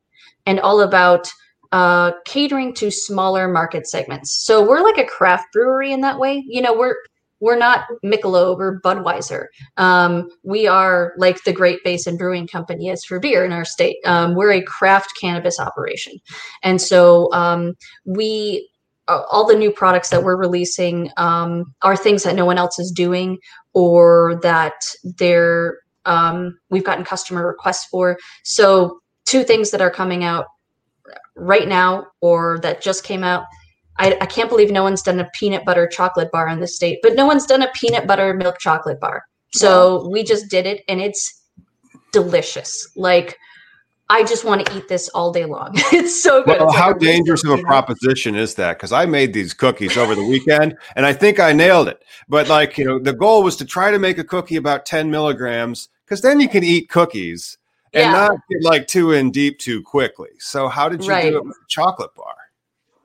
and 0.47 0.61
all 0.61 0.81
about 0.81 1.29
uh, 1.73 2.13
catering 2.25 2.75
to 2.75 2.91
smaller 2.91 3.49
market 3.49 3.87
segments. 3.87 4.45
So 4.45 4.67
we're 4.67 4.83
like 4.83 4.99
a 4.99 5.05
craft 5.05 5.47
brewery 5.53 5.93
in 5.93 6.01
that 6.03 6.19
way. 6.19 6.45
You 6.47 6.63
know, 6.63 6.77
we're 6.77 6.97
we're 7.41 7.59
not 7.59 7.85
Michelob 8.05 8.59
or 8.59 8.81
Budweiser. 8.85 9.47
Um, 9.77 10.29
we 10.43 10.67
are 10.67 11.13
like 11.19 11.45
the 11.45 11.53
Great 11.53 11.79
Basin 11.85 12.17
Brewing 12.17 12.49
Company 12.49 12.89
is 12.89 13.05
for 13.05 13.21
beer 13.21 13.45
in 13.45 13.53
our 13.53 13.65
state. 13.65 13.97
Um, 14.05 14.35
we're 14.35 14.53
a 14.53 14.63
craft 14.63 15.13
cannabis 15.21 15.61
operation, 15.61 16.15
and 16.63 16.81
so 16.81 17.33
um, 17.33 17.75
we 18.05 18.69
uh, 19.09 19.23
all 19.31 19.47
the 19.47 19.57
new 19.57 19.71
products 19.71 20.11
that 20.11 20.23
we're 20.23 20.37
releasing 20.37 21.11
um, 21.17 21.75
are 21.83 21.97
things 21.97 22.23
that 22.23 22.35
no 22.35 22.45
one 22.45 22.59
else 22.59 22.79
is 22.79 22.91
doing 22.91 23.39
or 23.73 24.39
that 24.43 24.75
they're 25.19 25.79
um, 26.05 26.59
we've 26.71 26.85
gotten 26.85 27.05
customer 27.05 27.47
requests 27.47 27.87
for. 27.87 28.19
So 28.45 29.01
two 29.27 29.45
things 29.45 29.71
that 29.71 29.81
are 29.81 29.91
coming 29.91 30.25
out 30.25 30.47
right 31.37 31.69
now 31.69 32.07
or 32.21 32.59
that 32.63 32.81
just 32.81 33.05
came 33.05 33.25
out. 33.25 33.45
I, 33.99 34.17
I 34.21 34.27
can't 34.27 34.49
believe 34.49 34.71
no 34.71 34.83
one's 34.83 35.03
done 35.03 35.19
a 35.19 35.29
peanut 35.35 35.65
butter 35.65 35.87
chocolate 35.89 36.31
bar 36.31 36.49
in 36.49 36.61
the 36.61 36.69
state, 36.69 37.01
but 37.03 37.15
no 37.15 37.27
one's 37.27 37.47
done 37.47 37.63
a 37.63 37.71
peanut 37.75 38.07
butter 38.07 38.33
milk 38.35 38.59
chocolate 38.59 39.01
bar. 39.01 39.25
So 39.53 40.09
we 40.09 40.23
just 40.23 40.49
did 40.51 40.67
it 40.67 40.85
and 40.89 41.01
it's 41.01 41.43
delicious. 42.13 42.93
Like 42.97 43.37
I 44.11 44.25
just 44.25 44.45
want 44.45 44.65
to 44.65 44.77
eat 44.77 44.89
this 44.89 45.09
all 45.11 45.33
day 45.33 45.45
long. 45.45 45.73
it's 45.93 46.23
so 46.23 46.43
good. 46.43 46.59
well 46.59 46.69
It's 46.69 46.77
how 46.77 46.93
a 46.93 46.99
dangerous 46.99 47.45
of 47.45 47.59
a 47.59 47.63
proposition 47.63 48.35
is 48.35 48.55
that 48.55 48.77
because 48.77 48.93
i 48.93 49.05
made 49.05 49.33
these 49.33 49.53
cookies 49.53 49.97
over 49.97 50.15
the 50.15 50.25
weekend 50.25 50.77
and 50.97 51.05
i 51.05 51.13
think 51.13 51.39
i 51.41 51.53
nailed 51.53 51.89
it 51.89 52.03
but 52.29 52.49
like 52.49 52.79
you 52.79 52.85
know 52.85 52.99
the 52.99 53.13
goal 53.13 53.43
was 53.43 53.57
to 53.57 53.65
try 53.65 53.91
to 53.91 53.99
make 53.99 54.19
a 54.19 54.25
cookie 54.25 54.57
about 54.57 54.87
10 54.87 55.11
milligrams 55.11 55.89
because 56.05 56.23
then 56.23 56.41
you 56.41 56.49
can 56.49 56.65
eat 56.65 56.89
cookies 56.89 57.59
and 57.95 58.03
Yeah. 58.03 58.13
not 58.13 58.33
get 58.51 58.63
like 58.63 58.87
too 58.87 59.13
in 59.13 59.31
deep 59.31 59.59
too 59.59 59.83
quickly. 59.83 60.31
So 60.39 60.69
how 60.69 60.89
did 60.89 61.03
you 61.05 61.11
Right. 61.11 61.31
do 61.31 61.37
it 61.39 61.45
with 61.45 61.55
the 61.55 61.67
chocolate 61.69 62.15
bar? 62.15 62.35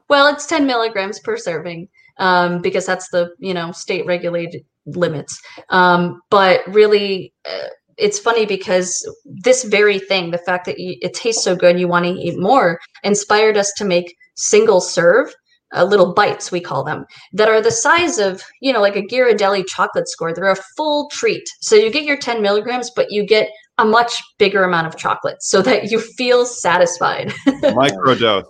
Well, 0.09 0.27
it's 0.27 0.45
10 0.45 0.65
milligrams 0.65 1.19
per 1.19 1.37
serving 1.37 1.87
um, 2.19 2.61
because 2.61 2.85
that's 2.85 3.09
the 3.09 3.33
you 3.39 3.53
know 3.53 3.71
state 3.71 4.05
regulated 4.05 4.63
limits. 4.85 5.41
Um, 5.69 6.21
but 6.29 6.61
really, 6.67 7.33
uh, 7.49 7.67
it's 7.97 8.19
funny 8.19 8.45
because 8.45 9.07
this 9.25 9.63
very 9.63 9.99
thing, 9.99 10.31
the 10.31 10.37
fact 10.37 10.65
that 10.65 10.79
you, 10.79 10.97
it 11.01 11.13
tastes 11.13 11.43
so 11.43 11.55
good, 11.55 11.79
you 11.79 11.87
want 11.87 12.05
to 12.05 12.11
eat 12.11 12.39
more, 12.39 12.79
inspired 13.03 13.57
us 13.57 13.71
to 13.77 13.85
make 13.85 14.15
single 14.35 14.81
serve. 14.81 15.33
Uh, 15.75 15.83
little 15.83 16.13
bites 16.13 16.51
we 16.51 16.61
call 16.61 16.83
them 16.83 17.03
that 17.31 17.49
are 17.49 17.59
the 17.59 17.71
size 17.71 18.19
of 18.19 18.43
you 18.61 18.71
know 18.71 18.79
like 18.79 18.95
a 18.95 19.01
Ghirardelli 19.01 19.65
chocolate 19.65 20.07
score 20.07 20.31
they're 20.31 20.45
a 20.45 20.55
full 20.77 21.09
treat 21.09 21.49
so 21.61 21.75
you 21.75 21.89
get 21.89 22.03
your 22.03 22.15
10 22.15 22.43
milligrams 22.43 22.91
but 22.95 23.07
you 23.09 23.25
get 23.25 23.49
a 23.77 23.85
much 23.85 24.21
bigger 24.37 24.63
amount 24.63 24.87
of 24.87 24.95
chocolate 24.97 25.41
so 25.41 25.61
that 25.61 25.89
you 25.91 25.99
feel 25.99 26.45
satisfied 26.45 27.29
Microdose, 27.47 28.45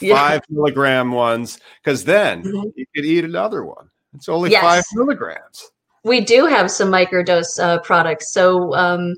Yeah. 0.00 0.16
five 0.16 0.42
milligram 0.48 1.10
ones, 1.12 1.58
because 1.82 2.04
then 2.04 2.42
Mhm. 2.44 2.72
you 2.76 2.86
could 2.94 3.04
eat 3.04 3.24
another 3.24 3.64
one. 3.64 3.88
It's 4.14 4.28
only 4.28 4.50
Yes. 4.50 4.62
five 4.62 4.84
milligrams. 4.94 5.70
we 6.04 6.20
do 6.20 6.44
have 6.46 6.70
some 6.70 6.90
microdose 6.90 7.58
uh, 7.58 7.78
products. 7.80 8.30
So 8.32 8.74
um, 8.74 9.14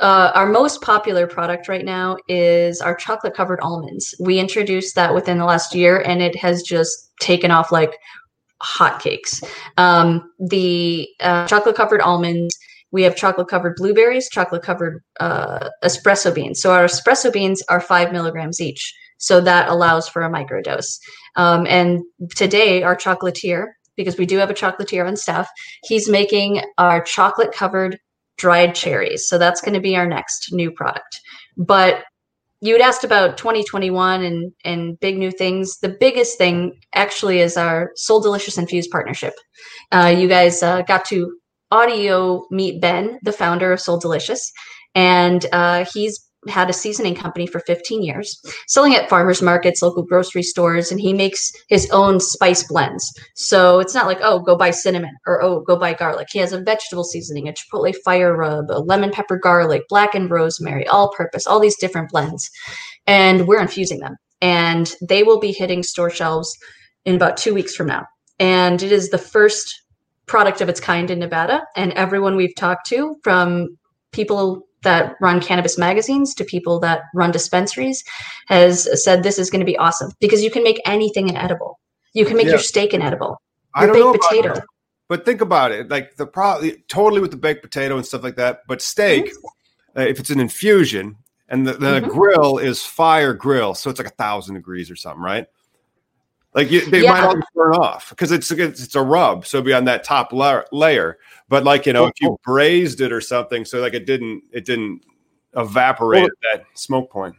uh, 0.00 0.30
our 0.34 0.46
most 0.46 0.82
popular 0.82 1.26
product 1.26 1.66
right 1.66 1.84
now 1.84 2.18
is 2.28 2.82
our 2.82 2.94
chocolate 2.94 3.32
covered 3.34 3.58
almonds. 3.60 4.14
We 4.20 4.38
introduced 4.38 4.94
that 4.96 5.14
within 5.14 5.38
the 5.38 5.46
last 5.46 5.74
year, 5.74 6.00
and 6.02 6.20
it 6.20 6.36
has 6.36 6.62
just 6.62 7.10
taken 7.20 7.50
off 7.50 7.72
like 7.72 7.96
hotcakes. 8.62 9.42
Um, 9.78 10.30
the 10.38 11.08
uh, 11.20 11.46
chocolate 11.46 11.74
covered 11.76 12.02
almonds. 12.02 12.54
We 12.92 13.02
have 13.02 13.16
chocolate 13.16 13.48
covered 13.48 13.76
blueberries, 13.76 14.28
chocolate 14.28 14.62
covered 14.62 15.02
uh, 15.20 15.68
espresso 15.84 16.34
beans. 16.34 16.60
So 16.60 16.72
our 16.72 16.84
espresso 16.84 17.32
beans 17.32 17.62
are 17.68 17.80
five 17.80 18.12
milligrams 18.12 18.60
each. 18.60 18.94
So 19.18 19.40
that 19.40 19.68
allows 19.68 20.08
for 20.08 20.22
a 20.22 20.30
microdose. 20.30 20.98
Um, 21.36 21.66
and 21.66 22.02
today, 22.34 22.82
our 22.82 22.96
chocolatier, 22.96 23.66
because 23.96 24.18
we 24.18 24.26
do 24.26 24.38
have 24.38 24.50
a 24.50 24.54
chocolatier 24.54 25.06
on 25.06 25.16
staff, 25.16 25.48
he's 25.84 26.08
making 26.08 26.62
our 26.78 27.02
chocolate 27.02 27.52
covered 27.52 27.98
dried 28.36 28.74
cherries. 28.74 29.26
So 29.26 29.38
that's 29.38 29.60
going 29.60 29.74
to 29.74 29.80
be 29.80 29.96
our 29.96 30.06
next 30.06 30.52
new 30.52 30.70
product. 30.70 31.20
But 31.56 32.04
you 32.60 32.74
had 32.74 32.82
asked 32.82 33.04
about 33.04 33.36
2021 33.36 34.22
and 34.22 34.52
and 34.64 34.98
big 35.00 35.18
new 35.18 35.30
things. 35.30 35.78
The 35.78 35.88
biggest 35.88 36.38
thing 36.38 36.78
actually 36.94 37.40
is 37.40 37.56
our 37.56 37.92
Soul 37.96 38.20
Delicious 38.20 38.58
Infused 38.58 38.90
partnership. 38.90 39.34
Uh, 39.92 40.14
you 40.16 40.28
guys 40.28 40.62
uh, 40.62 40.82
got 40.82 41.04
to 41.06 41.36
audio 41.70 42.46
meet 42.50 42.80
Ben, 42.80 43.18
the 43.22 43.32
founder 43.32 43.72
of 43.72 43.80
Soul 43.80 43.98
Delicious, 43.98 44.52
and 44.94 45.46
uh, 45.52 45.84
he's 45.92 46.26
had 46.48 46.70
a 46.70 46.72
seasoning 46.72 47.14
company 47.14 47.46
for 47.46 47.60
15 47.60 48.02
years, 48.02 48.40
selling 48.68 48.94
at 48.94 49.08
farmers 49.08 49.42
markets, 49.42 49.82
local 49.82 50.02
grocery 50.02 50.42
stores, 50.42 50.90
and 50.90 51.00
he 51.00 51.12
makes 51.12 51.50
his 51.68 51.90
own 51.90 52.20
spice 52.20 52.62
blends. 52.64 53.12
So 53.34 53.80
it's 53.80 53.94
not 53.94 54.06
like, 54.06 54.18
oh, 54.22 54.40
go 54.40 54.56
buy 54.56 54.70
cinnamon 54.70 55.14
or 55.26 55.42
oh, 55.42 55.60
go 55.60 55.76
buy 55.76 55.94
garlic. 55.94 56.28
He 56.30 56.38
has 56.38 56.52
a 56.52 56.62
vegetable 56.62 57.04
seasoning, 57.04 57.48
a 57.48 57.52
chipotle 57.52 57.94
fire 58.04 58.36
rub, 58.36 58.70
a 58.70 58.80
lemon 58.80 59.10
pepper 59.10 59.38
garlic, 59.38 59.82
blackened 59.88 60.30
rosemary, 60.30 60.86
all 60.86 61.12
purpose, 61.12 61.46
all 61.46 61.60
these 61.60 61.78
different 61.78 62.10
blends. 62.10 62.48
And 63.06 63.46
we're 63.46 63.60
infusing 63.60 64.00
them. 64.00 64.16
And 64.40 64.94
they 65.08 65.22
will 65.22 65.40
be 65.40 65.52
hitting 65.52 65.82
store 65.82 66.10
shelves 66.10 66.54
in 67.04 67.14
about 67.16 67.36
two 67.36 67.54
weeks 67.54 67.74
from 67.74 67.86
now. 67.86 68.04
And 68.38 68.82
it 68.82 68.92
is 68.92 69.08
the 69.08 69.18
first 69.18 69.74
product 70.26 70.60
of 70.60 70.68
its 70.68 70.80
kind 70.80 71.10
in 71.10 71.18
Nevada, 71.18 71.62
and 71.76 71.92
everyone 71.92 72.36
we've 72.36 72.54
talked 72.56 72.86
to, 72.88 73.16
from 73.22 73.76
people 74.12 74.66
that 74.82 75.14
run 75.20 75.40
cannabis 75.40 75.78
magazines 75.78 76.34
to 76.34 76.44
people 76.44 76.78
that 76.80 77.00
run 77.14 77.30
dispensaries, 77.30 78.04
has 78.48 78.88
said 79.02 79.22
this 79.22 79.38
is 79.38 79.50
going 79.50 79.60
to 79.60 79.66
be 79.66 79.76
awesome 79.78 80.10
because 80.20 80.42
you 80.42 80.50
can 80.50 80.62
make 80.62 80.80
anything 80.86 81.28
an 81.28 81.36
edible. 81.36 81.78
You 82.12 82.24
can 82.24 82.36
make 82.36 82.46
Yeah. 82.46 82.52
your 82.52 82.60
steak 82.60 82.92
an 82.92 83.02
edible. 83.02 83.40
Your 83.80 83.92
baked 83.92 84.22
potato. 84.22 84.54
that. 84.54 84.64
But 85.08 85.24
think 85.24 85.40
about 85.40 85.70
it, 85.72 85.88
like 85.88 86.16
the 86.16 86.26
pro 86.26 86.60
totally 86.88 87.20
with 87.20 87.30
the 87.30 87.36
baked 87.36 87.62
potato 87.62 87.96
and 87.96 88.04
stuff 88.06 88.22
like 88.22 88.36
that. 88.36 88.60
But 88.66 88.80
steak, 88.82 89.26
Mm-hmm. 89.26 90.00
uh, 90.00 90.04
if 90.04 90.18
it's 90.18 90.30
an 90.30 90.40
infusion 90.40 91.16
and 91.48 91.66
the, 91.66 91.74
the 91.74 92.00
Mhm. 92.00 92.08
grill 92.08 92.58
is 92.58 92.82
fire 92.84 93.32
grill, 93.34 93.74
so 93.74 93.90
it's 93.90 94.00
like 94.00 94.08
a 94.08 94.16
thousand 94.16 94.54
degrees 94.54 94.90
or 94.90 94.96
something, 94.96 95.22
right? 95.22 95.46
Like 96.56 96.70
you, 96.70 96.80
they 96.90 97.02
might 97.06 97.18
Yeah. 97.20 97.26
all 97.26 97.36
burn 97.54 97.74
off 97.74 98.08
because 98.08 98.32
it's, 98.32 98.50
it's 98.50 98.82
it's 98.82 98.94
a 98.96 99.02
rub, 99.02 99.46
so 99.46 99.58
it'd 99.58 99.66
be 99.66 99.74
on 99.74 99.84
that 99.84 100.02
top 100.04 100.32
layer. 100.32 100.64
layer. 100.72 101.18
But 101.48 101.62
like 101.64 101.84
you 101.86 101.92
know, 101.92 102.06
if 102.06 102.14
you 102.20 102.36
braised 102.44 103.00
it 103.02 103.12
or 103.12 103.20
something, 103.20 103.64
so 103.66 103.78
like 103.80 103.92
it 103.94 104.06
didn't 104.06 104.42
it 104.52 104.64
didn't 104.64 105.02
evaporate 105.54 106.22
Well- 106.22 106.30
at 106.54 106.58
that 106.60 106.64
smoke 106.74 107.10
point. 107.12 107.36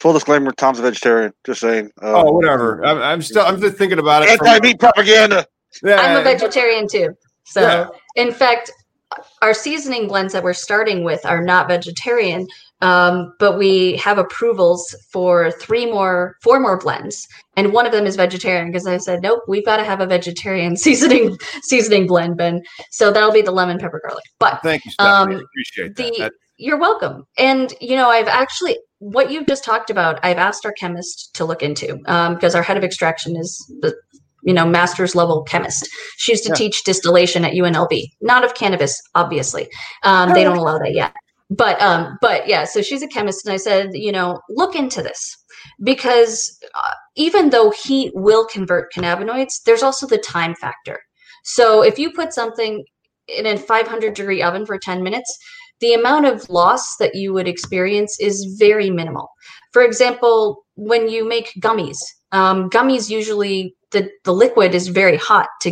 Full 0.00 0.12
disclaimer: 0.14 0.52
Tom's 0.52 0.78
a 0.78 0.82
vegetarian. 0.82 1.32
Just 1.44 1.60
saying. 1.60 1.90
Uh, 2.02 2.22
Oh, 2.22 2.32
whatever. 2.32 2.84
I'm, 2.84 2.98
I'm 3.00 3.22
still 3.22 3.44
I'm 3.44 3.60
just 3.60 3.76
thinking 3.76 3.98
about 3.98 4.22
it. 4.22 4.36
from- 4.38 4.46
Anti-meat 4.48 4.80
propaganda. 4.80 5.46
Yeah, 5.82 5.96
I'm 5.96 6.20
a 6.20 6.22
vegetarian 6.24 6.88
too. 6.88 7.14
So, 7.44 7.60
Yeah. 7.60 7.88
in 8.16 8.32
fact, 8.32 8.72
our 9.42 9.54
seasoning 9.54 10.08
blends 10.08 10.32
that 10.32 10.42
we're 10.42 10.52
starting 10.52 11.04
with 11.04 11.24
are 11.24 11.42
not 11.42 11.68
vegetarian, 11.68 12.46
um, 12.82 13.32
but 13.38 13.58
we 13.58 13.96
have 13.96 14.18
approvals 14.18 14.94
for 15.10 15.50
three 15.52 15.86
more, 15.86 16.36
four 16.42 16.60
more 16.60 16.78
blends, 16.78 17.26
and 17.56 17.72
one 17.72 17.86
of 17.86 17.92
them 17.92 18.06
is 18.06 18.16
vegetarian 18.16 18.70
because 18.70 18.86
I 18.86 18.98
said, 18.98 19.22
nope, 19.22 19.42
we've 19.48 19.64
got 19.64 19.78
to 19.78 19.84
have 19.84 20.00
a 20.00 20.06
vegetarian 20.06 20.76
seasoning 20.76 21.36
seasoning 21.62 22.06
blend, 22.06 22.36
Ben. 22.36 22.62
So 22.90 23.10
that'll 23.12 23.32
be 23.32 23.42
the 23.42 23.52
lemon 23.52 23.78
pepper 23.78 24.00
garlic. 24.04 24.24
But 24.38 24.60
Thank 24.62 24.84
you, 24.84 24.90
Stephanie. 24.90 25.36
Um, 25.36 25.40
I 25.40 25.44
appreciate 25.44 25.96
that. 25.96 26.12
the 26.12 26.22
That- 26.24 26.32
you're 26.58 26.78
welcome. 26.78 27.24
And 27.38 27.74
you 27.80 27.96
know, 27.96 28.08
I've 28.08 28.28
actually 28.28 28.78
what 28.98 29.30
you've 29.30 29.46
just 29.46 29.62
talked 29.64 29.90
about. 29.90 30.18
I've 30.22 30.38
asked 30.38 30.64
our 30.64 30.72
chemist 30.72 31.34
to 31.34 31.44
look 31.44 31.62
into 31.62 31.98
um, 32.06 32.34
because 32.34 32.54
our 32.54 32.62
head 32.62 32.76
of 32.78 32.84
extraction 32.84 33.36
is 33.36 33.58
the 33.80 33.94
you 34.46 34.54
know 34.54 34.64
master's 34.64 35.14
level 35.14 35.42
chemist. 35.42 35.86
She 36.16 36.32
used 36.32 36.44
to 36.44 36.50
Yeah. 36.50 36.54
teach 36.54 36.84
distillation 36.84 37.44
at 37.44 37.52
UNLV, 37.52 38.08
not 38.22 38.44
of 38.44 38.54
cannabis, 38.54 38.98
obviously. 39.14 39.68
Um, 40.04 40.32
they 40.32 40.44
don't 40.44 40.56
allow 40.56 40.78
that 40.78 40.94
yet. 40.94 41.12
But 41.50 41.80
um, 41.82 42.16
but 42.22 42.48
yeah, 42.48 42.64
so 42.64 42.80
she's 42.80 43.02
a 43.02 43.08
chemist, 43.08 43.44
and 43.44 43.52
I 43.52 43.58
said, 43.58 43.90
you 43.92 44.10
know, 44.10 44.40
look 44.48 44.74
into 44.74 45.02
this 45.02 45.36
because 45.82 46.58
uh, 46.74 46.94
even 47.16 47.50
though 47.50 47.70
heat 47.70 48.12
will 48.14 48.46
convert 48.46 48.92
cannabinoids, 48.92 49.62
there's 49.64 49.82
also 49.82 50.06
the 50.06 50.18
time 50.18 50.54
factor. 50.54 50.98
So 51.44 51.82
if 51.82 51.98
you 51.98 52.12
put 52.12 52.32
something 52.32 52.84
in 53.28 53.46
a 53.46 53.56
500 53.56 54.14
degree 54.14 54.42
oven 54.42 54.66
for 54.66 54.78
10 54.78 55.02
minutes, 55.02 55.36
the 55.80 55.94
amount 55.94 56.26
of 56.26 56.48
loss 56.48 56.96
that 56.96 57.14
you 57.14 57.32
would 57.32 57.46
experience 57.48 58.18
is 58.20 58.56
very 58.58 58.90
minimal. 58.90 59.28
For 59.72 59.82
example, 59.82 60.64
when 60.74 61.08
you 61.08 61.28
make 61.28 61.52
gummies, 61.60 61.98
um, 62.32 62.70
gummies 62.70 63.10
usually 63.10 63.74
the, 63.96 64.10
the 64.24 64.32
liquid 64.32 64.74
is 64.74 64.88
very 64.88 65.16
hot 65.16 65.48
to 65.62 65.70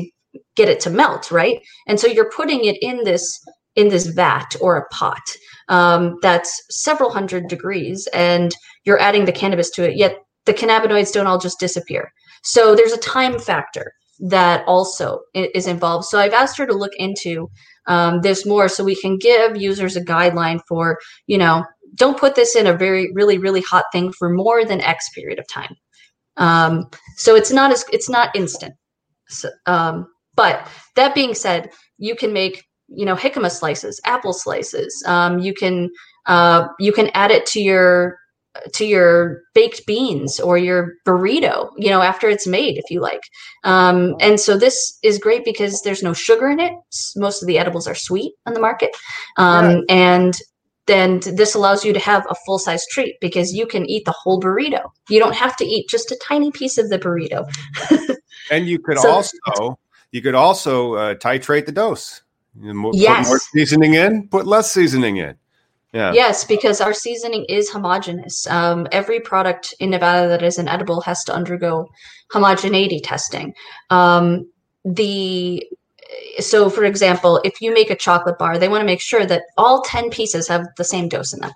get 0.57 0.69
it 0.69 0.81
to 0.81 0.91
melt, 0.91 1.31
right? 1.31 1.61
And 1.87 1.99
so 2.01 2.07
you're 2.07 2.31
putting 2.31 2.65
it 2.65 2.77
in 2.81 3.05
this 3.05 3.39
in 3.77 3.89
this 3.89 4.07
vat 4.07 4.55
or 4.61 4.77
a 4.77 4.87
pot 4.95 5.23
um, 5.69 6.17
that's 6.23 6.63
several 6.71 7.11
hundred 7.11 7.49
degrees, 7.49 8.09
and 8.15 8.55
you're 8.85 9.01
adding 9.01 9.25
the 9.25 9.33
cannabis 9.33 9.71
to 9.71 9.89
it. 9.89 9.97
Yet 9.97 10.19
the 10.47 10.55
cannabinoids 10.55 11.13
don't 11.13 11.27
all 11.27 11.39
just 11.39 11.59
disappear. 11.59 12.11
So 12.43 12.75
there's 12.75 12.93
a 12.93 12.99
time 12.99 13.39
factor 13.39 13.93
that 14.21 14.65
also 14.67 15.21
is 15.35 15.67
involved. 15.67 16.05
So 16.07 16.19
I've 16.19 16.33
asked 16.33 16.57
her 16.59 16.67
to 16.67 16.75
look 16.75 16.93
into 16.97 17.49
um, 17.87 18.21
this 18.21 18.47
more 18.47 18.69
so 18.69 18.85
we 18.85 18.95
can 18.95 19.19
give 19.19 19.57
users 19.57 19.97
a 19.97 20.05
guideline 20.05 20.61
for 20.69 20.99
you 21.27 21.39
know 21.39 21.65
don't 21.95 22.19
put 22.19 22.35
this 22.35 22.57
in 22.57 22.67
a 22.67 22.77
very 22.77 23.11
really 23.15 23.39
really 23.39 23.61
hot 23.61 23.85
thing 23.93 24.13
for 24.13 24.31
more 24.31 24.65
than 24.65 24.81
x 24.81 25.09
period 25.11 25.39
of 25.39 25.47
time 25.49 25.75
um, 26.37 26.89
so 27.17 27.35
it's 27.35 27.51
not 27.51 27.71
as 27.71 27.85
it's 27.93 28.09
not 28.09 28.35
instant 28.35 28.75
so, 29.29 29.49
um, 29.67 30.07
but 30.35 30.67
that 30.97 31.15
being 31.15 31.35
said 31.35 31.71
you 31.99 32.15
can 32.15 32.33
make 32.33 32.65
you 32.89 33.05
know 33.05 33.17
jicama 33.17 33.51
slices 33.51 34.01
apple 34.05 34.33
slices 34.33 35.03
um, 35.07 35.39
you 35.39 35.55
can 35.55 35.91
uh, 36.27 36.67
you 36.79 36.93
can 36.93 37.11
add 37.15 37.31
it 37.31 37.47
to 37.47 37.61
your 37.61 38.19
to 38.73 38.85
your 38.85 39.43
baked 39.53 39.85
beans 39.87 40.39
or 40.39 40.57
your 40.57 40.95
burrito 41.07 41.71
you 41.77 41.91
know 41.91 42.03
after 42.03 42.29
it's 42.29 42.47
made 42.47 42.79
if 42.79 42.89
you 42.91 43.01
like 43.01 43.23
um, 43.65 44.15
and 44.21 44.39
so 44.39 44.57
this 44.57 44.99
is 45.03 45.19
great 45.19 45.45
because 45.45 45.81
there's 45.83 46.03
no 46.03 46.13
sugar 46.13 46.49
in 46.51 46.61
it. 46.61 46.73
Most 47.17 47.43
of 47.43 47.49
the 47.49 47.59
edibles 47.59 47.89
are 47.89 47.95
sweet 47.95 48.35
on 48.47 48.55
the 48.55 48.61
market. 48.61 48.91
Um, 49.37 49.65
Right. 49.65 49.85
And 49.89 50.39
then 50.87 51.21
this 51.35 51.55
allows 51.55 51.85
you 51.85 51.93
to 51.93 51.99
have 52.01 52.27
a 52.29 52.35
full 52.47 52.59
size 52.59 52.87
treat 52.91 53.19
because 53.21 53.53
you 53.53 53.67
can 53.67 53.87
eat 53.87 54.05
the 54.05 54.13
whole 54.13 54.41
burrito. 54.41 54.83
You 55.09 55.19
don't 55.19 55.35
have 55.35 55.57
to 55.57 55.65
eat 55.65 55.89
just 55.89 56.11
a 56.11 56.17
tiny 56.17 56.51
piece 56.51 56.79
of 56.79 56.91
the 56.91 56.99
burrito. 56.99 57.47
And 58.51 58.67
you 58.67 58.79
could 58.79 58.99
So- 58.99 59.11
also 59.11 59.79
you 60.11 60.23
could 60.23 60.35
also 60.35 60.95
uh, 60.95 61.15
titrate 61.15 61.67
the 61.67 61.73
dose. 61.73 62.23
You 62.61 62.91
Yes. 62.93 63.27
Put 63.27 63.29
more 63.31 63.41
seasoning 63.53 63.95
in, 63.95 64.29
put 64.29 64.47
less 64.47 64.71
seasoning 64.71 65.17
in. 65.17 65.35
Yeah. 65.93 66.13
Yes, 66.13 66.45
because 66.45 66.81
our 66.81 66.93
seasoning 66.93 67.45
is 67.49 67.71
homogeneous. 67.71 68.47
Um, 68.49 68.87
every 68.93 69.21
product 69.21 69.75
in 69.81 69.91
Nevada 69.91 70.29
that 70.29 70.43
is 70.43 70.59
an 70.59 70.69
edible 70.69 71.01
has 71.01 71.25
to 71.25 71.35
undergo 71.35 71.89
homogeneity 72.31 73.01
testing. 73.01 73.55
Um, 73.91 74.49
the 74.85 75.65
so, 76.39 76.69
for 76.69 76.85
example, 76.85 77.41
if 77.45 77.61
you 77.61 77.73
make 77.73 77.91
a 77.91 77.97
chocolate 77.97 78.39
bar, 78.39 78.59
they 78.59 78.69
want 78.69 78.81
to 78.81 78.87
make 78.87 79.01
sure 79.01 79.25
that 79.27 79.43
all 79.57 79.83
ten 79.83 80.11
pieces 80.11 80.49
have 80.49 80.67
the 80.77 80.85
same 80.85 81.09
dose 81.09 81.33
in 81.33 81.41
them, 81.41 81.53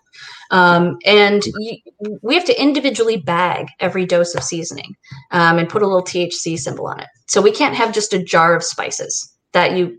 um, 0.51 0.99
and 1.05 1.44
you, 1.59 1.76
we 2.22 2.34
have 2.34 2.44
to 2.44 2.61
individually 2.61 3.16
bag 3.16 3.68
every 3.80 4.07
dose 4.07 4.34
of 4.34 4.42
seasoning 4.42 4.94
um, 5.30 5.59
and 5.59 5.68
put 5.68 5.82
a 5.82 5.86
little 5.86 6.05
THC 6.05 6.59
symbol 6.59 6.86
on 6.86 7.01
it. 7.01 7.09
So 7.26 7.42
we 7.42 7.53
can't 7.53 7.74
have 7.74 7.92
just 7.92 8.12
a 8.12 8.22
jar 8.22 8.55
of 8.55 8.62
spices 8.62 9.32
that 9.53 9.76
you 9.76 9.99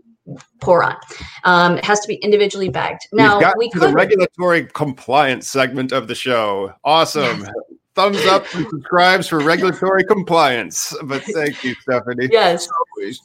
pour 0.60 0.82
on. 0.82 0.96
Um, 1.44 1.78
it 1.78 1.84
has 1.84 2.00
to 2.00 2.08
be 2.08 2.16
individually 2.16 2.68
bagged. 2.68 3.00
Now 3.12 3.40
we 3.56 3.70
to 3.70 3.78
could 3.78 3.88
the 3.90 3.94
regulatory 3.94 4.66
compliance 4.66 5.48
segment 5.48 5.92
of 5.92 6.08
the 6.08 6.14
show. 6.14 6.72
Awesome. 6.84 7.46
Thumbs 7.94 8.24
up 8.26 8.46
and 8.54 8.66
subscribes 8.68 9.26
for 9.26 9.40
regulatory 9.40 10.04
compliance. 10.04 10.96
But 11.04 11.22
thank 11.22 11.64
you, 11.64 11.74
Stephanie. 11.82 12.28
yes. 12.30 12.68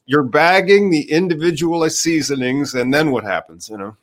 You're 0.06 0.24
bagging 0.24 0.90
the 0.90 1.10
individual 1.12 1.88
seasonings, 1.90 2.74
and 2.74 2.94
then 2.94 3.12
what 3.12 3.24
happens? 3.24 3.70
You 3.70 3.78
know. 3.78 3.98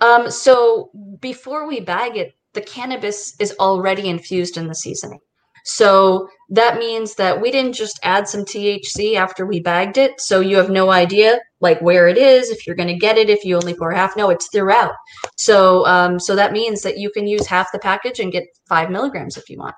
Um, 0.00 0.30
so 0.30 0.90
before 1.20 1.68
we 1.68 1.80
bag 1.80 2.16
it, 2.16 2.34
the 2.54 2.62
cannabis 2.62 3.36
is 3.38 3.54
already 3.60 4.08
infused 4.08 4.56
in 4.56 4.66
the 4.66 4.74
seasoning. 4.74 5.20
So 5.64 6.28
that 6.48 6.78
means 6.78 7.14
that 7.16 7.40
we 7.40 7.50
didn't 7.50 7.74
just 7.74 8.00
add 8.02 8.26
some 8.28 8.44
THC 8.44 9.14
after 9.14 9.46
we 9.46 9.60
bagged 9.60 9.98
it. 9.98 10.20
So 10.20 10.40
you 10.40 10.56
have 10.56 10.70
no 10.70 10.90
idea 10.90 11.38
like 11.60 11.80
where 11.82 12.08
it 12.08 12.16
is, 12.16 12.50
if 12.50 12.66
you're 12.66 12.76
going 12.76 12.88
to 12.88 12.96
get 12.96 13.18
it, 13.18 13.28
if 13.28 13.44
you 13.44 13.56
only 13.56 13.74
pour 13.74 13.92
half. 13.92 14.16
No, 14.16 14.30
it's 14.30 14.48
throughout. 14.48 14.94
So 15.36 15.86
um, 15.86 16.18
so 16.18 16.34
that 16.34 16.52
means 16.52 16.82
that 16.82 16.98
you 16.98 17.10
can 17.10 17.26
use 17.26 17.46
half 17.46 17.70
the 17.72 17.78
package 17.78 18.20
and 18.20 18.32
get 18.32 18.44
five 18.68 18.90
milligrams 18.90 19.36
if 19.36 19.48
you 19.50 19.58
want. 19.58 19.74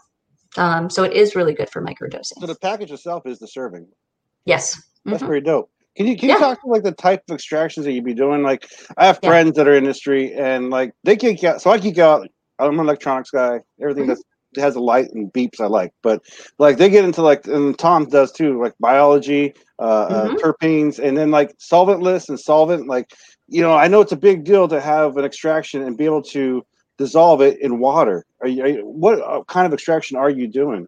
Um, 0.57 0.91
so 0.91 1.03
it 1.05 1.13
is 1.13 1.35
really 1.35 1.55
good 1.55 1.71
for 1.71 1.83
microdosing. 1.83 2.39
So 2.41 2.47
the 2.47 2.55
package 2.57 2.93
itself 2.93 3.27
is 3.27 3.39
the 3.39 3.49
serving. 3.49 3.87
yes. 4.45 4.83
That's 5.05 5.23
Mhm. 5.23 5.27
pretty 5.27 5.45
dope. 5.47 5.69
Can 5.97 6.07
you 6.07 6.17
can 6.17 6.29
Yeah. 6.29 6.35
you 6.37 6.41
talk 6.41 6.61
to 6.63 6.69
like 6.69 6.85
the 6.85 6.93
type 6.93 7.23
of 7.29 7.35
extractions 7.35 7.85
that 7.87 7.93
you'd 7.93 8.05
be 8.05 8.15
doing? 8.15 8.43
Like 8.43 8.67
I 8.97 9.07
have 9.07 9.19
Yeah. 9.23 9.31
friends 9.31 9.57
that 9.57 9.67
are 9.67 9.73
in 9.75 9.79
industry 9.85 10.33
and 10.35 10.71
like 10.71 10.93
they 11.05 11.17
geek 11.17 11.43
out. 11.45 11.61
So 11.61 11.71
I 11.71 11.79
geek 11.79 11.99
out. 11.99 12.29
I'm 12.61 12.79
an 12.79 12.87
electronics 12.87 13.31
guy. 13.31 13.61
Everything 13.81 14.07
Mhm. 14.07 14.17
that 14.55 14.61
has 14.61 14.77
a 14.77 14.81
light 14.81 15.11
and 15.13 15.33
beeps 15.33 15.61
I 15.61 15.67
like. 15.67 15.93
But 16.03 16.23
like 16.59 16.77
they 16.77 16.89
get 16.89 17.05
into 17.05 17.21
like 17.23 17.47
and 17.49 17.77
Tom 17.79 18.07
does 18.09 18.31
too, 18.31 18.61
like 18.63 18.75
biology, 18.79 19.55
uh, 19.81 20.09
Mhm. 20.09 20.35
uh 20.35 20.37
terpenes, 20.39 20.99
and 21.01 21.17
then 21.17 21.31
like 21.33 21.57
solventless 21.59 22.29
and 22.29 22.39
solvent. 22.39 22.87
Like 22.87 23.11
you 23.49 23.61
know, 23.61 23.73
I 23.75 23.89
know 23.89 24.01
it's 24.01 24.13
a 24.13 24.17
big 24.17 24.45
deal 24.45 24.69
to 24.69 24.81
have 24.81 25.17
an 25.17 25.25
extraction 25.25 25.83
and 25.83 25.97
be 25.97 26.05
able 26.05 26.23
to 26.23 26.65
dissolve 26.99 27.41
it 27.41 27.61
in 27.61 27.79
water. 27.79 28.25
Are 28.41 28.49
you, 28.49 28.63
are 28.63 28.69
you 28.69 28.87
what 28.87 29.21
uh, 29.21 29.43
kind 29.45 29.67
of 29.67 29.73
extraction 29.73 30.17
are 30.17 30.31
you 30.31 30.47
doing? 30.47 30.87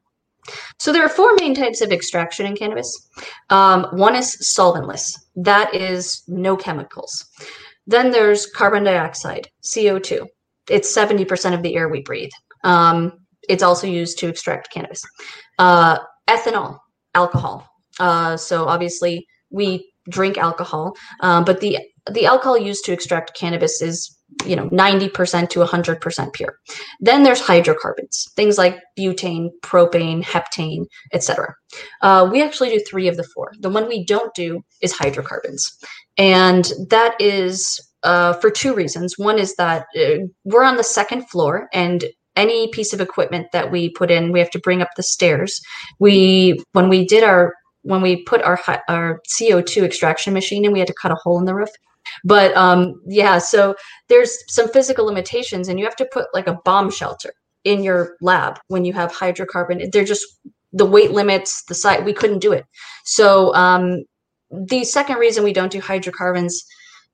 So 0.78 0.92
there 0.92 1.04
are 1.04 1.08
four 1.08 1.34
main 1.40 1.54
types 1.54 1.80
of 1.80 1.90
extraction 1.90 2.46
in 2.46 2.56
cannabis. 2.56 3.08
Um, 3.50 3.86
one 3.92 4.14
is 4.14 4.36
solventless. 4.42 5.18
That 5.36 5.74
is 5.74 6.22
no 6.28 6.56
chemicals. 6.56 7.24
Then 7.86 8.10
there's 8.10 8.46
carbon 8.46 8.84
dioxide, 8.84 9.48
CO2. 9.62 10.26
It's 10.68 10.94
70% 10.94 11.54
of 11.54 11.62
the 11.62 11.76
air 11.76 11.88
we 11.88 12.02
breathe. 12.02 12.30
Um, 12.62 13.12
it's 13.48 13.62
also 13.62 13.86
used 13.86 14.18
to 14.18 14.28
extract 14.28 14.72
cannabis. 14.72 15.02
Uh, 15.58 15.98
ethanol, 16.28 16.78
alcohol. 17.14 17.68
Uh, 18.00 18.36
so 18.36 18.66
obviously 18.66 19.26
we 19.50 19.92
drink 20.08 20.38
alcohol, 20.38 20.96
um, 21.20 21.44
but 21.44 21.60
the 21.60 21.78
the 22.10 22.26
alcohol 22.26 22.58
used 22.58 22.84
to 22.84 22.92
extract 22.92 23.34
cannabis 23.34 23.80
is 23.80 24.14
you 24.44 24.56
know 24.56 24.68
90% 24.70 25.48
to 25.50 25.60
100% 25.60 26.32
pure. 26.32 26.58
Then 27.00 27.22
there's 27.22 27.40
hydrocarbons 27.40 28.28
things 28.36 28.58
like 28.58 28.80
butane 28.98 29.48
propane 29.62 30.22
heptane 30.22 30.86
etc 31.12 31.54
uh, 32.02 32.28
we 32.30 32.42
actually 32.42 32.70
do 32.70 32.80
three 32.80 33.08
of 33.08 33.16
the 33.16 33.24
four. 33.34 33.52
The 33.60 33.70
one 33.70 33.88
we 33.88 34.04
don't 34.04 34.34
do 34.34 34.62
is 34.80 34.92
hydrocarbons. 34.92 35.70
And 36.18 36.70
that 36.90 37.14
is 37.20 37.80
uh, 38.02 38.34
for 38.34 38.50
two 38.50 38.74
reasons. 38.74 39.18
One 39.18 39.38
is 39.38 39.54
that 39.56 39.86
uh, 39.96 40.26
we're 40.44 40.64
on 40.64 40.76
the 40.76 40.84
second 40.84 41.28
floor 41.28 41.68
and 41.72 42.04
any 42.36 42.68
piece 42.68 42.92
of 42.92 43.00
equipment 43.00 43.46
that 43.52 43.70
we 43.70 43.90
put 43.90 44.10
in 44.10 44.32
we 44.32 44.40
have 44.40 44.50
to 44.50 44.58
bring 44.58 44.82
up 44.82 44.90
the 44.96 45.02
stairs. 45.02 45.60
We 45.98 46.62
when 46.72 46.88
we 46.88 47.06
did 47.06 47.22
our 47.22 47.54
when 47.82 48.02
we 48.02 48.22
put 48.24 48.42
our 48.42 48.60
our 48.88 49.20
co2 49.38 49.84
extraction 49.84 50.32
machine 50.32 50.64
in 50.64 50.72
we 50.72 50.80
had 50.80 50.88
to 50.88 50.94
cut 51.00 51.12
a 51.12 51.16
hole 51.16 51.38
in 51.38 51.44
the 51.44 51.54
roof 51.54 51.70
but 52.24 52.56
um, 52.56 53.00
yeah, 53.06 53.38
so 53.38 53.74
there's 54.08 54.36
some 54.48 54.68
physical 54.68 55.06
limitations, 55.06 55.68
and 55.68 55.78
you 55.78 55.84
have 55.84 55.96
to 55.96 56.08
put 56.12 56.26
like 56.34 56.46
a 56.46 56.58
bomb 56.64 56.90
shelter 56.90 57.32
in 57.64 57.82
your 57.82 58.16
lab 58.20 58.58
when 58.68 58.84
you 58.84 58.92
have 58.92 59.12
hydrocarbon. 59.12 59.90
They're 59.90 60.04
just 60.04 60.24
the 60.72 60.86
weight 60.86 61.12
limits, 61.12 61.64
the 61.64 61.74
site. 61.74 62.04
We 62.04 62.12
couldn't 62.12 62.40
do 62.40 62.52
it. 62.52 62.64
So 63.04 63.54
um, 63.54 64.04
the 64.50 64.84
second 64.84 65.18
reason 65.18 65.44
we 65.44 65.52
don't 65.52 65.72
do 65.72 65.80
hydrocarbons 65.80 66.64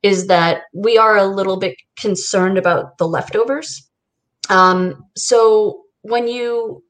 is 0.02 0.26
that 0.28 0.62
we 0.74 0.96
are 0.96 1.16
a 1.16 1.26
little 1.26 1.58
bit 1.58 1.76
concerned 1.96 2.58
about 2.58 2.98
the 2.98 3.06
leftovers. 3.06 3.88
Um, 4.48 5.04
so 5.16 5.82
when 6.02 6.26
you 6.26 6.82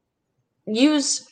use 0.66 1.26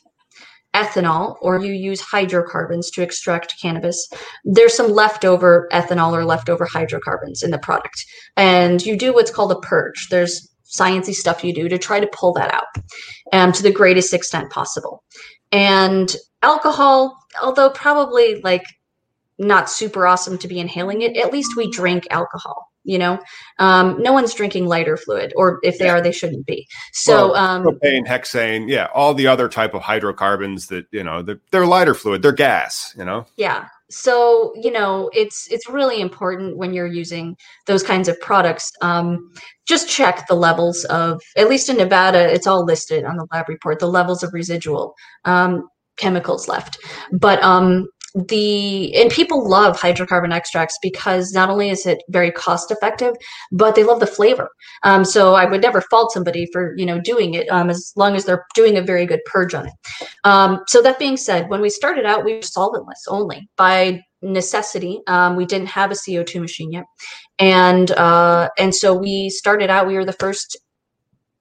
ethanol 0.74 1.36
or 1.40 1.60
you 1.60 1.72
use 1.72 2.00
hydrocarbons 2.00 2.90
to 2.90 3.02
extract 3.02 3.54
cannabis, 3.60 4.08
there's 4.44 4.74
some 4.74 4.92
leftover 4.92 5.68
ethanol 5.72 6.12
or 6.12 6.24
leftover 6.24 6.66
hydrocarbons 6.66 7.42
in 7.42 7.50
the 7.50 7.58
product. 7.58 8.04
And 8.36 8.84
you 8.84 8.96
do 8.96 9.12
what's 9.12 9.30
called 9.30 9.52
a 9.52 9.60
purge. 9.60 10.08
There's 10.10 10.48
sciencey 10.64 11.14
stuff 11.14 11.42
you 11.42 11.54
do 11.54 11.68
to 11.68 11.78
try 11.78 11.98
to 11.98 12.10
pull 12.12 12.32
that 12.34 12.52
out 12.52 12.66
um, 13.32 13.52
to 13.52 13.62
the 13.62 13.72
greatest 13.72 14.12
extent 14.12 14.50
possible. 14.50 15.02
And 15.50 16.14
alcohol, 16.42 17.16
although 17.42 17.70
probably 17.70 18.40
like 18.42 18.64
not 19.38 19.70
super 19.70 20.06
awesome 20.06 20.36
to 20.38 20.48
be 20.48 20.58
inhaling 20.58 21.02
it, 21.02 21.16
at 21.16 21.32
least 21.32 21.56
we 21.56 21.70
drink 21.70 22.06
alcohol 22.10 22.67
you 22.88 22.98
know? 22.98 23.20
Um, 23.58 24.00
no 24.02 24.12
one's 24.12 24.34
drinking 24.34 24.66
lighter 24.66 24.96
fluid 24.96 25.32
or 25.36 25.60
if 25.62 25.78
they 25.78 25.84
yeah. 25.84 25.92
are 25.92 26.00
they 26.00 26.12
shouldn't 26.12 26.46
be. 26.46 26.66
So 26.92 27.32
well, 27.32 27.36
um, 27.36 27.64
propane 27.64 28.06
hexane 28.06 28.68
yeah 28.68 28.88
all 28.94 29.14
the 29.14 29.26
other 29.26 29.48
type 29.48 29.74
of 29.74 29.82
hydrocarbons 29.82 30.68
that 30.68 30.86
you 30.90 31.04
know 31.04 31.22
they're, 31.22 31.40
they're 31.52 31.66
lighter 31.66 31.94
fluid 31.94 32.22
they're 32.22 32.32
gas 32.32 32.94
you 32.96 33.04
know? 33.04 33.26
Yeah. 33.36 33.68
So 33.90 34.52
you 34.56 34.70
know 34.70 35.10
it's 35.12 35.46
it's 35.50 35.68
really 35.68 36.00
important 36.00 36.56
when 36.56 36.72
you're 36.72 36.86
using 36.86 37.36
those 37.66 37.82
kinds 37.82 38.08
of 38.08 38.18
products 38.20 38.72
um, 38.80 39.30
just 39.66 39.88
check 39.88 40.26
the 40.28 40.34
levels 40.34 40.84
of 40.86 41.20
at 41.36 41.48
least 41.48 41.68
in 41.68 41.76
nevada 41.76 42.32
it's 42.32 42.46
all 42.46 42.64
listed 42.64 43.04
on 43.04 43.16
the 43.16 43.26
lab 43.32 43.48
report 43.48 43.78
the 43.78 43.86
levels 43.86 44.22
of 44.22 44.32
residual 44.32 44.94
um, 45.24 45.68
chemicals 45.98 46.48
left. 46.48 46.78
But 47.12 47.42
um 47.42 47.86
the 48.14 48.94
and 48.96 49.10
people 49.10 49.48
love 49.48 49.78
hydrocarbon 49.78 50.32
extracts 50.32 50.78
because 50.80 51.32
not 51.32 51.50
only 51.50 51.68
is 51.68 51.84
it 51.84 52.02
very 52.08 52.30
cost 52.30 52.70
effective 52.70 53.14
but 53.52 53.74
they 53.74 53.84
love 53.84 54.00
the 54.00 54.06
flavor. 54.06 54.48
Um, 54.82 55.04
so 55.04 55.34
i 55.34 55.44
would 55.44 55.60
never 55.60 55.80
fault 55.82 56.12
somebody 56.12 56.48
for 56.52 56.74
you 56.76 56.86
know 56.86 57.00
doing 57.00 57.34
it 57.34 57.48
um, 57.48 57.70
as 57.70 57.92
long 57.96 58.16
as 58.16 58.24
they're 58.24 58.46
doing 58.54 58.76
a 58.76 58.82
very 58.82 59.06
good 59.06 59.20
purge 59.26 59.54
on 59.54 59.66
it. 59.66 59.74
Um, 60.24 60.60
so 60.68 60.82
that 60.82 60.98
being 60.98 61.16
said 61.16 61.48
when 61.48 61.60
we 61.60 61.70
started 61.70 62.06
out 62.06 62.24
we 62.24 62.34
were 62.34 62.40
solventless 62.40 63.04
only. 63.08 63.48
By 63.56 64.02
necessity 64.22 65.00
um, 65.06 65.36
we 65.36 65.44
didn't 65.44 65.68
have 65.68 65.90
a 65.90 65.94
co2 65.94 66.40
machine 66.40 66.72
yet. 66.72 66.84
And 67.38 67.90
uh, 67.92 68.48
and 68.58 68.74
so 68.74 68.94
we 68.94 69.30
started 69.30 69.70
out 69.70 69.86
we 69.86 69.94
were 69.94 70.04
the 70.04 70.12
first 70.14 70.56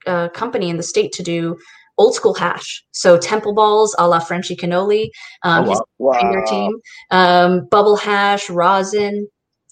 uh, 0.06 0.30
company 0.30 0.70
in 0.70 0.78
the 0.78 0.84
state 0.84 1.12
to 1.14 1.24
do 1.24 1.58
old 1.98 2.16
school 2.16 2.34
hash. 2.34 2.84
So 2.92 3.18
temple 3.18 3.54
balls 3.54 3.96
a 3.98 4.08
la 4.08 4.20
Frenchy 4.20 4.56
Cannoli. 4.56 5.10
Um, 5.44 5.70
oh, 5.70 5.86
wow. 5.98 6.32
Your 6.32 6.46
team. 6.46 6.80
Um, 7.12 7.66
bubble 7.66 7.96
hash, 7.96 8.50
rosin. 8.50 9.28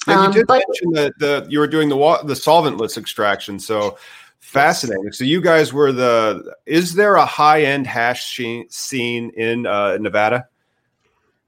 Yeah, 0.07 0.13
you 0.13 0.27
um, 0.27 0.31
did 0.33 0.47
but, 0.47 0.63
mention 0.67 0.91
that 0.91 1.13
the, 1.19 1.47
you 1.49 1.59
were 1.59 1.67
doing 1.67 1.89
the 1.89 1.95
the 2.23 2.33
solventless 2.33 2.97
extraction. 2.97 3.59
So 3.59 3.97
fascinating. 4.39 5.11
So 5.11 5.23
you 5.23 5.41
guys 5.41 5.73
were 5.73 5.91
the. 5.91 6.55
Is 6.65 6.93
there 6.93 7.15
a 7.15 7.25
high 7.25 7.63
end 7.63 7.87
hash 7.87 8.25
scene 8.69 9.29
in 9.31 9.65
uh, 9.65 9.97
Nevada? 9.97 10.47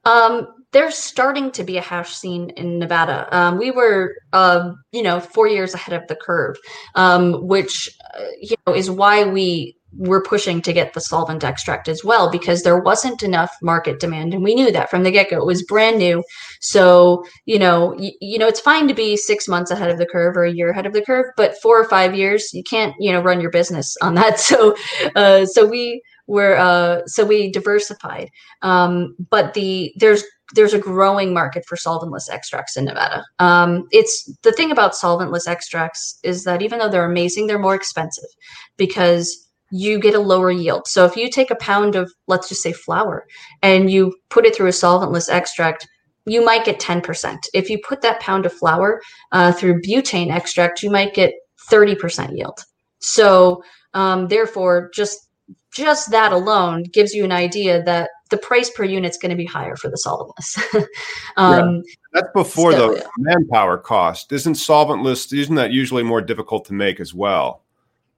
Um, 0.06 0.48
there's 0.72 0.96
starting 0.96 1.52
to 1.52 1.64
be 1.64 1.78
a 1.78 1.82
hash 1.82 2.16
scene 2.16 2.50
in 2.52 2.80
Nevada. 2.80 3.28
Um, 3.32 3.58
we 3.58 3.72
were, 3.72 4.16
uh, 4.34 4.74
you 4.92 5.02
know, 5.02 5.20
four 5.20 5.48
years 5.48 5.74
ahead 5.74 6.00
of 6.00 6.08
the 6.08 6.16
curve, 6.16 6.58
um, 6.96 7.48
which, 7.48 7.90
uh, 8.18 8.24
you 8.42 8.56
know, 8.66 8.74
is 8.74 8.90
why 8.90 9.24
we 9.24 9.77
we're 9.98 10.22
pushing 10.22 10.62
to 10.62 10.74
get 10.74 10.94
the 10.94 11.02
solvent 11.02 11.44
extract 11.44 11.88
as 11.88 12.04
well 12.04 12.32
because 12.32 12.64
there 12.64 12.80
wasn't 12.80 13.24
enough 13.24 13.52
market 13.62 14.00
demand 14.00 14.34
and 14.34 14.44
we 14.44 14.56
knew 14.56 14.72
that 14.72 14.90
from 14.90 15.04
the 15.04 15.12
get-go. 15.12 15.38
It 15.42 15.46
was 15.46 15.64
brand 15.64 15.98
new. 15.98 16.24
So 16.62 17.24
you 17.46 17.60
know 17.60 17.96
y- 17.98 18.14
you 18.22 18.38
know 18.38 18.48
it's 18.48 18.60
fine 18.60 18.88
to 18.88 18.94
be 18.94 19.18
six 19.18 19.48
months 19.48 19.72
ahead 19.72 19.90
of 19.90 19.98
the 19.98 20.06
curve 20.06 20.38
or 20.38 20.44
a 20.46 20.52
year 20.54 20.70
ahead 20.70 20.86
of 20.86 20.94
the 20.94 21.02
curve 21.02 21.26
but 21.36 21.56
four 21.62 21.80
or 21.80 21.86
five 21.90 22.16
years 22.16 22.54
you 22.54 22.64
can't 22.64 22.94
you 23.00 23.12
know 23.12 23.22
run 23.22 23.42
your 23.42 23.52
business 23.52 23.96
on 24.02 24.16
that. 24.16 24.40
So 24.48 24.76
uh, 25.16 25.46
so 25.46 25.66
we 25.66 26.02
were 26.28 26.58
uh, 26.58 27.06
so 27.06 27.26
we 27.26 27.52
diversified. 27.52 28.30
Um, 28.62 29.16
but 29.30 29.54
the 29.54 29.92
there's 29.98 30.24
there's 30.56 30.74
a 30.74 30.80
growing 30.80 31.34
market 31.34 31.66
for 31.68 31.76
solventless 31.76 32.30
extracts 32.30 32.78
in 32.78 32.86
Nevada. 32.86 33.24
Um, 33.40 33.84
it's 33.92 34.32
the 34.44 34.52
thing 34.54 34.72
about 34.72 34.94
solventless 34.94 35.48
extracts 35.48 36.20
is 36.24 36.44
that 36.46 36.62
even 36.62 36.80
though 36.80 36.90
they're 36.90 37.10
amazing, 37.10 37.48
they're 37.48 37.60
more 37.60 37.76
expensive 37.76 38.30
because 38.78 39.47
you 39.72 40.00
get 40.00 40.16
a 40.16 40.20
lower 40.20 40.52
yield. 40.52 40.88
So 40.88 41.06
if 41.06 41.16
you 41.16 41.30
take 41.30 41.52
a 41.52 41.56
pound 41.56 41.96
of, 41.96 42.12
let's 42.28 42.50
just 42.50 42.64
say 42.64 42.74
flower, 42.74 43.26
and 43.62 43.90
you 43.90 44.16
put 44.30 44.46
it 44.46 44.56
through 44.56 44.68
a 44.68 44.72
solventless 44.72 45.30
extract, 45.30 45.88
you 46.26 46.44
might 46.44 46.66
get 46.66 46.80
10%. 46.80 47.38
If 47.54 47.70
you 47.70 47.80
put 47.88 48.02
that 48.02 48.20
pound 48.20 48.46
of 48.46 48.54
flower 48.54 49.02
uh, 49.32 49.52
through 49.52 49.82
butane 49.82 50.32
extract, 50.32 50.84
you 50.84 50.92
might 50.92 51.14
get 51.14 51.34
30% 51.70 52.36
yield. 52.36 52.60
So 53.00 53.64
um, 53.94 54.28
therefore, 54.28 54.92
just 54.94 55.28
just 55.72 56.10
that 56.10 56.32
alone 56.32 56.84
gives 56.84 57.14
you 57.14 57.24
an 57.24 57.32
idea 57.32 57.84
that 57.84 58.10
the 58.32 58.38
price 58.38 58.70
per 58.70 58.84
unit 58.84 59.12
is 59.12 59.18
going 59.18 59.30
to 59.30 59.36
be 59.36 59.46
higher 59.46 59.76
for 59.76 59.90
the 59.90 60.02
solventless. 60.04 60.86
um, 61.38 61.76
yeah. 61.76 61.82
That's 62.14 62.28
before 62.34 62.72
so, 62.72 62.94
the 62.94 62.98
yeah. 62.98 63.08
manpower 63.18 63.78
cost. 63.78 64.32
Isn't 64.32 64.54
solventless? 64.54 65.32
Isn't 65.38 65.56
that 65.56 65.72
usually 65.72 66.04
more 66.04 66.22
difficult 66.22 66.66
to 66.66 66.74
make 66.74 67.00
as 67.00 67.14
well? 67.14 67.62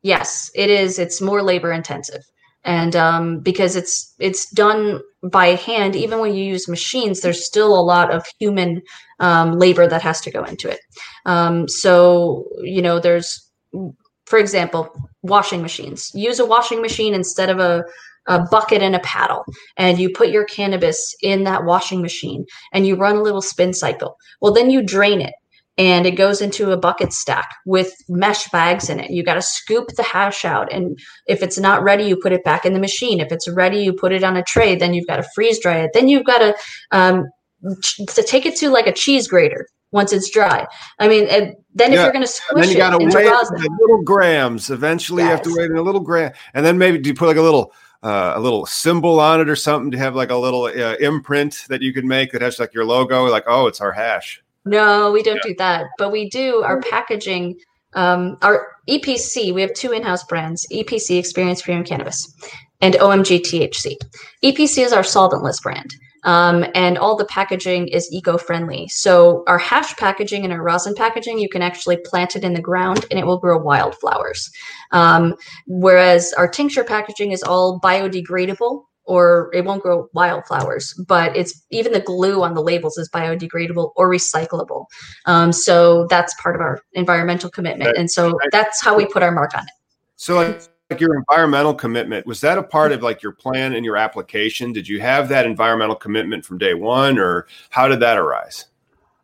Yes, 0.01 0.49
it 0.55 0.69
is. 0.69 0.97
It's 0.99 1.21
more 1.21 1.41
labor 1.43 1.71
intensive, 1.71 2.21
and 2.63 2.95
um, 2.95 3.39
because 3.41 3.75
it's 3.75 4.13
it's 4.19 4.49
done 4.51 5.01
by 5.23 5.47
hand, 5.47 5.95
even 5.95 6.19
when 6.19 6.33
you 6.33 6.43
use 6.43 6.69
machines, 6.69 7.21
there's 7.21 7.45
still 7.45 7.77
a 7.77 7.83
lot 7.83 8.11
of 8.11 8.25
human 8.39 8.81
um, 9.19 9.57
labor 9.59 9.87
that 9.87 10.01
has 10.01 10.21
to 10.21 10.31
go 10.31 10.43
into 10.43 10.69
it. 10.69 10.79
Um, 11.25 11.67
so 11.67 12.45
you 12.63 12.81
know, 12.81 12.99
there's, 12.99 13.45
for 14.25 14.39
example, 14.39 14.89
washing 15.21 15.61
machines. 15.61 16.11
Use 16.13 16.39
a 16.39 16.45
washing 16.45 16.81
machine 16.81 17.13
instead 17.13 17.49
of 17.49 17.59
a 17.59 17.83
a 18.27 18.39
bucket 18.51 18.81
and 18.83 18.95
a 18.95 18.99
paddle 18.99 19.43
and 19.75 19.97
you 19.99 20.09
put 20.13 20.29
your 20.29 20.45
cannabis 20.45 21.15
in 21.23 21.45
that 21.45 21.63
washing 21.63 22.01
machine 22.01 22.45
and 22.73 22.85
you 22.85 22.95
run 22.95 23.15
a 23.15 23.23
little 23.23 23.41
spin 23.41 23.73
cycle. 23.73 24.15
Well, 24.39 24.53
then 24.53 24.69
you 24.69 24.83
drain 24.83 25.19
it 25.19 25.33
and 25.79 26.05
it 26.05 26.11
goes 26.11 26.41
into 26.41 26.71
a 26.71 26.77
bucket 26.77 27.13
stack 27.13 27.55
with 27.65 27.93
mesh 28.09 28.49
bags 28.49 28.89
in 28.89 28.99
it. 28.99 29.11
You 29.11 29.23
got 29.23 29.35
to 29.35 29.41
scoop 29.41 29.87
the 29.95 30.03
hash 30.03 30.43
out. 30.43 30.71
And 30.73 30.99
if 31.25 31.41
it's 31.41 31.57
not 31.57 31.81
ready, 31.81 32.03
you 32.03 32.17
put 32.17 32.33
it 32.33 32.43
back 32.43 32.65
in 32.65 32.73
the 32.73 32.79
machine. 32.79 33.21
If 33.21 33.31
it's 33.31 33.47
ready, 33.47 33.79
you 33.79 33.93
put 33.93 34.11
it 34.11 34.21
on 34.21 34.35
a 34.35 34.43
tray. 34.43 34.75
Then 34.75 34.93
you've 34.93 35.07
got 35.07 35.15
to 35.15 35.25
freeze 35.33 35.57
dry 35.59 35.77
it. 35.77 35.91
Then 35.93 36.09
you've 36.09 36.25
got 36.25 36.39
to, 36.39 36.55
um, 36.91 37.29
to 38.09 38.21
take 38.23 38.45
it 38.45 38.57
to 38.57 38.69
like 38.69 38.87
a 38.87 38.91
cheese 38.91 39.25
grater 39.29 39.67
once 39.91 40.11
it's 40.11 40.29
dry. 40.29 40.67
I 40.99 41.07
mean, 41.07 41.27
then 41.73 41.93
yeah. 41.93 41.99
if 41.99 42.03
you're 42.03 42.11
going 42.11 42.25
to 42.25 42.27
squish 42.27 42.65
it, 42.65 42.67
then 42.67 42.69
you 42.69 42.77
got 42.77 42.97
to 42.97 42.97
weigh 42.97 43.27
it 43.27 43.71
little 43.79 44.03
grams. 44.03 44.69
Eventually, 44.69 45.23
yes. 45.23 45.27
you 45.27 45.31
have 45.31 45.41
to 45.43 45.55
weigh 45.55 45.63
it 45.63 45.71
in 45.71 45.77
a 45.77 45.81
little 45.81 46.01
gram, 46.01 46.33
and 46.53 46.65
then 46.65 46.77
maybe 46.77 46.97
do 46.97 47.07
you 47.09 47.15
put 47.15 47.27
like 47.27 47.37
a 47.37 47.41
little 47.41 47.73
uh, 48.03 48.33
a 48.35 48.39
little 48.39 48.65
symbol 48.65 49.19
on 49.19 49.39
it 49.39 49.47
or 49.49 49.55
something 49.55 49.91
to 49.91 49.97
have 49.97 50.13
like 50.13 50.29
a 50.29 50.35
little 50.35 50.63
uh, 50.63 50.95
imprint 50.99 51.65
that 51.69 51.81
you 51.81 51.93
can 51.93 52.07
make 52.07 52.33
that 52.33 52.41
has 52.41 52.59
like 52.59 52.73
your 52.73 52.85
logo, 52.85 53.25
like 53.25 53.45
oh, 53.47 53.67
it's 53.67 53.79
our 53.79 53.93
hash. 53.93 54.43
No, 54.69 55.11
we 55.11 55.23
don't 55.23 55.41
yeah. 55.43 55.51
do 55.51 55.55
that, 55.57 55.87
but 55.97 56.11
we 56.11 56.29
do 56.29 56.63
our 56.63 56.79
packaging. 56.81 57.59
Um, 57.93 58.37
our 58.41 58.67
EPC, 58.87 59.53
we 59.53 59.61
have 59.61 59.73
two 59.73 59.91
in-house 59.91 60.23
brands: 60.25 60.65
EPC 60.71 61.17
Experience 61.17 61.61
Premium 61.61 61.85
Cannabis 61.85 62.33
and 62.81 62.95
OMG 62.95 63.39
THC. 63.39 63.95
EPC 64.43 64.83
is 64.83 64.93
our 64.93 65.03
solventless 65.03 65.61
brand. 65.61 65.93
Um, 66.25 66.65
and 66.75 66.97
all 66.97 67.15
the 67.15 67.25
packaging 67.25 67.87
is 67.87 68.11
eco-friendly. 68.11 68.89
So 68.89 69.43
our 69.47 69.57
hash 69.57 69.95
packaging 69.95 70.43
and 70.43 70.51
our 70.51 70.61
rosin 70.61 70.93
packaging, 70.93 71.39
you 71.39 71.47
can 71.47 71.61
actually 71.61 71.97
plant 72.05 72.35
it 72.35 72.43
in 72.43 72.53
the 72.53 72.61
ground 72.61 73.05
and 73.09 73.17
it 73.17 73.25
will 73.25 73.39
grow 73.39 73.57
wildflowers. 73.57 74.49
Um, 74.91 75.35
whereas 75.65 76.33
our 76.33 76.47
tincture 76.47 76.83
packaging 76.83 77.31
is 77.31 77.41
all 77.41 77.79
biodegradable 77.79 78.83
or 79.09 79.49
it 79.55 79.65
won't 79.65 79.81
grow 79.81 80.07
wildflowers, 80.13 80.93
but 81.07 81.35
it's 81.35 81.65
even 81.71 81.91
the 81.91 81.99
glue 81.99 82.43
on 82.43 82.53
the 82.53 82.61
labels 82.61 82.95
is 82.99 83.09
biodegradable 83.09 83.91
or 83.95 84.07
recyclable. 84.07 84.85
Um, 85.25 85.51
so 85.51 86.05
that's 86.11 86.39
part 86.39 86.53
of 86.53 86.61
our 86.61 86.79
environmental 86.93 87.49
commitment. 87.49 87.97
And 87.97 88.09
so 88.09 88.37
that's 88.51 88.83
how 88.83 88.95
we 88.95 89.07
put 89.07 89.23
our 89.23 89.31
mark 89.31 89.57
on 89.57 89.63
it. 89.63 89.71
So 90.15 90.35
like, 90.35 90.61
like 90.91 90.99
your 90.99 91.17
environmental 91.17 91.73
commitment, 91.73 92.27
was 92.27 92.39
that 92.41 92.59
a 92.59 92.63
part 92.63 92.91
of 92.91 93.01
like 93.01 93.23
your 93.23 93.31
plan 93.31 93.73
and 93.73 93.83
your 93.83 93.97
application? 93.97 94.71
Did 94.73 94.87
you 94.87 95.01
have 95.01 95.27
that 95.29 95.47
environmental 95.47 95.95
commitment 95.95 96.45
from 96.45 96.59
day 96.59 96.75
one 96.75 97.17
or 97.17 97.47
how 97.71 97.87
did 97.87 97.99
that 98.01 98.15
arise? 98.15 98.65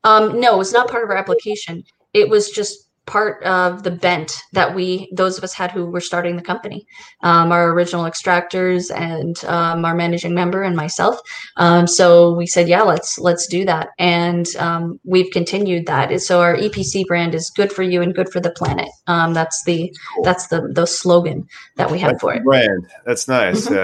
Um, 0.04 0.40
no, 0.40 0.60
it's 0.62 0.74
not 0.74 0.90
part 0.90 1.04
of 1.04 1.12
our 1.12 1.18
application. 1.18 1.84
It 2.14 2.28
was 2.28 2.50
just 2.50 2.85
part 3.06 3.44
of 3.44 3.84
the 3.84 3.92
bent 3.92 4.34
that 4.54 4.74
we 4.74 5.10
those 5.14 5.38
of 5.38 5.44
us 5.44 5.54
had 5.54 5.72
who 5.72 5.86
were 5.86 6.02
starting 6.02 6.36
the 6.36 6.42
company 6.42 6.86
um, 7.22 7.52
our 7.52 7.72
original 7.72 8.06
extractors 8.06 8.90
and 8.96 9.44
um, 9.46 9.86
our 9.86 9.96
managing 9.96 10.34
member 10.34 10.64
and 10.64 10.76
myself 10.76 11.20
um, 11.58 11.86
so 11.88 12.34
we 12.34 12.48
said 12.48 12.68
yeah 12.68 12.82
let's 12.82 13.20
let's 13.20 13.48
do 13.48 13.66
that 13.66 13.90
and 14.00 14.56
um, 14.58 15.00
we've 15.04 15.32
continued 15.32 15.86
that 15.86 16.20
so 16.22 16.42
our 16.42 16.56
epc 16.56 17.06
brand 17.06 17.36
is 17.36 17.52
good 17.56 17.72
for 17.72 17.84
you 17.84 18.02
and 18.02 18.16
good 18.16 18.32
for 18.32 18.40
the 18.40 18.52
planet 18.52 18.90
um, 19.08 19.34
that's 19.34 19.64
the 19.66 19.94
that's 20.24 20.48
the 20.48 20.68
the 20.74 20.86
slogan 20.86 21.48
that 21.76 21.92
we 21.92 22.00
have 22.00 22.12
That's 22.12 22.22
for 22.22 22.34
it 22.34 22.44
brand. 22.44 22.88
That's 23.06 23.28
nice. 23.28 23.68
Mhm. 23.68 23.76
Yeah. 23.78 23.84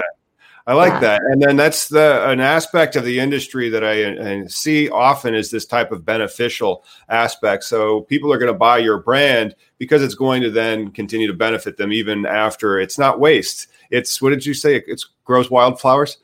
I 0.66 0.74
like 0.74 0.92
Yeah. 0.92 1.00
that. 1.00 1.22
And 1.22 1.42
then 1.42 1.56
that's 1.56 1.88
the 1.88 2.28
an 2.28 2.40
aspect 2.40 2.94
of 2.94 3.04
the 3.04 3.18
industry 3.18 3.68
that 3.68 3.82
I, 3.82 4.42
I 4.42 4.46
see 4.46 4.88
often 4.88 5.34
is 5.34 5.50
this 5.50 5.66
type 5.66 5.90
of 5.90 6.04
beneficial 6.04 6.84
aspect. 7.08 7.64
So 7.64 8.02
people 8.02 8.32
are 8.32 8.38
going 8.38 8.52
to 8.52 8.58
buy 8.58 8.78
your 8.78 8.98
brand 8.98 9.56
because 9.78 10.02
it's 10.02 10.14
going 10.14 10.42
to 10.42 10.50
then 10.50 10.90
continue 10.92 11.26
to 11.26 11.34
benefit 11.34 11.76
them 11.76 11.92
even 11.92 12.26
after 12.26 12.78
it's 12.78 12.98
not 12.98 13.18
waste. 13.18 13.68
It's 13.90 14.22
what 14.22 14.30
did 14.30 14.46
you 14.46 14.54
say? 14.54 14.76
It 14.76 15.02
grows 15.24 15.50
wildflowers. 15.50 16.18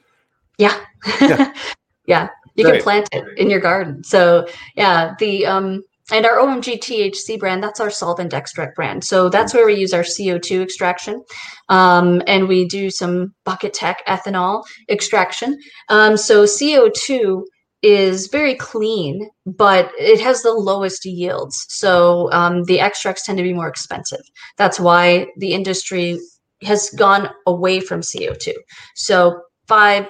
Yeah. 0.58 0.78
Yeah. 1.20 1.52
yeah. 2.06 2.28
You 2.54 2.64
Great. 2.64 2.74
can 2.74 2.82
plant 2.82 3.08
it 3.12 3.38
in 3.38 3.50
your 3.50 3.60
garden. 3.60 4.02
So 4.04 4.48
yeah, 4.76 5.14
the 5.18 5.46
um 5.46 5.84
and 6.10 6.24
our 6.24 6.38
OMG 6.38 6.78
THC 6.78 7.38
brand, 7.38 7.62
that's 7.62 7.80
our 7.80 7.90
solvent 7.90 8.32
extract 8.32 8.76
brand. 8.76 9.04
So 9.04 9.28
that's 9.28 9.52
where 9.52 9.66
we 9.66 9.74
use 9.74 9.92
our 9.92 10.02
CO2 10.02 10.62
extraction. 10.62 11.22
Um, 11.68 12.22
and 12.26 12.48
we 12.48 12.66
do 12.66 12.90
some 12.90 13.34
bucket 13.44 13.74
tech 13.74 14.04
ethanol 14.06 14.64
extraction. 14.88 15.58
Um, 15.88 16.16
so 16.16 16.44
CO2 16.44 17.42
is 17.82 18.26
very 18.28 18.54
clean, 18.54 19.28
but 19.46 19.92
it 19.98 20.20
has 20.20 20.42
the 20.42 20.52
lowest 20.52 21.04
yields. 21.04 21.64
So 21.68 22.30
um, 22.32 22.64
the 22.64 22.80
extracts 22.80 23.24
tend 23.24 23.38
to 23.38 23.44
be 23.44 23.52
more 23.52 23.68
expensive. 23.68 24.22
That's 24.56 24.80
why 24.80 25.26
the 25.36 25.52
industry 25.52 26.18
has 26.62 26.90
gone 26.90 27.30
away 27.46 27.80
from 27.80 28.00
CO2. 28.00 28.52
So 28.96 29.40
five, 29.68 30.08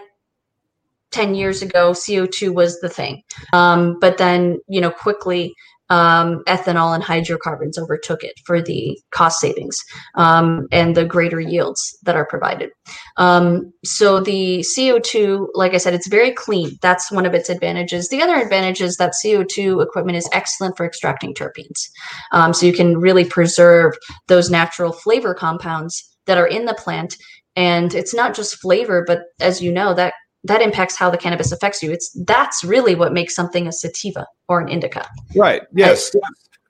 10 1.11 1.35
years 1.35 1.63
ago, 1.63 1.93
CO2 1.93 2.55
was 2.55 2.81
the 2.81 2.89
thing. 2.89 3.23
Um, 3.53 3.99
but 4.01 4.19
then, 4.19 4.59
you 4.69 4.81
know, 4.81 4.91
quickly, 4.91 5.55
um, 5.91 6.43
ethanol 6.47 6.95
and 6.95 7.03
hydrocarbons 7.03 7.79
overtook 7.79 8.23
it 8.23 8.35
for 8.45 8.61
the 8.61 8.99
cost 9.11 9.41
savings 9.41 9.77
um, 10.17 10.67
and 10.71 10.97
the 10.97 11.05
greater 11.05 11.41
yields 11.41 11.97
that 12.03 12.17
are 12.17 12.27
provided. 12.27 12.71
Um, 13.17 13.73
so 13.85 14.21
the 14.21 14.61
CO2, 14.61 15.49
like 15.55 15.75
I 15.75 15.79
said, 15.79 15.95
it's 15.95 16.09
very 16.09 16.33
clean. 16.33 16.79
That's 16.83 17.11
one 17.11 17.27
of 17.27 17.35
its 17.35 17.49
advantages. 17.49 18.09
The 18.09 18.23
other 18.23 18.37
advantage 18.37 18.81
is 18.81 18.97
that 18.97 19.15
CO2 19.25 19.83
equipment 19.83 20.17
is 20.17 20.29
excellent 20.33 20.77
for 20.77 20.87
extracting 20.87 21.35
terpenes. 21.35 21.89
Um, 22.33 22.53
so 22.53 22.67
you 22.67 22.73
can 22.73 22.99
really 22.99 23.25
preserve 23.25 23.95
those 24.27 24.51
natural 24.51 24.93
flavor 24.93 25.35
compounds 25.35 26.05
that 26.27 26.39
are 26.39 26.47
in 26.47 26.67
the 26.67 26.75
plant. 26.75 27.17
And 27.57 27.95
it's 27.95 28.15
not 28.15 28.35
just 28.35 28.61
flavor, 28.61 29.03
but 29.07 29.23
as 29.41 29.61
you 29.61 29.73
know, 29.73 29.95
that 29.95 30.15
that 30.45 30.63
impacts 30.63 30.97
how 30.97 31.11
the 31.11 31.19
cannabis 31.19 31.53
affects 31.53 31.83
you. 31.83 31.91
It's 31.91 32.11
that's 32.25 32.65
really 32.65 32.95
what 32.95 33.13
makes 33.13 33.35
something 33.35 33.67
a 33.67 33.73
sativa 33.73 34.27
or 34.49 34.61
an 34.61 34.69
indica. 34.69 35.07
Right. 35.35 35.63
Yes. 35.75 36.15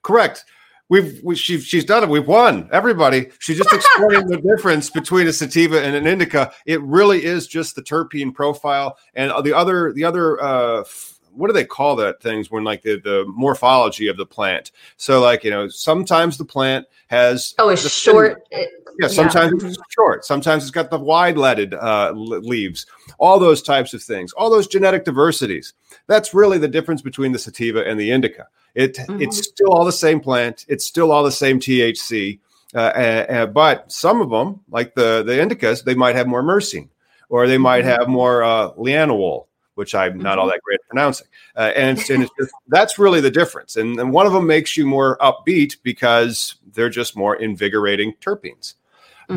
Correct. 0.03 0.45
We've 0.89 1.21
we, 1.23 1.35
she, 1.35 1.59
she's 1.59 1.85
done 1.85 2.03
it. 2.03 2.09
We've 2.09 2.27
won. 2.27 2.67
Everybody. 2.71 3.29
She 3.37 3.53
just 3.53 3.71
explained 3.71 4.27
the 4.27 4.41
difference 4.41 4.89
between 4.89 5.27
a 5.27 5.33
sativa 5.33 5.83
and 5.83 5.95
an 5.95 6.07
indica. 6.07 6.51
It 6.65 6.81
really 6.81 7.23
is 7.23 7.45
just 7.47 7.75
the 7.75 7.83
terpene 7.83 8.33
profile 8.33 8.97
and 9.13 9.31
the 9.45 9.55
other 9.55 9.93
the 9.93 10.03
other 10.03 10.41
uh, 10.41 10.81
f- 10.81 11.18
what 11.33 11.47
do 11.47 11.53
they 11.53 11.65
call 11.65 11.95
that 11.97 12.21
things 12.21 12.49
when 12.51 12.63
like 12.63 12.81
the 12.83 12.99
the 12.99 13.25
morphology 13.27 14.07
of 14.07 14.17
the 14.17 14.25
plant. 14.25 14.71
So 14.97 15.21
like 15.21 15.43
you 15.43 15.51
know 15.51 15.67
sometimes 15.69 16.37
the 16.37 16.45
plant 16.45 16.85
has 17.07 17.55
Oh, 17.59 17.69
it's 17.69 17.89
short. 17.89 18.43
it- 18.51 18.69
yeah, 19.01 19.07
sometimes 19.07 19.63
it's 19.63 19.77
short. 19.91 20.25
Sometimes 20.25 20.63
it's 20.63 20.71
got 20.71 20.89
the 20.89 20.99
wide 20.99 21.37
leaded 21.37 21.73
uh, 21.73 22.11
leaves. 22.13 22.85
All 23.17 23.39
those 23.39 23.61
types 23.61 23.93
of 23.93 24.03
things. 24.03 24.33
All 24.33 24.49
those 24.49 24.67
genetic 24.67 25.05
diversities. 25.05 25.73
That's 26.07 26.33
really 26.33 26.57
the 26.57 26.67
difference 26.67 27.01
between 27.01 27.31
the 27.31 27.39
sativa 27.39 27.87
and 27.87 27.97
the 27.97 28.11
indica. 28.11 28.47
It 28.75 28.95
Mhm. 28.97 29.21
it's 29.21 29.37
still 29.37 29.71
all 29.71 29.85
the 29.85 29.93
same 29.93 30.19
plant. 30.19 30.65
It's 30.67 30.83
still 30.85 31.13
all 31.13 31.23
the 31.23 31.31
same 31.31 31.59
THC. 31.61 32.39
Uh, 32.75 33.45
but 33.45 33.89
some 33.91 34.19
of 34.21 34.29
them, 34.31 34.59
like 34.69 34.93
the 34.95 35.23
the 35.23 35.33
indicas, 35.33 35.83
they 35.85 35.95
might 35.95 36.15
have 36.17 36.27
more 36.27 36.43
myrcene, 36.43 36.89
or 37.29 37.47
they 37.47 37.57
might 37.57 37.85
Mhm. 37.85 37.97
have 37.99 38.07
more 38.09 38.43
uh, 38.43 38.71
lianol, 38.73 39.45
which 39.79 39.95
I'm 39.95 40.17
not 40.17 40.37
all 40.37 40.45
that 40.47 40.59
great 40.61 40.81
at 40.81 40.89
pronouncing. 40.89 41.27
Uh, 41.55 41.71
and 41.73 41.97
it's, 41.97 42.09
and 42.09 42.21
it's 42.21 42.31
just, 42.37 42.51
that's 42.67 42.99
really 42.99 43.21
the 43.21 43.31
difference. 43.31 43.77
And, 43.77 43.97
and 43.97 44.11
one 44.11 44.27
of 44.27 44.33
them 44.33 44.45
makes 44.45 44.75
you 44.75 44.85
more 44.85 45.17
upbeat 45.19 45.77
because 45.83 46.55
they're 46.73 46.89
just 46.89 47.15
more 47.15 47.37
invigorating 47.37 48.13
terpenes. 48.19 48.73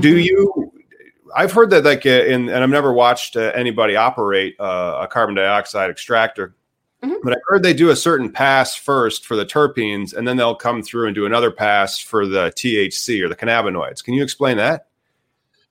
Do 0.01 0.17
Mhm. 0.17 0.25
you? 0.25 0.73
I've 1.37 1.53
heard 1.53 1.71
that 1.71 1.85
like 1.85 2.05
uh, 2.05 2.09
in, 2.11 2.49
and 2.49 2.65
I've 2.65 2.71
never 2.71 2.93
watched 2.93 3.37
uh, 3.37 3.53
anybody 3.55 3.95
operate 3.95 4.57
uh, 4.59 4.99
a 5.03 5.07
carbon 5.07 5.37
dioxide 5.37 5.91
extractor, 5.91 6.57
Mhm. 7.05 7.19
but 7.23 7.35
I've 7.35 7.43
heard 7.47 7.63
they 7.63 7.73
do 7.73 7.91
a 7.91 7.97
certain 7.97 8.33
pass 8.33 8.75
first 8.75 9.25
for 9.27 9.37
the 9.37 9.47
terpenes, 9.47 10.13
and 10.13 10.27
then 10.27 10.37
they'll 10.37 10.57
come 10.57 10.83
through 10.83 11.07
and 11.07 11.15
do 11.15 11.25
another 11.25 11.53
pass 11.53 12.01
for 12.01 12.27
the 12.27 12.51
THC 12.57 13.23
or 13.23 13.29
the 13.29 13.37
cannabinoids. 13.37 14.03
Can 14.03 14.15
you 14.15 14.25
explain 14.25 14.57
that? 14.57 14.89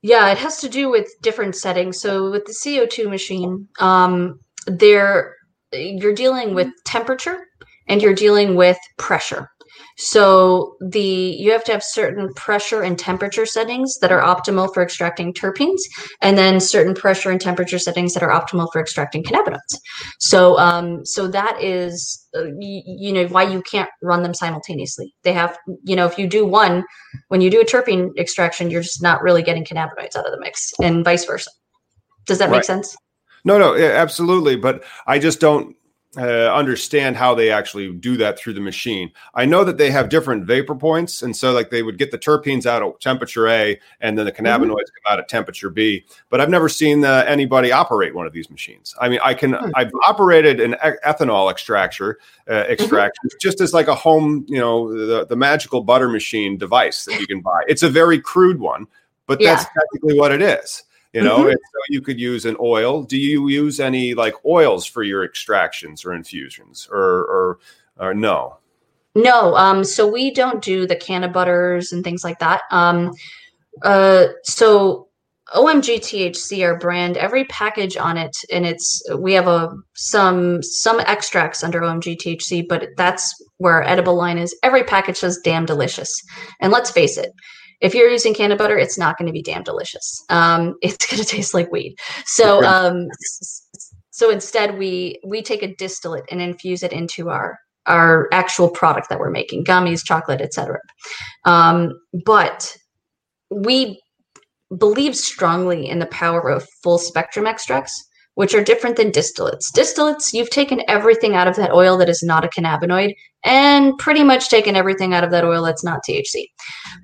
Yeah, 0.01 0.32
it 0.32 0.38
has 0.39 0.57
to 0.61 0.69
do 0.69 0.89
with 0.89 1.09
different 1.22 1.55
settings. 1.55 1.99
So 1.99 2.32
with 2.32 2.45
the 2.45 2.53
CO2 2.53 3.07
machine, 3.07 3.67
um, 3.80 4.39
there 4.68 5.36
you're 5.74 6.14
dealing 6.14 6.53
with 6.53 6.68
temperature 6.86 7.45
and 7.88 8.01
you're 8.01 8.14
dealing 8.14 8.55
with 8.55 8.78
pressure. 8.97 9.47
So 9.97 10.76
the 10.89 10.99
you 10.99 11.51
have 11.51 11.64
to 11.66 11.72
have 11.72 11.84
certain 11.84 12.34
pressure 12.36 12.82
and 12.82 12.97
temperature 12.97 13.45
settings 13.45 13.97
that 13.99 14.12
are 14.12 14.22
optimal 14.22 14.74
for 14.74 14.84
extracting 14.84 15.34
terpenes, 15.34 15.80
and 16.22 16.38
then 16.38 16.59
certain 16.59 16.93
pressure 16.93 17.30
and 17.32 17.39
temperature 17.39 17.80
settings 17.80 18.14
that 18.14 18.24
are 18.24 18.30
optimal 18.32 18.68
for 18.72 18.82
extracting 18.82 19.24
cannabinoids. 19.24 19.78
So 20.20 20.57
um, 20.57 21.05
so 21.05 21.28
that 21.28 21.62
is 21.62 22.28
uh, 22.36 22.43
y- 22.59 22.84
you 22.86 23.14
know 23.14 23.28
why 23.28 23.43
you 23.43 23.62
can't 23.64 23.89
run 24.01 24.24
them 24.24 24.34
simultaneously. 24.34 25.14
They 25.24 25.34
have 25.34 25.57
you 25.84 25.95
know 25.95 26.05
if 26.05 26.18
you 26.18 26.28
do 26.28 26.45
one 26.45 26.84
when 27.30 27.41
you 27.41 27.49
do 27.49 27.62
a 27.62 27.66
terpene 27.66 28.09
extraction, 28.18 28.70
you're 28.72 28.82
just 28.82 29.01
not 29.03 29.22
really 29.22 29.43
getting 29.43 29.64
cannabinoids 29.66 30.16
out 30.16 30.26
of 30.26 30.32
the 30.32 30.39
mix, 30.39 30.72
and 30.82 31.03
vice 31.05 31.26
versa. 31.26 31.51
Does 32.26 32.39
that 32.39 32.49
Right. 32.49 32.57
make 32.57 32.64
sense? 32.66 32.95
No, 33.43 33.57
no, 33.57 33.75
yeah, 33.75 33.91
absolutely. 33.91 34.55
But 34.55 34.83
I 35.07 35.19
just 35.19 35.39
don't 35.39 35.75
uh, 36.17 36.53
understand 36.53 37.15
how 37.15 37.33
they 37.33 37.49
actually 37.51 37.89
do 37.93 38.17
that 38.17 38.37
through 38.37 38.51
the 38.53 38.59
machine. 38.59 39.09
I 39.33 39.45
know 39.45 39.63
that 39.63 39.77
they 39.77 39.89
have 39.91 40.09
different 40.09 40.45
vapor 40.45 40.75
points, 40.75 41.21
and 41.21 41.33
so 41.33 41.53
like 41.53 41.69
they 41.69 41.83
would 41.83 41.97
get 41.97 42.11
the 42.11 42.17
terpenes 42.17 42.65
out 42.65 42.83
at 42.83 42.99
temperature 42.99 43.47
A, 43.47 43.79
and 44.01 44.17
then 44.17 44.25
the 44.25 44.31
cannabinoids 44.31 44.91
come 44.91 45.09
out 45.09 45.19
at 45.19 45.29
temperature 45.29 45.69
B. 45.69 46.03
But 46.29 46.41
I've 46.41 46.49
never 46.49 46.67
seen 46.67 47.05
uh, 47.05 47.23
anybody 47.27 47.71
operate 47.71 48.13
one 48.13 48.27
of 48.27 48.33
these 48.33 48.49
machines. 48.49 48.93
I 48.99 49.07
mean, 49.07 49.19
I 49.23 49.33
can 49.33 49.53
Hmm. 49.53 49.69
I've 49.75 49.91
operated 50.05 50.59
an 50.59 50.75
ethanol 51.05 51.49
extractor 51.49 52.19
uh, 52.49 52.65
extraction 52.67 53.29
just 53.39 53.61
as 53.61 53.73
like 53.73 53.87
a 53.87 53.95
home, 53.95 54.45
you 54.47 54.59
know, 54.59 54.93
the 54.93 55.25
the 55.25 55.35
magical 55.35 55.81
butter 55.81 56.09
machine 56.09 56.57
device 56.57 57.05
that 57.05 57.19
you 57.19 57.27
can 57.27 57.41
buy. 57.41 57.61
It's 57.67 57.83
a 57.83 57.89
very 57.89 58.19
crude 58.19 58.59
one, 58.59 58.87
but 59.27 59.39
that's 59.39 59.65
technically 59.65 60.19
what 60.19 60.31
it 60.31 60.41
is. 60.41 60.83
You 61.14 61.22
know, 61.22 61.39
Mhm. 61.39 61.51
and 61.51 61.59
so 61.59 61.80
you 61.89 62.01
could 62.01 62.20
use 62.20 62.45
an 62.45 62.55
oil. 62.59 63.03
Do 63.03 63.18
you 63.18 63.49
use 63.49 63.80
any 63.82 64.14
like 64.14 64.36
oils 64.45 64.86
for 64.86 65.03
your 65.03 65.26
extractions 65.26 66.05
or 66.05 66.14
infusions, 66.14 66.88
or 66.89 66.99
or 66.99 67.59
or 67.99 68.14
no? 68.14 68.57
No, 69.14 69.55
um, 69.57 69.84
so 69.84 70.07
we 70.07 70.32
don't 70.34 70.62
do 70.62 70.88
the 70.88 70.95
canna 70.95 71.28
butters 71.28 71.91
and 71.91 72.01
things 72.01 72.24
like 72.24 72.39
that. 72.39 72.62
Um, 72.72 73.12
uh, 73.84 74.28
so 74.43 75.09
OMG 75.53 75.99
THC, 75.99 76.64
our 76.64 76.78
brand, 76.78 77.18
every 77.18 77.43
package 77.45 77.97
on 77.97 78.16
it, 78.18 78.32
and 78.49 78.66
it's 78.66 79.03
we 79.18 79.34
have 79.34 79.47
a 79.49 79.76
some 79.95 80.64
some 80.64 81.01
extracts 81.01 81.62
under 81.62 81.82
OMG 81.82 82.16
THC, 82.16 82.62
but 82.62 82.88
that's 82.95 83.36
where 83.57 83.74
our 83.74 83.84
edible 83.84 84.16
line 84.16 84.38
is. 84.38 84.57
Every 84.64 84.84
package 84.84 85.18
says 85.18 85.41
"damn 85.43 85.66
delicious," 85.66 86.09
and 86.62 86.72
let's 86.72 86.89
face 86.89 87.18
it. 87.18 87.34
If 87.82 87.95
you're 87.95 88.09
using 88.09 88.34
canna 88.34 88.55
butter, 88.55 88.77
it's 88.77 88.97
not 88.97 89.17
going 89.17 89.27
to 89.27 89.34
be 89.34 89.41
damn 89.41 89.63
delicious. 89.63 90.23
Um, 90.29 90.75
it's 90.82 91.05
going 91.05 91.21
to 91.21 91.27
taste 91.27 91.53
like 91.53 91.71
weed. 91.71 91.95
So, 92.25 92.63
um, 92.63 93.07
so 94.11 94.29
instead, 94.29 94.77
we 94.77 95.19
we 95.25 95.41
take 95.41 95.63
a 95.63 95.75
distillate 95.75 96.25
and 96.32 96.41
infuse 96.41 96.84
it 96.84 96.93
into 96.93 97.29
our 97.29 97.57
our 97.88 98.29
actual 98.32 98.69
product 98.69 99.09
that 99.09 99.19
we're 99.19 99.32
making 99.32 99.63
gummies 99.63 100.05
chocolate 100.05 100.39
etc 100.39 100.77
um, 101.45 101.91
but 102.23 102.77
we 103.49 103.99
believe 104.77 105.15
strongly 105.15 105.88
in 105.88 105.99
the 105.99 106.05
power 106.07 106.49
of 106.49 106.67
full 106.84 106.97
spectrum 106.97 107.45
extracts, 107.45 107.93
which 108.36 108.55
are 108.55 108.63
different 108.63 108.95
than 108.95 109.11
distillates. 109.11 109.65
Distillates, 109.75 110.34
you've 110.34 110.49
taken 110.49 110.82
everything 110.88 111.36
out 111.36 111.47
of 111.47 111.55
that 111.57 111.71
oil 111.71 111.97
that 111.97 112.09
is 112.09 112.23
not 112.23 112.45
a 112.45 112.47
cannabinoid 112.47 113.13
and 113.43 113.97
pretty 113.97 114.23
much 114.23 114.49
taken 114.49 114.75
everything 114.75 115.13
out 115.13 115.23
of 115.23 115.32
that 115.32 115.43
oil 115.43 115.63
that's 115.63 115.84
not 115.84 115.99
THC. 116.07 116.45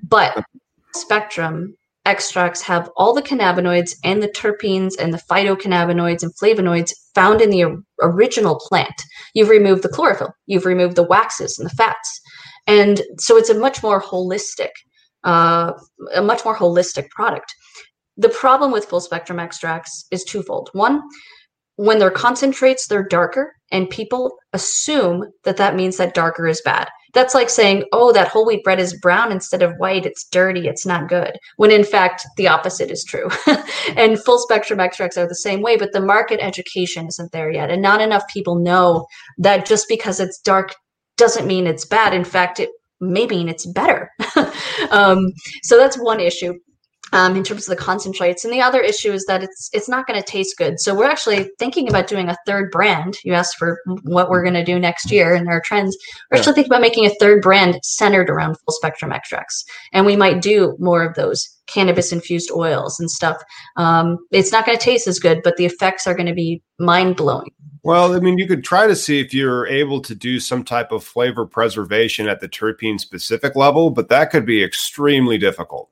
But 0.02 0.42
spectrum 0.98 1.74
extracts 2.06 2.62
have 2.62 2.90
all 2.96 3.12
the 3.12 3.22
cannabinoids 3.22 3.94
and 4.02 4.22
the 4.22 4.28
terpenes 4.28 4.94
and 4.98 5.12
the 5.12 5.22
phytocannabinoids 5.30 6.22
and 6.22 6.32
flavonoids 6.42 6.92
found 7.14 7.40
in 7.40 7.50
the 7.50 7.82
original 8.02 8.58
plant. 8.68 9.02
You've 9.34 9.50
removed 9.50 9.82
the 9.82 9.90
chlorophyll, 9.90 10.32
you've 10.46 10.64
removed 10.64 10.96
the 10.96 11.02
waxes 11.06 11.58
and 11.58 11.68
the 11.68 11.74
fats. 11.74 12.20
And 12.66 13.02
so 13.18 13.36
it's 13.36 13.50
a 13.50 13.58
much 13.58 13.82
more 13.82 14.00
holistic, 14.00 14.70
uh, 15.24 15.72
a 16.14 16.22
much 16.22 16.44
more 16.44 16.56
holistic 16.56 17.08
product. 17.10 17.54
The 18.16 18.28
problem 18.30 18.72
with 18.72 18.86
full 18.86 19.00
spectrum 19.00 19.38
extracts 19.38 20.06
is 20.10 20.24
twofold. 20.24 20.70
One, 20.72 21.02
when 21.76 21.98
they're 21.98 22.10
concentrates, 22.10 22.88
they're 22.88 23.06
darker, 23.06 23.52
and 23.70 23.88
people 23.88 24.36
assume 24.52 25.24
that 25.44 25.58
that 25.58 25.76
means 25.76 25.96
that 25.96 26.14
darker 26.14 26.46
is 26.46 26.60
bad. 26.62 26.88
That's 27.14 27.34
like 27.34 27.50
saying, 27.50 27.84
oh, 27.92 28.12
that 28.12 28.28
whole 28.28 28.46
wheat 28.46 28.64
bread 28.64 28.80
is 28.80 28.98
brown 29.00 29.32
instead 29.32 29.62
of 29.62 29.74
white. 29.78 30.06
It's 30.06 30.24
dirty. 30.24 30.68
It's 30.68 30.86
not 30.86 31.08
good. 31.08 31.38
When 31.56 31.70
in 31.70 31.84
fact, 31.84 32.26
the 32.36 32.48
opposite 32.48 32.90
is 32.90 33.04
true. 33.04 33.28
and 33.96 34.22
full 34.22 34.38
spectrum 34.38 34.80
extracts 34.80 35.16
are 35.16 35.28
the 35.28 35.34
same 35.34 35.62
way, 35.62 35.76
but 35.76 35.92
the 35.92 36.00
market 36.00 36.40
education 36.40 37.06
isn't 37.06 37.32
there 37.32 37.50
yet. 37.50 37.70
And 37.70 37.82
not 37.82 38.00
enough 38.00 38.24
people 38.32 38.56
know 38.56 39.06
that 39.38 39.66
just 39.66 39.86
because 39.88 40.20
it's 40.20 40.40
dark 40.40 40.74
doesn't 41.16 41.46
mean 41.46 41.66
it's 41.66 41.84
bad. 41.84 42.14
In 42.14 42.24
fact, 42.24 42.60
it 42.60 42.70
may 43.00 43.26
mean 43.26 43.48
it's 43.48 43.66
better. 43.66 44.10
um, 44.90 45.32
so 45.62 45.76
that's 45.76 45.96
one 45.96 46.20
issue 46.20 46.54
um, 47.12 47.36
in 47.36 47.44
terms 47.44 47.68
of 47.68 47.76
the 47.76 47.82
concentrates. 47.82 48.44
And 48.44 48.52
the 48.52 48.60
other 48.60 48.80
issue 48.80 49.12
is 49.12 49.24
that 49.26 49.42
it's 49.42 49.70
it's 49.72 49.88
not 49.88 50.06
going 50.06 50.20
to 50.20 50.26
taste 50.26 50.56
good. 50.56 50.80
So 50.80 50.94
we're 50.94 51.10
actually 51.10 51.50
thinking 51.58 51.88
about 51.88 52.06
doing 52.06 52.28
a 52.28 52.36
third 52.46 52.70
brand. 52.70 53.18
You 53.24 53.34
asked 53.34 53.56
for 53.56 53.80
what 54.02 54.30
we're 54.30 54.42
going 54.42 54.54
to 54.54 54.64
do 54.64 54.78
next 54.78 55.10
year 55.10 55.34
and 55.34 55.48
our 55.48 55.60
trends. 55.60 55.96
We're 56.30 56.36
yeah. 56.36 56.40
actually 56.40 56.54
thinking 56.54 56.72
about 56.72 56.82
making 56.82 57.06
a 57.06 57.14
third 57.20 57.42
brand 57.42 57.78
centered 57.82 58.30
around 58.30 58.56
full 58.56 58.74
spectrum 58.74 59.12
extracts, 59.12 59.64
and 59.92 60.06
we 60.06 60.16
might 60.16 60.42
do 60.42 60.76
more 60.78 61.02
of 61.02 61.14
those 61.14 61.48
cannabis 61.66 62.12
infused 62.12 62.50
oils 62.50 62.98
and 62.98 63.10
stuff. 63.10 63.36
Um, 63.76 64.18
it's 64.30 64.52
not 64.52 64.64
going 64.64 64.76
to 64.78 64.82
taste 64.82 65.06
as 65.06 65.18
good, 65.18 65.42
but 65.42 65.56
the 65.56 65.66
effects 65.66 66.06
are 66.06 66.14
going 66.14 66.26
to 66.26 66.34
be 66.34 66.62
mind 66.78 67.16
blowing. 67.16 67.50
Well, 67.84 68.14
I 68.14 68.20
mean, 68.20 68.38
you 68.38 68.46
could 68.46 68.64
try 68.64 68.86
to 68.86 68.96
see 68.96 69.20
if 69.20 69.32
you're 69.32 69.66
able 69.66 70.00
to 70.00 70.14
do 70.14 70.40
some 70.40 70.64
type 70.64 70.92
of 70.92 71.04
flavor 71.04 71.46
preservation 71.46 72.28
at 72.28 72.40
the 72.40 72.48
terpene 72.48 72.98
specific 72.98 73.54
level, 73.54 73.90
but 73.90 74.08
that 74.08 74.30
could 74.30 74.44
be 74.44 74.64
extremely 74.64 75.38
difficult 75.38 75.90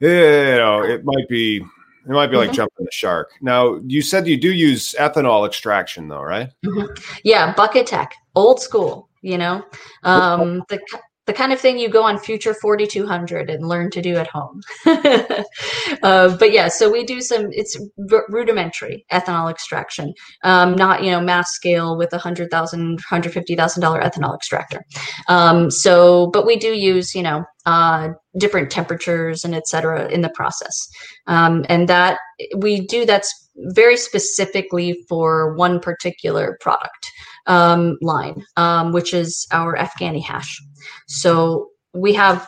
you 0.00 0.08
know, 0.08 0.82
it 0.82 1.04
might 1.04 1.28
be 1.28 1.56
it 1.56 2.12
might 2.12 2.28
be 2.28 2.36
like 2.36 2.48
mm-hmm. 2.48 2.56
jumping 2.56 2.86
the 2.86 2.92
shark. 2.92 3.30
Now, 3.42 3.80
you 3.86 4.00
said 4.00 4.26
you 4.26 4.40
do 4.40 4.52
use 4.52 4.94
ethanol 4.98 5.46
extraction, 5.46 6.08
though, 6.08 6.22
right? 6.22 6.50
Mm-hmm. 6.64 6.94
Yeah, 7.24 7.52
bucket 7.54 7.86
tech, 7.86 8.14
old 8.34 8.60
school. 8.60 9.08
You 9.20 9.36
know, 9.36 9.64
um, 10.04 10.62
the 10.68 10.80
the 11.28 11.34
kind 11.34 11.52
of 11.52 11.60
thing 11.60 11.78
you 11.78 11.90
go 11.90 12.02
on 12.04 12.18
Future 12.18 12.54
4200 12.54 13.50
and 13.50 13.68
learn 13.68 13.90
to 13.90 14.00
do 14.00 14.16
at 14.16 14.28
home. 14.28 14.62
uh, 14.86 16.34
but 16.38 16.52
yeah, 16.52 16.68
so 16.68 16.90
we 16.90 17.04
do 17.04 17.20
some, 17.20 17.50
it's 17.52 17.78
r- 18.10 18.24
rudimentary 18.30 19.04
ethanol 19.12 19.50
extraction, 19.50 20.14
um, 20.42 20.74
not, 20.74 21.04
you 21.04 21.10
know, 21.10 21.20
mass 21.20 21.52
scale 21.52 21.98
with 21.98 22.14
a 22.14 22.18
$150,000 22.18 22.98
ethanol 22.98 24.34
extractor. 24.34 24.82
Um, 25.28 25.70
so, 25.70 26.28
but 26.28 26.46
we 26.46 26.56
do 26.56 26.72
use, 26.72 27.14
you 27.14 27.22
know, 27.22 27.44
uh, 27.66 28.08
different 28.38 28.70
temperatures 28.70 29.44
and 29.44 29.54
et 29.54 29.66
cetera 29.68 30.08
in 30.08 30.22
the 30.22 30.30
process. 30.30 30.88
Um, 31.26 31.64
and 31.68 31.88
that 31.88 32.18
we 32.56 32.86
do 32.86 33.04
that's 33.04 33.32
very 33.56 33.96
specifically 33.96 35.04
for 35.08 35.54
one 35.54 35.80
particular 35.80 36.56
product 36.60 37.10
um, 37.46 37.98
line, 38.00 38.44
um, 38.56 38.92
which 38.92 39.12
is 39.12 39.46
our 39.52 39.76
Afghani 39.76 40.22
hash. 40.22 40.62
So 41.08 41.68
we 41.92 42.14
have 42.14 42.46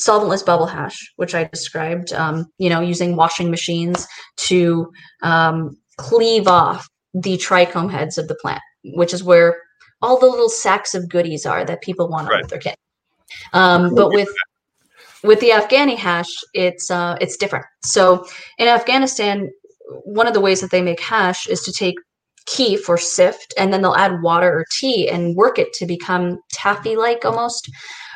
solventless 0.00 0.44
bubble 0.44 0.66
hash, 0.66 1.12
which 1.16 1.34
I 1.34 1.44
described, 1.44 2.12
um, 2.12 2.46
you 2.58 2.70
know, 2.70 2.80
using 2.80 3.16
washing 3.16 3.50
machines 3.50 4.06
to 4.36 4.90
um, 5.22 5.76
cleave 5.96 6.46
off 6.46 6.88
the 7.14 7.36
trichome 7.36 7.90
heads 7.90 8.16
of 8.18 8.28
the 8.28 8.36
plant, 8.36 8.62
which 8.84 9.12
is 9.12 9.22
where 9.22 9.60
all 10.00 10.18
the 10.18 10.26
little 10.26 10.48
sacks 10.48 10.94
of 10.94 11.08
goodies 11.08 11.46
are 11.46 11.64
that 11.64 11.82
people 11.82 12.08
want 12.08 12.28
right. 12.28 12.42
with 12.42 12.50
their 12.50 12.58
kit. 12.58 12.76
Um, 13.52 13.94
but 13.94 14.10
with 14.10 14.28
with 15.22 15.40
the 15.40 15.50
Afghani 15.50 15.96
hash, 15.96 16.32
it's 16.54 16.90
uh, 16.90 17.16
it's 17.20 17.36
different. 17.36 17.66
So 17.84 18.24
in 18.58 18.68
Afghanistan, 18.68 19.50
one 20.04 20.26
of 20.26 20.34
the 20.34 20.40
ways 20.40 20.60
that 20.60 20.70
they 20.70 20.82
make 20.82 21.00
hash 21.00 21.46
is 21.46 21.62
to 21.62 21.72
take 21.72 21.96
keef 22.46 22.88
or 22.88 22.98
sift, 22.98 23.54
and 23.56 23.72
then 23.72 23.82
they'll 23.82 23.94
add 23.94 24.22
water 24.22 24.48
or 24.48 24.66
tea 24.78 25.08
and 25.08 25.36
work 25.36 25.58
it 25.58 25.72
to 25.74 25.86
become 25.86 26.38
taffy 26.52 26.96
like 26.96 27.24
almost. 27.24 27.70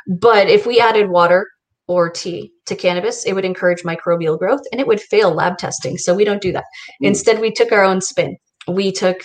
But 0.09 0.49
if 0.49 0.67
we 0.67 0.81
added 0.81 1.11
water 1.11 1.47
or 1.89 2.11
tea 2.11 2.53
to 2.67 2.75
cannabis, 2.75 3.25
it 3.25 3.35
would 3.35 3.45
encourage 3.45 3.83
microbial 3.83 4.39
growth 4.39 4.63
and 4.73 4.81
it 4.81 4.87
would 4.87 5.01
fail 5.01 5.33
lab 5.33 5.59
testing. 5.59 5.99
So 5.99 6.15
we 6.15 6.25
don't 6.25 6.43
do 6.43 6.53
that. 6.53 6.65
Mm. 7.03 7.09
Instead, 7.09 7.41
we 7.41 7.53
took 7.53 7.73
our 7.73 7.85
own 7.85 8.01
spin. 8.01 8.37
We 8.67 8.91
took 8.91 9.25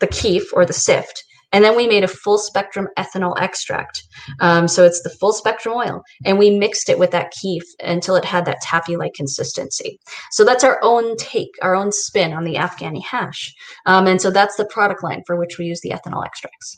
the 0.00 0.06
keef 0.06 0.52
or 0.52 0.66
the 0.66 0.72
sift 0.74 1.22
and 1.52 1.64
then 1.64 1.76
we 1.76 1.86
made 1.86 2.04
a 2.04 2.08
full 2.08 2.38
spectrum 2.38 2.88
ethanol 2.98 3.38
extract. 3.40 4.02
Um, 4.40 4.66
so 4.68 4.84
it's 4.84 5.02
the 5.02 5.10
full 5.10 5.32
spectrum 5.32 5.74
oil. 5.74 6.02
And 6.24 6.38
we 6.38 6.50
mixed 6.58 6.88
it 6.88 6.98
with 6.98 7.10
that 7.10 7.32
keef 7.32 7.62
until 7.80 8.16
it 8.16 8.24
had 8.24 8.44
that 8.46 8.60
taffy 8.62 8.96
like 8.96 9.14
consistency. 9.14 9.98
So 10.30 10.44
that's 10.44 10.64
our 10.64 10.80
own 10.82 11.16
take, 11.16 11.50
our 11.62 11.74
own 11.74 11.92
spin 11.92 12.32
on 12.32 12.44
the 12.44 12.54
Afghani 12.54 13.02
hash. 13.02 13.54
Um, 13.86 14.06
and 14.06 14.20
so 14.20 14.30
that's 14.30 14.56
the 14.56 14.64
product 14.64 15.02
line 15.02 15.22
for 15.26 15.36
which 15.36 15.58
we 15.58 15.66
use 15.66 15.80
the 15.82 15.90
ethanol 15.90 16.24
extracts. 16.24 16.76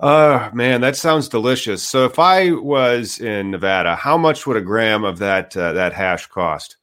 Oh 0.00 0.50
man, 0.52 0.80
that 0.80 0.96
sounds 0.96 1.28
delicious. 1.28 1.82
So 1.82 2.06
if 2.06 2.18
I 2.18 2.50
was 2.50 3.20
in 3.20 3.52
Nevada, 3.52 3.94
how 3.94 4.18
much 4.18 4.46
would 4.46 4.56
a 4.56 4.60
gram 4.60 5.04
of 5.04 5.18
that 5.18 5.56
uh, 5.56 5.74
that 5.74 5.92
hash 5.92 6.26
cost? 6.26 6.76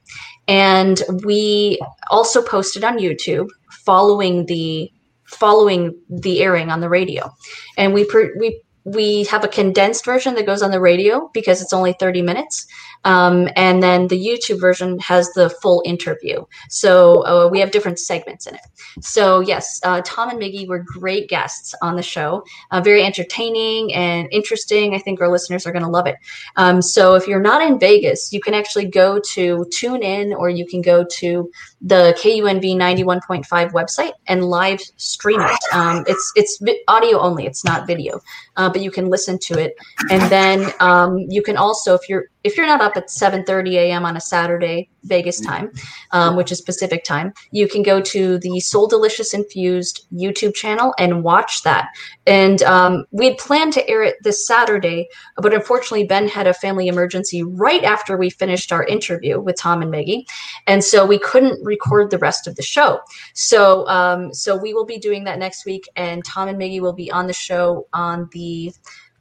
And 0.48 1.04
we 1.26 1.82
also 2.10 2.42
posted 2.42 2.86
on 2.86 2.98
YouTube 2.98 3.50
following 3.72 4.46
the 4.46 4.90
following 5.26 5.94
the 6.08 6.42
airing 6.42 6.70
on 6.70 6.82
the 6.82 6.88
radio 6.88 7.30
and 7.78 7.96
we 7.96 8.08
we 8.40 8.62
we 8.86 9.24
have 9.26 9.44
a 9.44 9.48
condensed 9.48 10.06
version 10.06 10.36
that 10.36 10.46
goes 10.46 10.62
on 10.62 10.72
the 10.72 10.80
radio 10.80 11.30
because 11.34 11.62
it's 11.62 11.74
only 11.74 11.94
30 12.00 12.22
minutes. 12.22 12.68
Um, 13.04 13.50
and 13.56 13.82
then 13.84 14.08
the 14.08 14.18
YouTube 14.18 14.60
version 14.60 14.98
has 15.00 15.32
the 15.34 15.50
full 15.50 15.84
interview. 15.86 16.44
So 16.70 17.26
uh, 17.26 17.50
we 17.52 17.60
have 17.60 17.72
different 17.72 18.00
segments 18.00 18.48
in 18.48 18.56
it. 18.56 18.62
So, 19.02 19.42
yes, 19.42 19.80
uh, 19.84 20.02
Tom 20.04 20.30
and 20.30 20.40
Miggy 20.40 20.68
were 20.68 20.80
great 20.80 21.30
guests 21.30 21.76
on 21.82 21.96
the 21.96 22.02
show, 22.02 22.44
uh, 22.72 22.82
very 22.82 23.04
entertaining 23.04 23.94
and 23.94 24.28
interesting. 24.32 24.96
I 24.96 25.00
think 25.00 25.22
our 25.22 25.30
listeners 25.30 25.68
are 25.68 25.72
going 25.72 25.84
to 25.84 25.90
love 25.90 26.08
it. 26.08 26.16
Um, 26.56 26.82
so, 26.82 27.16
if 27.16 27.28
you're 27.28 27.42
not 27.42 27.62
in 27.62 27.80
Vegas, 27.80 28.32
you 28.32 28.42
can 28.42 28.54
actually 28.54 28.86
go 28.86 29.20
to 29.34 29.66
TuneIn 29.70 30.36
or 30.36 30.50
you 30.50 30.66
can 30.66 30.82
go 30.82 31.06
to 31.18 31.52
the 31.82 32.18
KUNV 32.20 32.76
91.5 32.76 33.72
website 33.72 34.14
and 34.28 34.46
live 34.46 34.80
stream 34.98 35.42
it. 35.42 35.60
Um, 35.74 36.04
it's 36.08 36.32
it's 36.36 36.60
audio 36.88 37.20
only; 37.20 37.46
it's 37.46 37.64
not 37.64 37.86
video, 37.86 38.20
uh, 38.56 38.70
but 38.76 38.84
you 38.84 38.92
can 38.92 39.10
listen 39.10 39.40
to 39.40 39.58
it. 39.58 39.74
And 40.12 40.22
then 40.30 40.70
um, 40.82 41.18
you 41.30 41.42
can 41.42 41.56
also, 41.56 41.94
if 41.94 42.10
you're 42.10 42.26
if 42.46 42.56
you're 42.56 42.68
not 42.68 42.80
up 42.80 42.96
at 42.96 43.08
7:30 43.08 43.74
a.m. 43.74 44.06
on 44.06 44.16
a 44.16 44.22
Saturday 44.22 44.88
Vegas 45.04 45.42
time, 45.42 45.72
um, 46.12 46.36
which 46.36 46.52
is 46.52 46.62
Pacific 46.62 47.04
time, 47.04 47.34
you 47.52 47.68
can 47.68 47.82
go 47.82 48.00
to 48.00 48.38
the 48.38 48.60
Soul 48.60 48.88
Delicious 48.88 49.34
Infused 49.34 50.06
YouTube 50.14 50.54
channel 50.54 50.94
and 51.00 51.24
watch 51.24 51.64
that. 51.64 51.90
And 52.28 52.62
um, 52.62 53.06
we 53.10 53.26
had 53.26 53.40
planned 53.40 53.74
to 53.74 53.90
air 53.90 54.04
it 54.04 54.18
this 54.22 54.46
Saturday, 54.46 55.08
but 55.38 55.56
unfortunately 55.56 56.06
Ben 56.06 56.28
had 56.28 56.46
a 56.46 56.54
family 56.54 56.88
emergency 56.88 57.42
right 57.42 57.84
after 57.84 58.16
we 58.16 58.30
finished 58.30 58.72
our 58.72 58.86
interview 58.86 59.40
with 59.40 59.58
Tom 59.58 59.82
and 59.82 59.90
Maggie, 59.90 60.28
and 60.68 60.84
so 60.84 61.04
we 61.04 61.18
couldn't 61.18 61.66
record 61.66 62.12
the 62.12 62.20
rest 62.20 62.46
of 62.46 62.56
the 62.56 62.64
show. 62.64 63.00
So 63.34 63.88
um, 63.88 64.32
so 64.34 64.56
we 64.56 64.76
will 64.76 64.86
be 64.86 65.00
doing 65.00 65.24
that 65.24 65.40
next 65.40 65.66
week, 65.66 65.90
and 65.96 66.24
Tom 66.24 66.48
and 66.48 66.60
Maggie 66.60 66.80
will 66.80 66.94
be 66.94 67.12
on 67.12 67.26
the 67.26 67.34
show 67.34 67.88
on 67.92 68.30
the. 68.34 68.72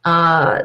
Uh, 0.04 0.64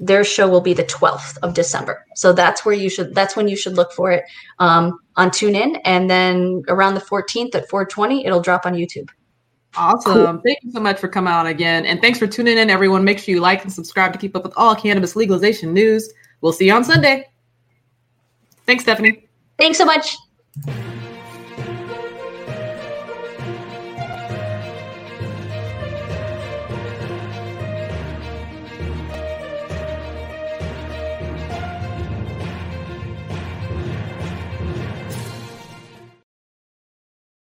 their 0.00 0.24
show 0.24 0.48
will 0.48 0.62
be 0.62 0.72
the 0.72 0.84
12th 0.84 1.36
of 1.42 1.54
December. 1.54 2.04
So 2.16 2.32
that's 2.32 2.64
where 2.64 2.74
you 2.74 2.88
should 2.88 3.14
that's 3.14 3.36
when 3.36 3.46
you 3.46 3.56
should 3.56 3.74
look 3.74 3.92
for 3.92 4.10
it 4.10 4.24
um, 4.58 4.98
on 5.16 5.28
TuneIn 5.30 5.80
and 5.84 6.10
then 6.10 6.62
around 6.68 6.94
the 6.94 7.00
14th 7.00 7.54
at 7.54 7.68
420 7.68 8.24
it'll 8.26 8.40
drop 8.40 8.66
on 8.66 8.74
YouTube. 8.74 9.10
Awesome. 9.76 10.12
Cool. 10.12 10.42
Thank 10.44 10.58
you 10.62 10.72
so 10.72 10.80
much 10.80 10.98
for 10.98 11.06
coming 11.06 11.32
on 11.32 11.46
again. 11.46 11.86
And 11.86 12.00
thanks 12.00 12.18
for 12.18 12.26
tuning 12.26 12.58
in, 12.58 12.70
everyone. 12.70 13.04
Make 13.04 13.20
sure 13.20 13.32
you 13.32 13.40
like 13.40 13.62
and 13.62 13.72
subscribe 13.72 14.12
to 14.12 14.18
keep 14.18 14.34
up 14.34 14.42
with 14.42 14.52
all 14.56 14.74
cannabis 14.74 15.14
legalization 15.14 15.72
news. 15.72 16.12
We'll 16.40 16.52
see 16.52 16.66
you 16.66 16.72
on 16.72 16.82
Sunday. 16.82 17.28
Thanks, 18.66 18.82
Stephanie. 18.82 19.28
Thanks 19.58 19.78
so 19.78 19.84
much. 19.84 20.16